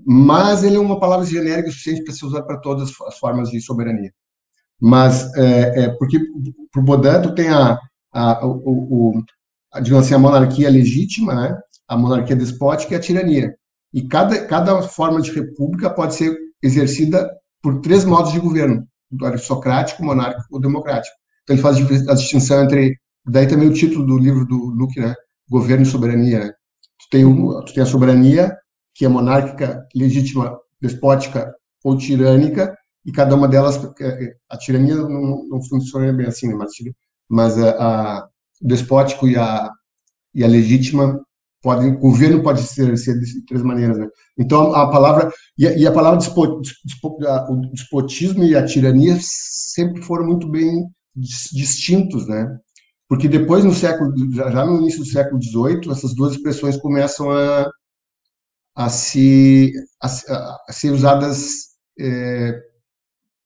[0.07, 3.61] Mas ele é uma palavra genérica suficiente para ser usada para todas as formas de
[3.61, 4.11] soberania.
[4.81, 6.19] Mas, é, é porque
[6.73, 7.79] para o Baudin tu tem a,
[8.13, 9.23] a, o, o,
[9.73, 11.57] a, digamos assim, a monarquia legítima, né?
[11.87, 13.55] a monarquia despótica e a tirania.
[13.93, 17.31] E cada, cada forma de república pode ser exercida
[17.63, 18.87] por três modos de governo:
[19.23, 21.15] aristocrático, monárquico ou democrático.
[21.43, 22.97] Então ele faz a distinção entre,
[23.27, 25.15] daí também o título do livro do Luke, né?
[25.51, 26.41] Governo e soberania.
[26.41, 26.51] Né?
[26.51, 28.57] Tu tem, o, tu tem a soberania,
[28.95, 31.53] que é monárquica, legítima, despótica
[31.85, 36.49] ou tirânica, e cada uma delas, é, é, a tirania não, não funciona bem assim,
[36.49, 36.55] né?
[36.55, 36.71] mas,
[37.29, 38.29] mas a, a,
[38.63, 39.69] o despótico e a,
[40.35, 41.21] e a legítima
[41.63, 44.09] pode, o governo pode ser, ser de três maneiras, né?
[44.39, 49.17] Então a palavra e a, e a palavra despot, despot, o despotismo e a tirania
[49.21, 52.59] sempre foram muito bem distintos, né?
[53.13, 57.71] Porque depois no século já no início do século XVIII essas duas expressões começam a
[58.75, 59.71] a se
[60.03, 60.07] a,
[60.67, 62.59] a ser usadas é,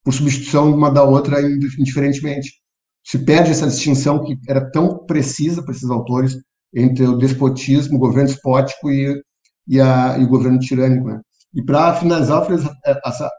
[0.05, 2.63] por substituição uma da outra indiferentemente.
[3.05, 6.37] Se perde essa distinção que era tão precisa para esses autores
[6.73, 9.21] entre o despotismo, o governo despótico e,
[9.67, 11.09] e, a, e o governo tirânico.
[11.09, 11.21] Né?
[11.53, 12.47] E para finalizar,
[13.05, 13.31] essa,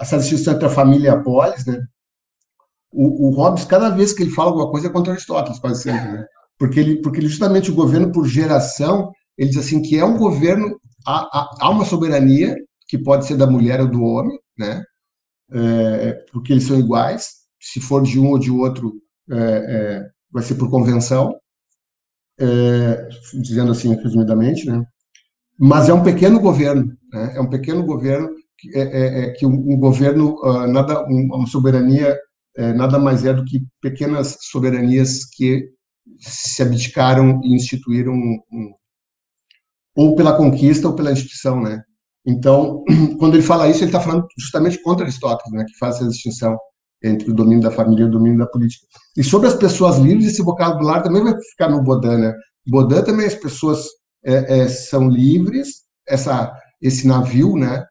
[0.00, 1.86] essa distinção entre a família e a polis, né?
[2.92, 6.12] O, o Hobbes, cada vez que ele fala alguma coisa, é contra Aristóteles, quase sempre,
[6.12, 6.26] né?
[6.58, 10.78] Porque ele, porque justamente o governo por geração, ele diz assim que é um governo,
[11.06, 12.56] há, há, uma soberania,
[12.86, 14.84] que pode ser da mulher ou do homem, né?
[15.50, 18.92] É, porque eles são iguais, se for de um ou de outro,
[19.30, 21.34] é, é, vai ser por convenção,
[22.38, 23.08] é,
[23.40, 24.84] dizendo assim, resumidamente, né?
[25.58, 27.34] Mas é um pequeno governo, né?
[27.36, 31.46] é um pequeno governo que, é, é, é que um, um, governo, uh, nada, uma
[31.46, 32.16] soberania
[32.56, 35.68] é, nada mais é do que pequenas soberanias que
[36.18, 38.72] se abdicaram e instituíram um, um,
[39.96, 41.82] ou pela conquista ou pela instituição, né?
[42.26, 42.84] Então,
[43.18, 46.56] quando ele fala isso, ele está falando justamente contra Aristóteles, né, que faz essa distinção
[47.02, 48.86] entre o domínio da família e o domínio da política.
[49.16, 52.32] E sobre as pessoas livres, esse vocabulário também vai ficar no Baudin, né?
[52.66, 53.86] Baudin também as pessoas
[54.24, 57.84] é, é, são livres, essa esse navio, né,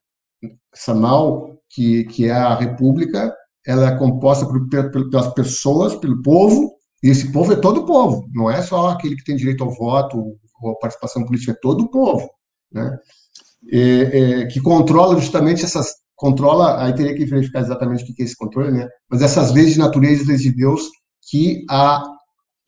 [0.74, 3.34] essa nau que que é a República,
[3.66, 6.74] ela é composta por, pelas pessoas, pelo povo,
[7.04, 9.74] e esse povo é todo o povo, não é só aquele que tem direito ao
[9.74, 12.30] voto ou participação política, é todo o povo,
[12.72, 12.98] né?
[13.72, 18.26] É, é, que controla justamente essas controla, aí teria que verificar exatamente o que é
[18.26, 18.88] esse controle, né?
[19.10, 20.88] Mas essas leis de natureza leis de Deus
[21.28, 22.04] que a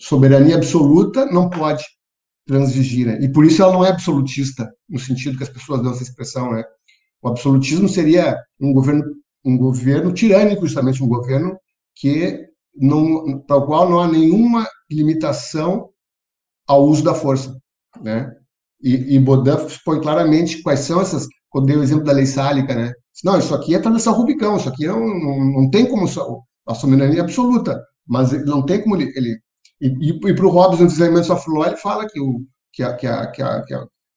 [0.02, 1.84] soberania absoluta não pode
[2.48, 3.20] transigir, né?
[3.22, 6.52] E por isso ela não é absolutista, no sentido que as pessoas dão essa expressão,
[6.52, 6.64] né?
[7.22, 9.04] O absolutismo seria um governo
[9.46, 11.58] um governo tirânico, justamente um governo
[11.96, 15.90] que não para o qual não há nenhuma limitação
[16.68, 17.56] ao uso da força,
[18.02, 18.32] né?
[18.82, 21.28] E, e Baudin expõe claramente quais são essas.
[21.50, 22.92] Quando deu o exemplo da lei sálica, né?
[23.24, 26.06] Não, isso aqui é atravessar o Rubicão, isso aqui é não, não tem como
[26.68, 29.12] a soberania absoluta, mas não tem como ele.
[29.16, 29.40] ele
[29.80, 32.42] e, e, e para o Hobbes, no Desenvolvimento of Law, ele fala que, o,
[32.72, 33.62] que, a, que, a, que, a,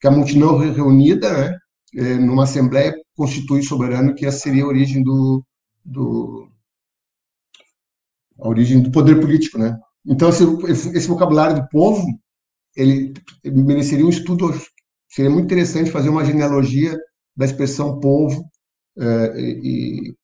[0.01, 1.59] que, a, multidão reunida, né,
[1.97, 5.45] numa assembleia, constitui soberano, que essa seria a origem do,
[5.85, 6.49] do
[8.39, 9.79] a origem do poder político, né?
[10.05, 12.07] Então esse, esse vocabulário do povo
[12.77, 13.15] ele,
[13.45, 14.53] mereceria um estudo,
[15.09, 16.97] seria muito interessante fazer uma genealogia
[17.35, 18.49] da expressão povo
[18.99, 20.17] é, e, e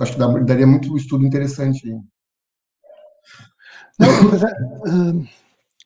[0.00, 1.86] acho que daria muito estudo interessante.
[3.98, 5.28] Não, é,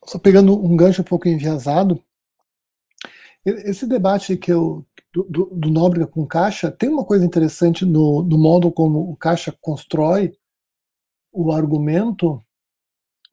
[0.06, 2.02] só pegando um gancho um pouco enviesado,
[3.44, 8.22] esse debate que eu do, do, do Nóbrega com Caixa tem uma coisa interessante no,
[8.22, 10.38] no modo como o Caixa constrói
[11.32, 12.44] o argumento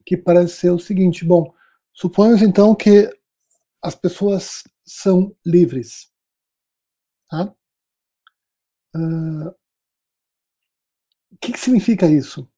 [0.04, 1.54] que parece ser o seguinte: bom,
[1.92, 3.10] suponhamos então que
[3.82, 6.10] as pessoas são livres.
[7.30, 7.54] Tá?
[8.96, 9.48] Uh,
[11.30, 12.50] o que, que significa isso?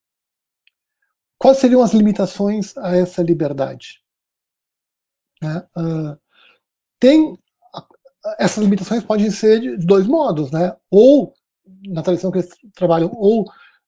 [1.36, 4.02] Quais seriam as limitações a essa liberdade?
[5.42, 5.68] Né?
[5.76, 6.18] Uh,
[6.98, 7.38] tem
[8.38, 10.76] essas limitações podem ser de dois modos, né?
[10.90, 11.32] Ou
[11.86, 13.44] na tradição que eles trabalham, ou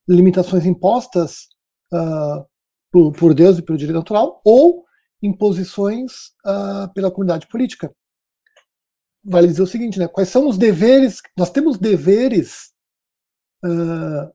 [0.09, 1.49] limitações impostas
[1.93, 2.45] uh,
[2.91, 4.85] por, por, Deus e pelo direito natural, ou
[5.23, 7.95] imposições uh, pela comunidade política.
[9.25, 10.09] Vale dizer o seguinte, né?
[10.09, 11.21] Quais são os deveres?
[11.37, 12.73] Nós temos deveres
[13.65, 14.33] uh,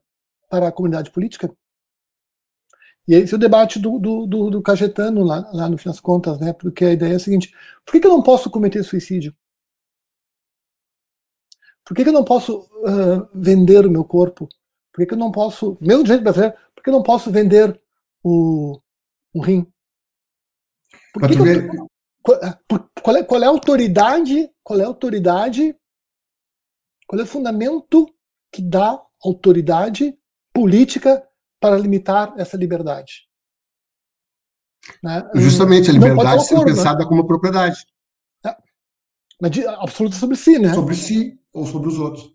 [0.48, 1.52] para a comunidade política.
[3.06, 6.00] E esse é o debate do, do, do, do Cajetano lá, lá no fim das
[6.00, 6.52] contas, né?
[6.52, 7.52] Porque a ideia é a seguinte:
[7.84, 9.34] por que, que eu não posso cometer suicídio?
[11.88, 14.46] Por que, que eu não posso uh, vender o meu corpo?
[14.92, 17.30] Por que, que eu não posso, mesmo do jeito brasileiro, por que eu não posso
[17.30, 17.80] vender
[18.22, 18.78] o,
[19.32, 19.66] o rim?
[21.14, 21.88] Por que que eu,
[22.22, 22.38] qual,
[23.02, 24.50] qual, é, qual é a autoridade?
[24.62, 25.74] Qual é a autoridade?
[27.06, 28.06] Qual é o fundamento
[28.52, 30.14] que dá autoridade
[30.52, 31.26] política
[31.58, 33.26] para limitar essa liberdade?
[35.02, 35.26] Né?
[35.36, 37.06] Justamente a liberdade ser pensada né?
[37.06, 37.86] como propriedade.
[38.44, 38.54] É.
[39.40, 40.74] Mas de, absoluta sobre si, né?
[40.74, 42.34] Sobre si ou sobre os outros.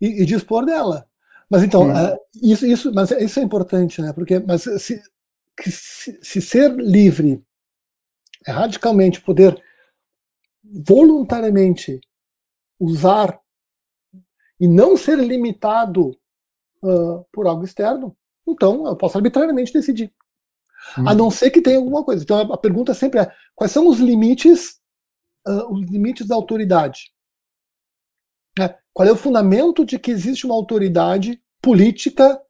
[0.00, 1.08] E, e dispor dela.
[1.48, 4.12] Mas então, uh, isso, isso, mas isso é importante, né?
[4.12, 5.02] Porque mas se,
[5.60, 7.44] se, se ser livre
[8.46, 9.62] é radicalmente poder
[10.64, 12.00] voluntariamente
[12.80, 13.38] usar
[14.58, 16.10] e não ser limitado
[16.82, 18.16] uh, por algo externo,
[18.46, 20.12] então eu posso arbitrariamente decidir.
[20.98, 21.08] Hum.
[21.08, 22.22] A não ser que tenha alguma coisa.
[22.22, 24.80] Então a pergunta sempre é: quais são os limites,
[25.46, 27.11] uh, os limites da autoridade?
[28.58, 28.74] Né?
[28.92, 32.40] Qual é o fundamento de que existe uma autoridade política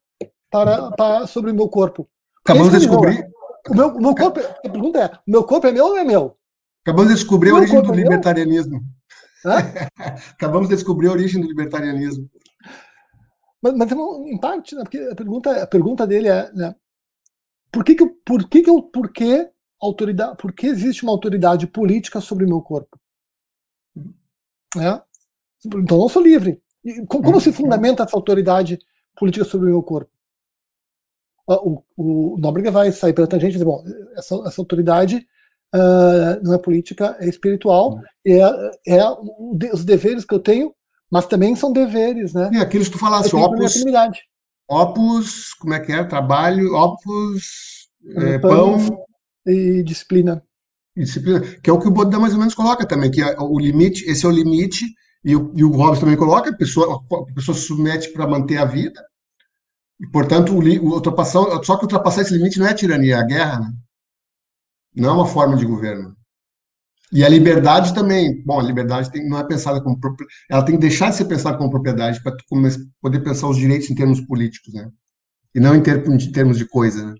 [0.50, 2.08] para, para sobre o meu corpo?
[2.44, 3.26] Acabamos de descobrir.
[3.68, 6.04] O meu, o meu corpo, a pergunta é: o meu corpo é meu ou é
[6.04, 6.36] meu?
[6.84, 8.82] Acabamos de descobrir a origem do é libertarianismo.
[10.32, 12.28] Acabamos de descobrir a origem do libertarianismo.
[13.62, 16.74] Mas, mas em parte, né, porque a pergunta, a pergunta dele é: né,
[17.70, 19.48] por que, que, por que, que, eu, por que,
[19.80, 22.98] autoridade, por que existe uma autoridade política sobre o meu corpo?
[24.76, 25.00] É?
[25.64, 26.60] Então não sou livre.
[27.08, 28.78] como, como se fundamenta essa autoridade
[29.16, 30.10] política sobre o meu corpo?
[31.46, 33.84] O, o, o Nóbrega vai sair pela tangente e dizer, bom,
[34.16, 35.26] essa, essa autoridade
[35.74, 38.38] uh, não é política, é espiritual, é,
[38.86, 39.02] é
[39.72, 40.72] os deveres que eu tenho,
[41.10, 42.50] mas também são deveres, né?
[42.54, 43.84] É aquilo que tu falaste, opus,
[44.68, 46.04] opus, como é que é?
[46.04, 49.04] Trabalho, opus, é, pão, pão
[49.46, 50.42] e disciplina.
[50.96, 51.40] disciplina.
[51.62, 54.08] Que é o que o Bodé mais ou menos coloca também, que é o limite,
[54.08, 54.86] esse é o limite,
[55.24, 58.58] e o, e o Hobbes também coloca, a pessoa, a pessoa se submete para manter
[58.58, 59.00] a vida,
[60.00, 63.24] e, portanto, o, o ultrapassar, só que ultrapassar esse limite não é tirania, é a
[63.24, 63.72] guerra, né?
[64.94, 66.14] Não é uma forma de governo.
[67.12, 68.42] E a liberdade também.
[68.44, 69.98] Bom, a liberdade tem, não é pensada como.
[70.50, 72.34] Ela tem que deixar de ser pensada como propriedade para
[73.00, 74.90] poder pensar os direitos em termos políticos, né?
[75.54, 77.14] E não em, ter, em termos de coisa, né?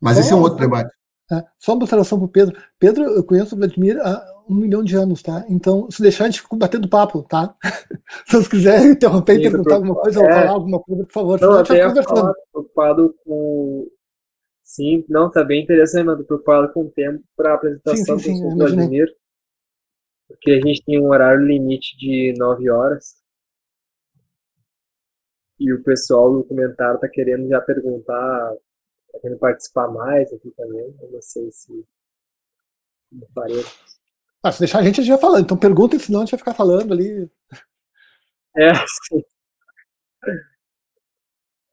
[0.00, 0.92] Mas só, esse é um outro debate.
[1.30, 2.60] É, só uma observação para o Pedro.
[2.78, 5.44] Pedro, eu conheço o Vladimir há um milhão de anos, tá?
[5.48, 7.54] Então, se deixar, a gente fica batendo papo, tá?
[8.26, 11.40] se vocês quiserem interromper e perguntar alguma coisa é, ou falar alguma coisa, por favor.
[11.40, 12.34] Não, até conversando.
[12.52, 13.88] preocupado com
[14.70, 18.36] Sim, não, tá bem interessante, mas preocupado com o tempo para a apresentação sim, sim,
[18.36, 19.12] sim, do Vladimir.
[20.28, 23.20] Porque a gente tem um horário limite de 9 horas.
[25.58, 28.54] E o pessoal no comentário tá querendo já perguntar,
[29.12, 30.94] tá querendo participar mais aqui também.
[31.02, 31.84] Eu não sei se.
[33.10, 33.26] Não
[34.42, 35.44] Ah, se deixar a gente, a gente vai falando.
[35.44, 37.30] Então perguntem, senão a gente vai ficar falando ali.
[38.56, 39.22] É, sim.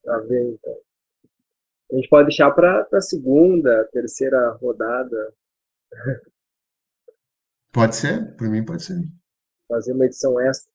[0.03, 0.77] Tá bem, então.
[1.91, 5.33] A gente pode deixar para a segunda, terceira rodada.
[7.71, 8.99] Pode ser, por mim pode ser.
[9.67, 10.71] Fazer uma edição extra.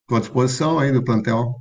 [0.00, 1.54] Estou à disposição aí do plantel.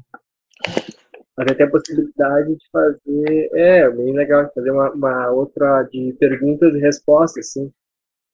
[1.38, 3.50] Até tem a possibilidade de fazer.
[3.54, 7.74] É, bem legal, fazer uma, uma outra de perguntas e respostas, assim.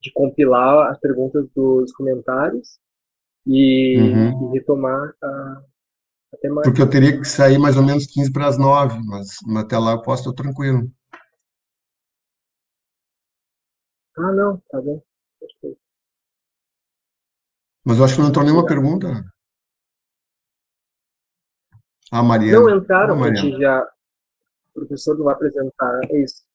[0.01, 2.79] De compilar as perguntas dos comentários
[3.45, 4.53] e, uhum.
[4.53, 5.61] e retomar a,
[6.33, 6.67] até mais.
[6.67, 9.93] Porque eu teria que sair mais ou menos 15 para as 9, mas até lá
[9.93, 10.89] eu posso estar tranquilo.
[14.17, 15.01] Ah, não, tá bem.
[15.39, 15.79] Perfeito.
[17.85, 19.07] Mas eu acho que não entrou nenhuma pergunta.
[22.11, 22.59] Ah, Mariana.
[22.59, 25.99] Não entraram, ah, porque já o professor não vai apresentar.
[26.09, 26.46] É isso.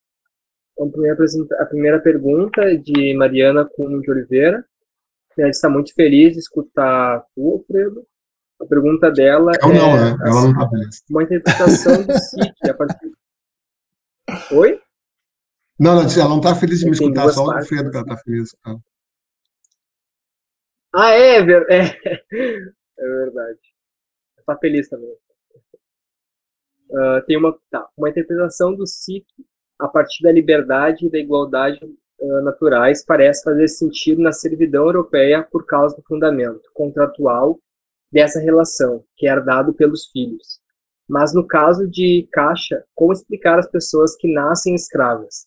[0.87, 4.65] Então, a primeira, pergunta é de Mariana Cunha de Oliveira.
[5.39, 8.07] Ela está muito feliz de escutar tu, Alfredo.
[8.61, 9.75] A pergunta dela eu é.
[9.75, 10.17] Não, né?
[10.25, 11.03] Ela não tá feliz.
[11.09, 13.13] Uma interpretação do SIC a partir.
[14.53, 14.81] Oi?
[15.79, 18.17] Não, não, ela não está feliz de me escutar, só o Fredo que ela está
[18.19, 18.55] feliz.
[18.65, 18.77] Ah,
[20.95, 21.43] ah é, é,
[22.99, 23.59] é verdade.
[24.39, 25.17] Está feliz também.
[26.91, 29.25] Uh, tem uma, tá, uma interpretação do SIC
[29.78, 35.43] a partir da liberdade e da igualdade uh, naturais parece fazer sentido na servidão europeia
[35.51, 37.59] por causa do fundamento contratual
[38.11, 40.61] dessa relação, que é herdado pelos filhos.
[41.09, 45.47] Mas no caso de Caixa, como explicar às pessoas que nascem escravas?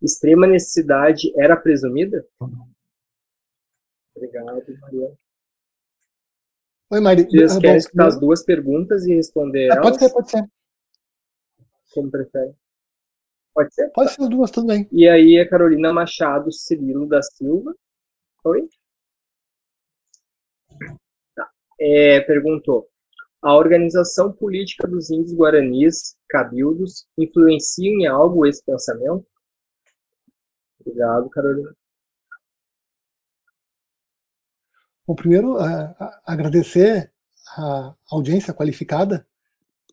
[0.00, 2.26] Extrema necessidade era presumida?
[4.14, 5.12] Obrigado, Maria.
[6.90, 7.24] Oi, Maria.
[7.24, 9.82] Vocês ah, querem escutar as duas perguntas e responder ah, elas?
[9.82, 10.44] Pode ser, pode ser.
[11.92, 12.54] Como prefere.
[13.54, 13.88] Pode ser?
[13.90, 14.88] Pode ser as duas também.
[14.90, 17.74] E aí a Carolina Machado Cirilo da Silva.
[18.44, 18.68] Oi?
[21.80, 22.88] é, perguntou:
[23.42, 29.26] a organização política dos índios guaranis, cabildos, influencia em algo esse pensamento?
[30.80, 31.74] Obrigado, Carolina.
[35.06, 35.94] Bom, primeiro, uh,
[36.24, 37.12] agradecer
[37.56, 39.26] a audiência qualificada,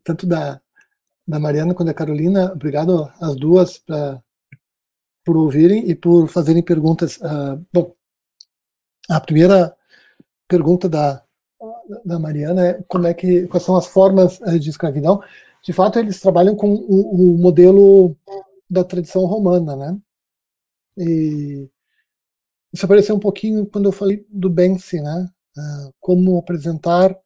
[0.03, 0.61] tanto da,
[1.31, 2.51] da Mariana quanto da Carolina.
[2.51, 4.21] Obrigado às duas pra,
[5.23, 7.17] por ouvirem e por fazerem perguntas.
[7.17, 7.95] Uh, bom,
[9.09, 9.73] a primeira
[10.45, 11.23] pergunta da,
[12.03, 15.23] da Mariana é como é que quais são as formas eh, de escravidão.
[15.63, 18.15] De fato, eles trabalham com o, o modelo
[18.69, 19.97] da tradição romana, né?
[20.97, 21.69] E
[22.73, 25.29] isso apareceu um pouquinho quando eu falei do Bensi, né?
[25.57, 27.17] Uh, como apresentar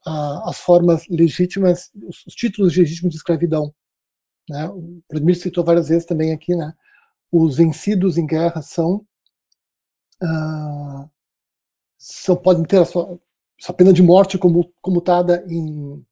[0.46, 3.74] as formas legítimas, os, títulos legítimos de escravidão.
[4.50, 4.68] Né?
[4.70, 6.74] O Vladimir citou várias vezes também aqui, né?
[7.32, 9.06] Os vencidos em guerra são,
[10.24, 11.10] uh,
[11.98, 13.20] são podem ter a sua,
[13.60, 14.38] essa pena de morte
[14.82, 16.06] comutada em,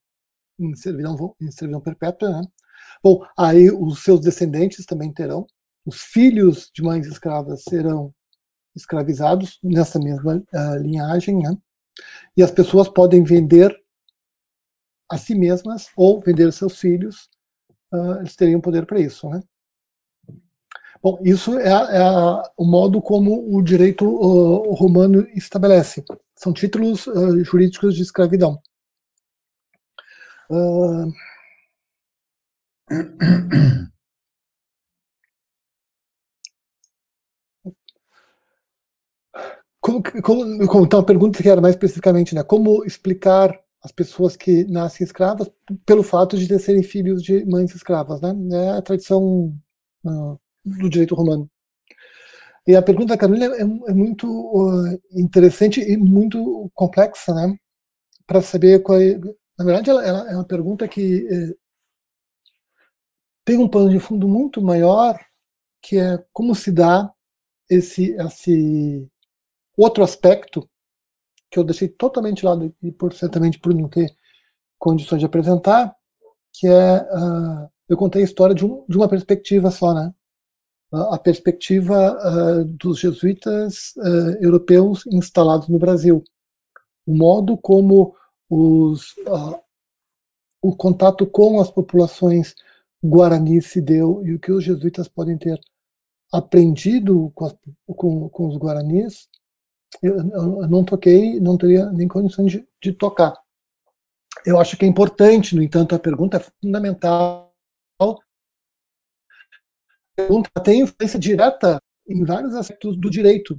[0.60, 2.30] em, servidão, em servidão perpétua.
[2.30, 2.48] Né?
[3.02, 5.46] Bom, aí os seus descendentes também terão,
[5.86, 8.14] os filhos de mães escravas serão
[8.76, 11.56] escravizados nessa mesma uh, linhagem, né?
[12.36, 13.76] e as pessoas podem vender
[15.10, 17.30] a si mesmas ou vender seus filhos,
[17.94, 19.30] uh, eles teriam poder para isso.
[19.30, 19.42] Né?
[21.02, 22.02] Bom, isso é, é
[22.58, 26.04] o modo como o direito uh, romano estabelece.
[26.36, 28.60] São títulos uh, jurídicos de escravidão.
[30.50, 31.12] Uh...
[39.82, 44.64] Como, como, então a pergunta que era mais especificamente, né, como explicar as pessoas que
[44.66, 45.52] nascem escravas
[45.86, 48.34] pelo fato de serem filhos de mães escravas, né?
[48.52, 49.54] É a tradição
[50.06, 51.50] uh, do direito romano.
[52.66, 57.58] E a pergunta da Carolina é, é muito uh, interessante e muito complexa, né?
[58.26, 59.20] Para saber qual é,
[59.58, 61.56] na verdade, ela, ela, é uma pergunta que eh,
[63.46, 65.20] tem um pano de fundo muito maior,
[65.82, 67.12] que é como se dá
[67.70, 69.08] esse, esse
[69.78, 70.68] outro aspecto
[71.54, 74.12] que eu deixei totalmente de lado e por certamente por não ter
[74.80, 75.96] condições de apresentar,
[76.52, 80.12] que é uh, eu contei a história de, um, de uma perspectiva só, né?
[80.92, 86.24] a perspectiva uh, dos jesuítas uh, europeus instalados no Brasil,
[87.06, 88.16] o modo como
[88.50, 89.14] os,
[90.60, 92.56] o contato com as populações
[93.04, 95.60] guarani se deu e o que os jesuítas podem ter
[96.32, 97.56] aprendido com, as,
[97.86, 99.28] com, com os guaranis
[100.02, 103.34] eu, eu não toquei, não teria nem condições de, de tocar.
[104.46, 107.54] Eu acho que é importante, no entanto, a pergunta é fundamental.
[108.02, 108.16] A
[110.16, 113.54] pergunta tem influência direta em vários aspectos do direito.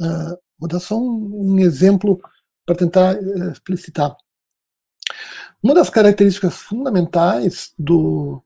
[0.00, 2.20] Uh, vou dar só um, um exemplo
[2.66, 4.16] para tentar uh, explicitar.
[5.62, 8.42] Uma das características fundamentais do,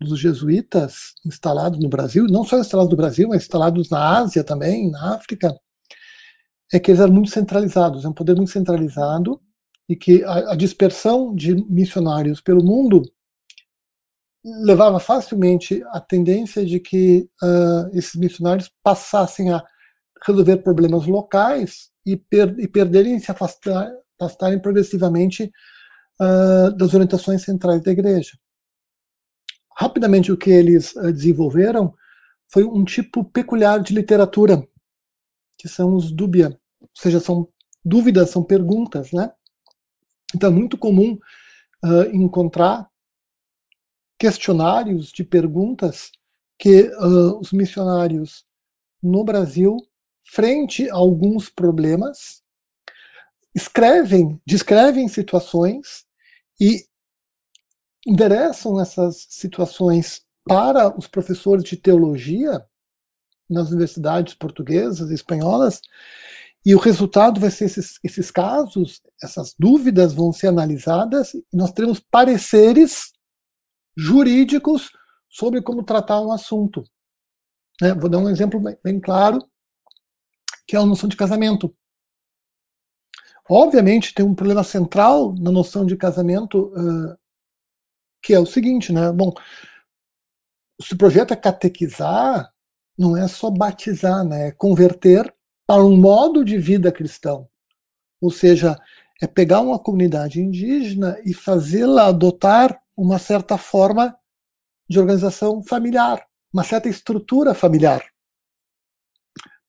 [0.00, 4.90] dos jesuítas instalados no Brasil, não só instalados no Brasil, mas instalados na Ásia também,
[4.90, 5.54] na África,
[6.72, 9.40] é que eles eram muito centralizados, é um poder muito centralizado,
[9.88, 13.02] e que a, a dispersão de missionários pelo mundo
[14.44, 19.64] levava facilmente a tendência de que uh, esses missionários passassem a
[20.24, 23.90] resolver problemas locais e, per e perderem se afastar,
[24.20, 25.50] afastarem progressivamente
[26.20, 28.38] uh, das orientações centrais da igreja.
[29.76, 31.94] Rapidamente o que eles uh, desenvolveram
[32.50, 34.66] foi um tipo peculiar de literatura
[35.58, 37.48] que são os dúbia, ou seja, são
[37.84, 39.32] dúvidas, são perguntas, né?
[40.34, 41.18] Então é muito comum
[41.84, 42.88] uh, encontrar
[44.18, 46.10] questionários de perguntas
[46.58, 48.44] que uh, os missionários
[49.02, 49.76] no Brasil,
[50.24, 52.42] frente a alguns problemas,
[53.54, 56.04] escrevem, descrevem situações
[56.60, 56.84] e
[58.06, 62.64] endereçam essas situações para os professores de teologia
[63.48, 65.80] nas universidades portuguesas e espanholas,
[66.64, 71.72] e o resultado vai ser esses, esses casos, essas dúvidas vão ser analisadas, e nós
[71.72, 73.12] teremos pareceres
[73.96, 74.90] jurídicos
[75.28, 76.84] sobre como tratar um assunto.
[77.80, 79.38] É, vou dar um exemplo bem, bem, claro,
[80.66, 81.74] que é a noção de casamento.
[83.48, 87.16] Obviamente, tem um problema central na noção de casamento, uh,
[88.22, 89.10] que é o seguinte, né?
[89.10, 89.32] Bom,
[90.82, 92.52] se o projeto é catequizar,
[92.98, 94.48] não é só batizar, né?
[94.48, 95.32] é converter
[95.66, 97.48] para um modo de vida cristão.
[98.20, 98.76] Ou seja,
[99.22, 104.16] é pegar uma comunidade indígena e fazê-la adotar uma certa forma
[104.88, 108.02] de organização familiar, uma certa estrutura familiar.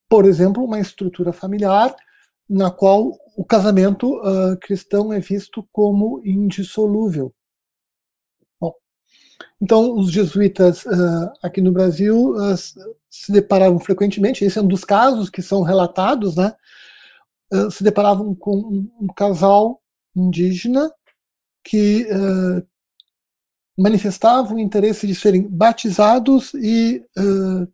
[0.08, 1.96] Por exemplo, uma estrutura familiar
[2.50, 7.34] na qual o casamento uh, cristão é visto como indissolúvel.
[9.62, 12.58] Então, os jesuítas uh, aqui no Brasil uh,
[13.10, 16.56] se deparavam frequentemente, esse é um dos casos que são relatados, né?
[17.52, 19.82] Uh, se deparavam com um, um casal
[20.16, 20.90] indígena
[21.64, 22.08] que
[23.78, 27.06] manifestavam o interesse de serem batizados e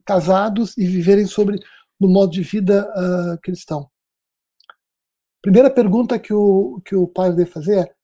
[0.04, 1.60] casados e viverem sobre
[2.00, 2.92] no modo de vida
[3.42, 3.90] cristão.
[5.42, 7.96] Primeira pergunta que o, que o pai deve fazer é: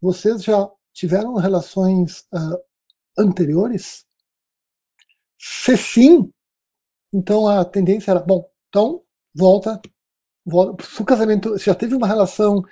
[0.00, 2.24] vocês já tiveram relações
[3.20, 4.04] anteriores?
[5.38, 6.30] Se sim,
[7.12, 9.02] então a tendência era, bom, então
[9.34, 9.80] volta,
[10.44, 12.62] volta se o casamento se já teve uma relação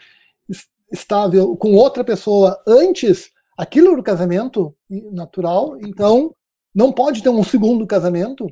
[0.93, 6.35] estável com outra pessoa antes, aquilo do casamento natural, então
[6.75, 8.47] não pode ter um segundo casamento,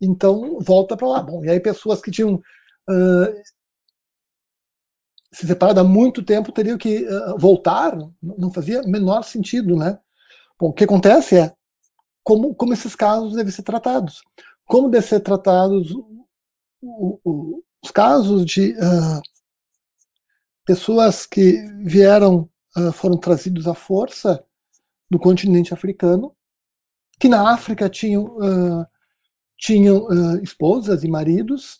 [0.00, 1.22] então volta para lá.
[1.22, 3.42] Bom, e aí pessoas que tinham uh,
[5.32, 9.98] se separado há muito tempo teriam que uh, voltar, não fazia menor sentido, né?
[10.58, 11.54] Bom, o que acontece é
[12.22, 14.22] como, como esses casos devem ser tratados.
[14.64, 15.92] Como devem ser tratados
[16.80, 19.20] o, o, os casos de uh,
[20.64, 24.44] pessoas que vieram, uh, foram trazidos à força
[25.10, 26.34] do continente africano,
[27.20, 28.86] que na África tinham uh,
[29.56, 30.08] tinham
[30.42, 31.78] esposas e maridos,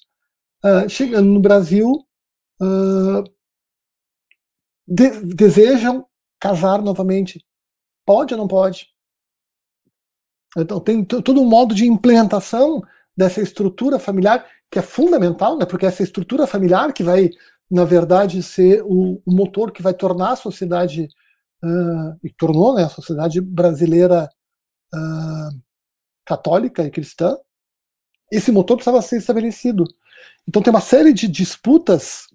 [0.89, 2.07] chegando no Brasil,
[4.87, 6.07] de desejam
[6.41, 7.45] casar novamente.
[8.05, 8.89] Pode ou não pode?
[10.57, 12.83] Então, tem todo um modo de implementação
[13.17, 15.65] dessa estrutura familiar que é fundamental, né?
[15.65, 17.31] porque essa estrutura familiar que vai,
[17.71, 21.09] na verdade, ser o, o motor que vai tornar a sociedade,
[21.63, 24.29] uh, e tornou né, a sociedade brasileira
[24.93, 25.63] uh,
[26.25, 27.37] católica e cristã,
[28.31, 29.85] esse motor precisava ser estabelecido.
[30.49, 32.27] Então tem uma série de disputas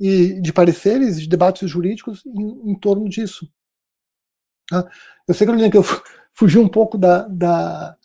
[0.00, 3.48] e de pareceres, de debates jurídicos em, em torno disso.
[4.68, 4.88] Tá?
[5.26, 5.84] Eu sei, Carolina, que eu
[6.34, 7.96] fugi um pouco da, da,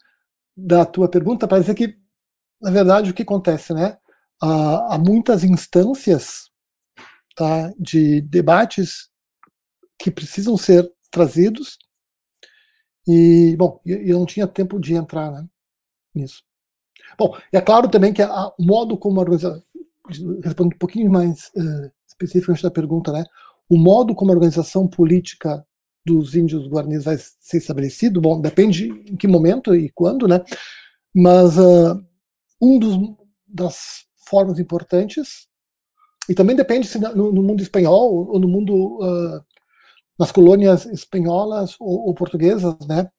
[0.55, 1.97] da tua pergunta para dizer que,
[2.61, 3.97] na verdade, o que acontece, né?
[4.41, 6.49] Há, há muitas instâncias
[7.35, 9.09] tá, de debates
[9.99, 11.77] que precisam ser trazidos
[13.07, 15.45] e, bom, eu não tinha tempo de entrar né,
[16.15, 16.41] nisso.
[17.17, 19.61] Bom, é claro também que a, o modo como a organização,
[20.43, 23.25] respondendo um pouquinho mais uh, especificamente da pergunta, né,
[23.69, 25.65] o modo como a organização política
[26.05, 30.43] dos índios guaranis vai ser estabelecido, bom, depende em que momento e quando, né,
[31.13, 32.03] mas uh,
[32.61, 32.97] um dos
[33.47, 35.47] das formas importantes
[36.27, 39.43] e também depende se no, no mundo espanhol ou no mundo uh,
[40.17, 43.09] nas colônias espanholas ou, ou portuguesas, né,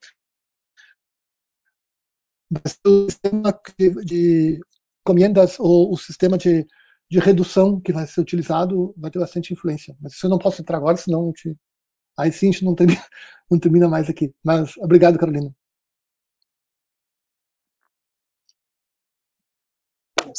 [2.87, 3.61] o sistema
[4.05, 4.61] de
[5.01, 6.67] encomendas ou o sistema de,
[7.11, 9.97] de redução que vai ser utilizado vai ter bastante influência.
[10.01, 11.57] Mas isso eu não posso entrar agora, senão te,
[12.19, 13.01] aí sim a gente não termina,
[13.51, 14.33] não termina mais aqui.
[14.45, 15.55] Mas obrigado, Carolina.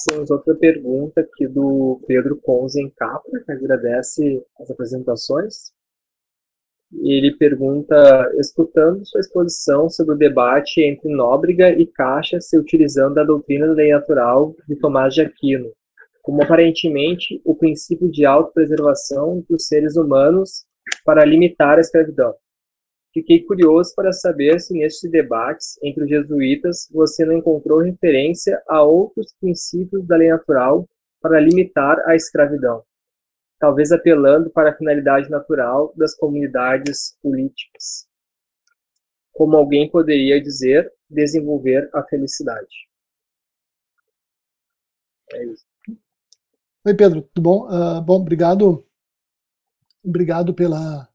[0.08, 5.74] temos outra pergunta aqui do Pedro Conzen Capra, que agradece as apresentações
[7.04, 13.24] ele pergunta, escutando sua exposição sobre o debate entre Nóbrega e Caixa se utilizando a
[13.24, 15.72] doutrina da lei natural de Tomás de Aquino,
[16.22, 20.66] como aparentemente o princípio de autopreservação dos seres humanos
[21.06, 22.34] para limitar a escravidão.
[23.14, 28.82] Fiquei curioso para saber se nesses debates entre os jesuítas você não encontrou referência a
[28.84, 30.86] outros princípios da lei natural
[31.22, 32.84] para limitar a escravidão
[33.60, 38.08] talvez apelando para a finalidade natural das comunidades políticas.
[39.32, 42.88] Como alguém poderia dizer, desenvolver a felicidade.
[45.34, 45.66] É isso.
[46.86, 47.68] Oi, Pedro, tudo bom?
[47.68, 48.86] Uh, bom, obrigado.
[50.06, 51.10] Obrigado pela,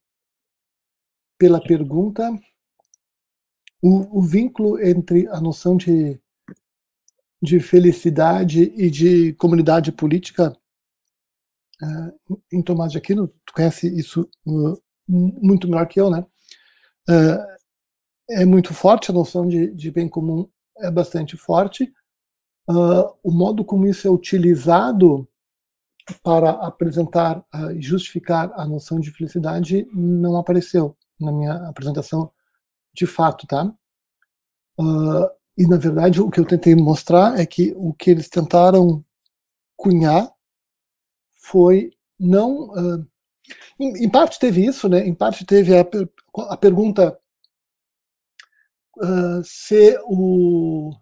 [1.39, 2.29] pela pergunta.
[3.81, 6.21] O, o vínculo entre a noção de,
[7.41, 10.59] de felicidade e de comunidade política
[11.81, 16.27] uh, em Tomás de Aquino, tu conhece isso uh, muito melhor que eu, né?
[17.09, 17.61] Uh,
[18.29, 20.49] é muito forte a noção de, de, bem comum,
[20.79, 21.93] é bastante forte.
[23.23, 25.30] o modo como isso é utilizado
[26.23, 27.45] para apresentar
[27.77, 32.31] e justificar a noção de felicidade não apareceu na minha apresentação
[32.93, 33.73] de fato, tá?
[35.59, 39.05] e na verdade o que eu tentei mostrar é que o que eles tentaram
[39.77, 40.33] cunhar
[41.41, 42.71] foi não.
[42.71, 43.07] Uh,
[43.79, 45.07] em, em, parte teve isso, né?
[45.07, 45.85] Em parte teve a,
[46.51, 47.19] a pergunta
[48.99, 50.93] uh, se o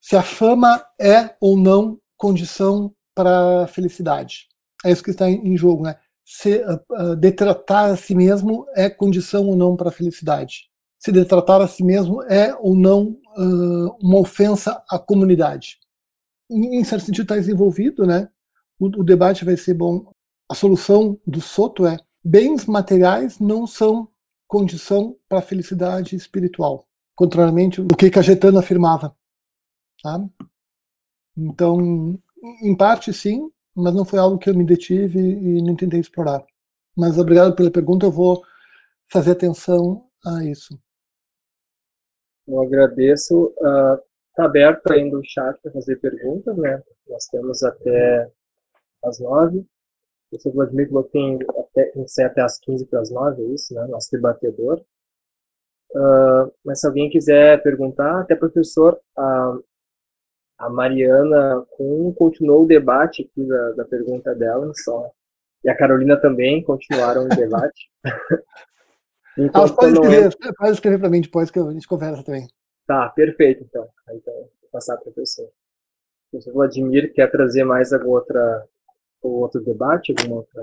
[0.00, 4.46] se a fama é ou não condição para felicidade.
[4.84, 5.96] É isso que está em, jogo, né?
[6.24, 10.70] Se uh, detratar a si mesmo é condição ou não para a felicidade.
[10.98, 15.82] Se detratar a si mesmo é ou não uh, uma ofensa à comunidade
[16.52, 18.28] em certo sentido, está desenvolvido, né?
[18.78, 20.12] O, o, debate vai ser bom.
[20.50, 24.08] A solução do Soto é: bens materiais não são
[24.46, 29.16] condição para a felicidade espiritual, contrariamente ao que Cajetano afirmava.
[30.02, 30.22] Tá?
[31.36, 32.18] Então,
[32.62, 36.44] em parte, sim, mas não foi algo que eu me detive e não tentei explorar.
[36.96, 38.42] Mas obrigado pela pergunta, eu vou
[39.10, 40.78] fazer atenção a isso.
[42.46, 43.54] Eu agradeço.
[43.58, 46.82] Uh, Está aberto ainda o chat para fazer perguntas, né?
[47.06, 48.30] Nós temos até
[49.04, 49.62] as nove.
[50.32, 53.74] O seu Vladimir falou que tem até, até as 15 para as nove, é isso,
[53.74, 53.86] né?
[53.88, 54.82] Nosso debatedor.
[55.90, 59.58] Uh, mas se alguém quiser perguntar, até professor, a,
[60.62, 65.10] a Mariana Kuhn continuou o debate aqui da, da pergunta dela, só.
[65.64, 67.90] E a Carolina também continuaram o debate.
[69.36, 70.52] então, ah, pode escrever, é...
[70.56, 72.46] pode escrever para mim depois que a gente conversa também.
[72.86, 73.88] Tá, perfeito, então.
[74.10, 75.46] Então, vou passar para o professor.
[75.46, 78.64] O professor Vladimir quer trazer mais algum outra,
[79.20, 80.62] outro debate, alguma outra,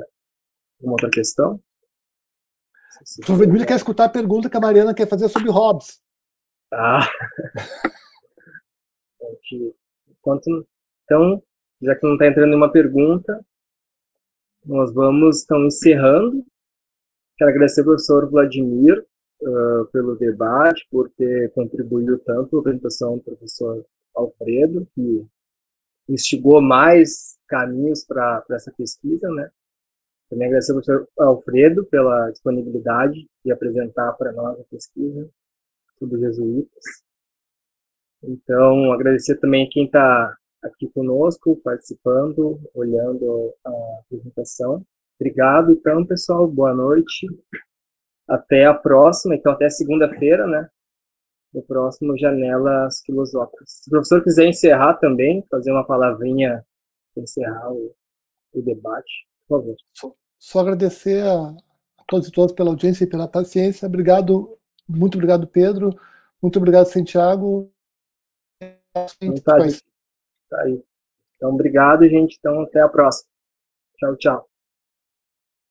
[0.79, 1.55] alguma outra questão?
[1.55, 5.99] O professor Vladimir quer escutar a pergunta que a Mariana quer fazer sobre Hobbes.
[6.71, 7.05] Ah.
[11.05, 11.41] Então,
[11.81, 13.43] já que não está entrando nenhuma pergunta,
[14.65, 16.45] nós vamos então encerrando.
[17.37, 19.05] Quero agradecer ao professor Vladimir
[19.41, 23.85] uh, pelo debate, por ter contribuído tanto a apresentação do professor
[24.15, 25.25] Alfredo, que
[26.09, 29.49] instigou mais caminhos para essa pesquisa, né?
[30.29, 35.29] Também agradecer ao professor Alfredo pela disponibilidade de apresentar para nós a pesquisa
[35.97, 36.83] sobre jesuítas.
[38.23, 43.71] Então, agradecer também quem está aqui conosco, participando, olhando a
[44.01, 44.85] apresentação.
[45.19, 46.47] Obrigado, então, pessoal.
[46.47, 47.27] Boa noite.
[48.27, 50.69] Até a próxima, então até segunda-feira, né?
[51.53, 53.81] No próximo Janelas Filosóficas.
[53.83, 56.63] Se o professor quiser encerrar também, fazer uma palavrinha
[57.13, 57.95] para encerrar o,
[58.53, 59.75] o, debate, por favor.
[59.93, 63.87] Só, só agradecer a, a todos e todas pela audiência e pela paciência.
[63.87, 65.89] Obrigado, muito obrigado, Pedro.
[66.39, 67.71] Muito obrigado, Santiago.
[68.93, 69.79] Tá aí.
[70.49, 70.83] Tá aí.
[71.35, 72.37] Então, obrigado, gente.
[72.39, 73.29] Então, até a próxima.
[73.97, 74.48] Tchau, tchau.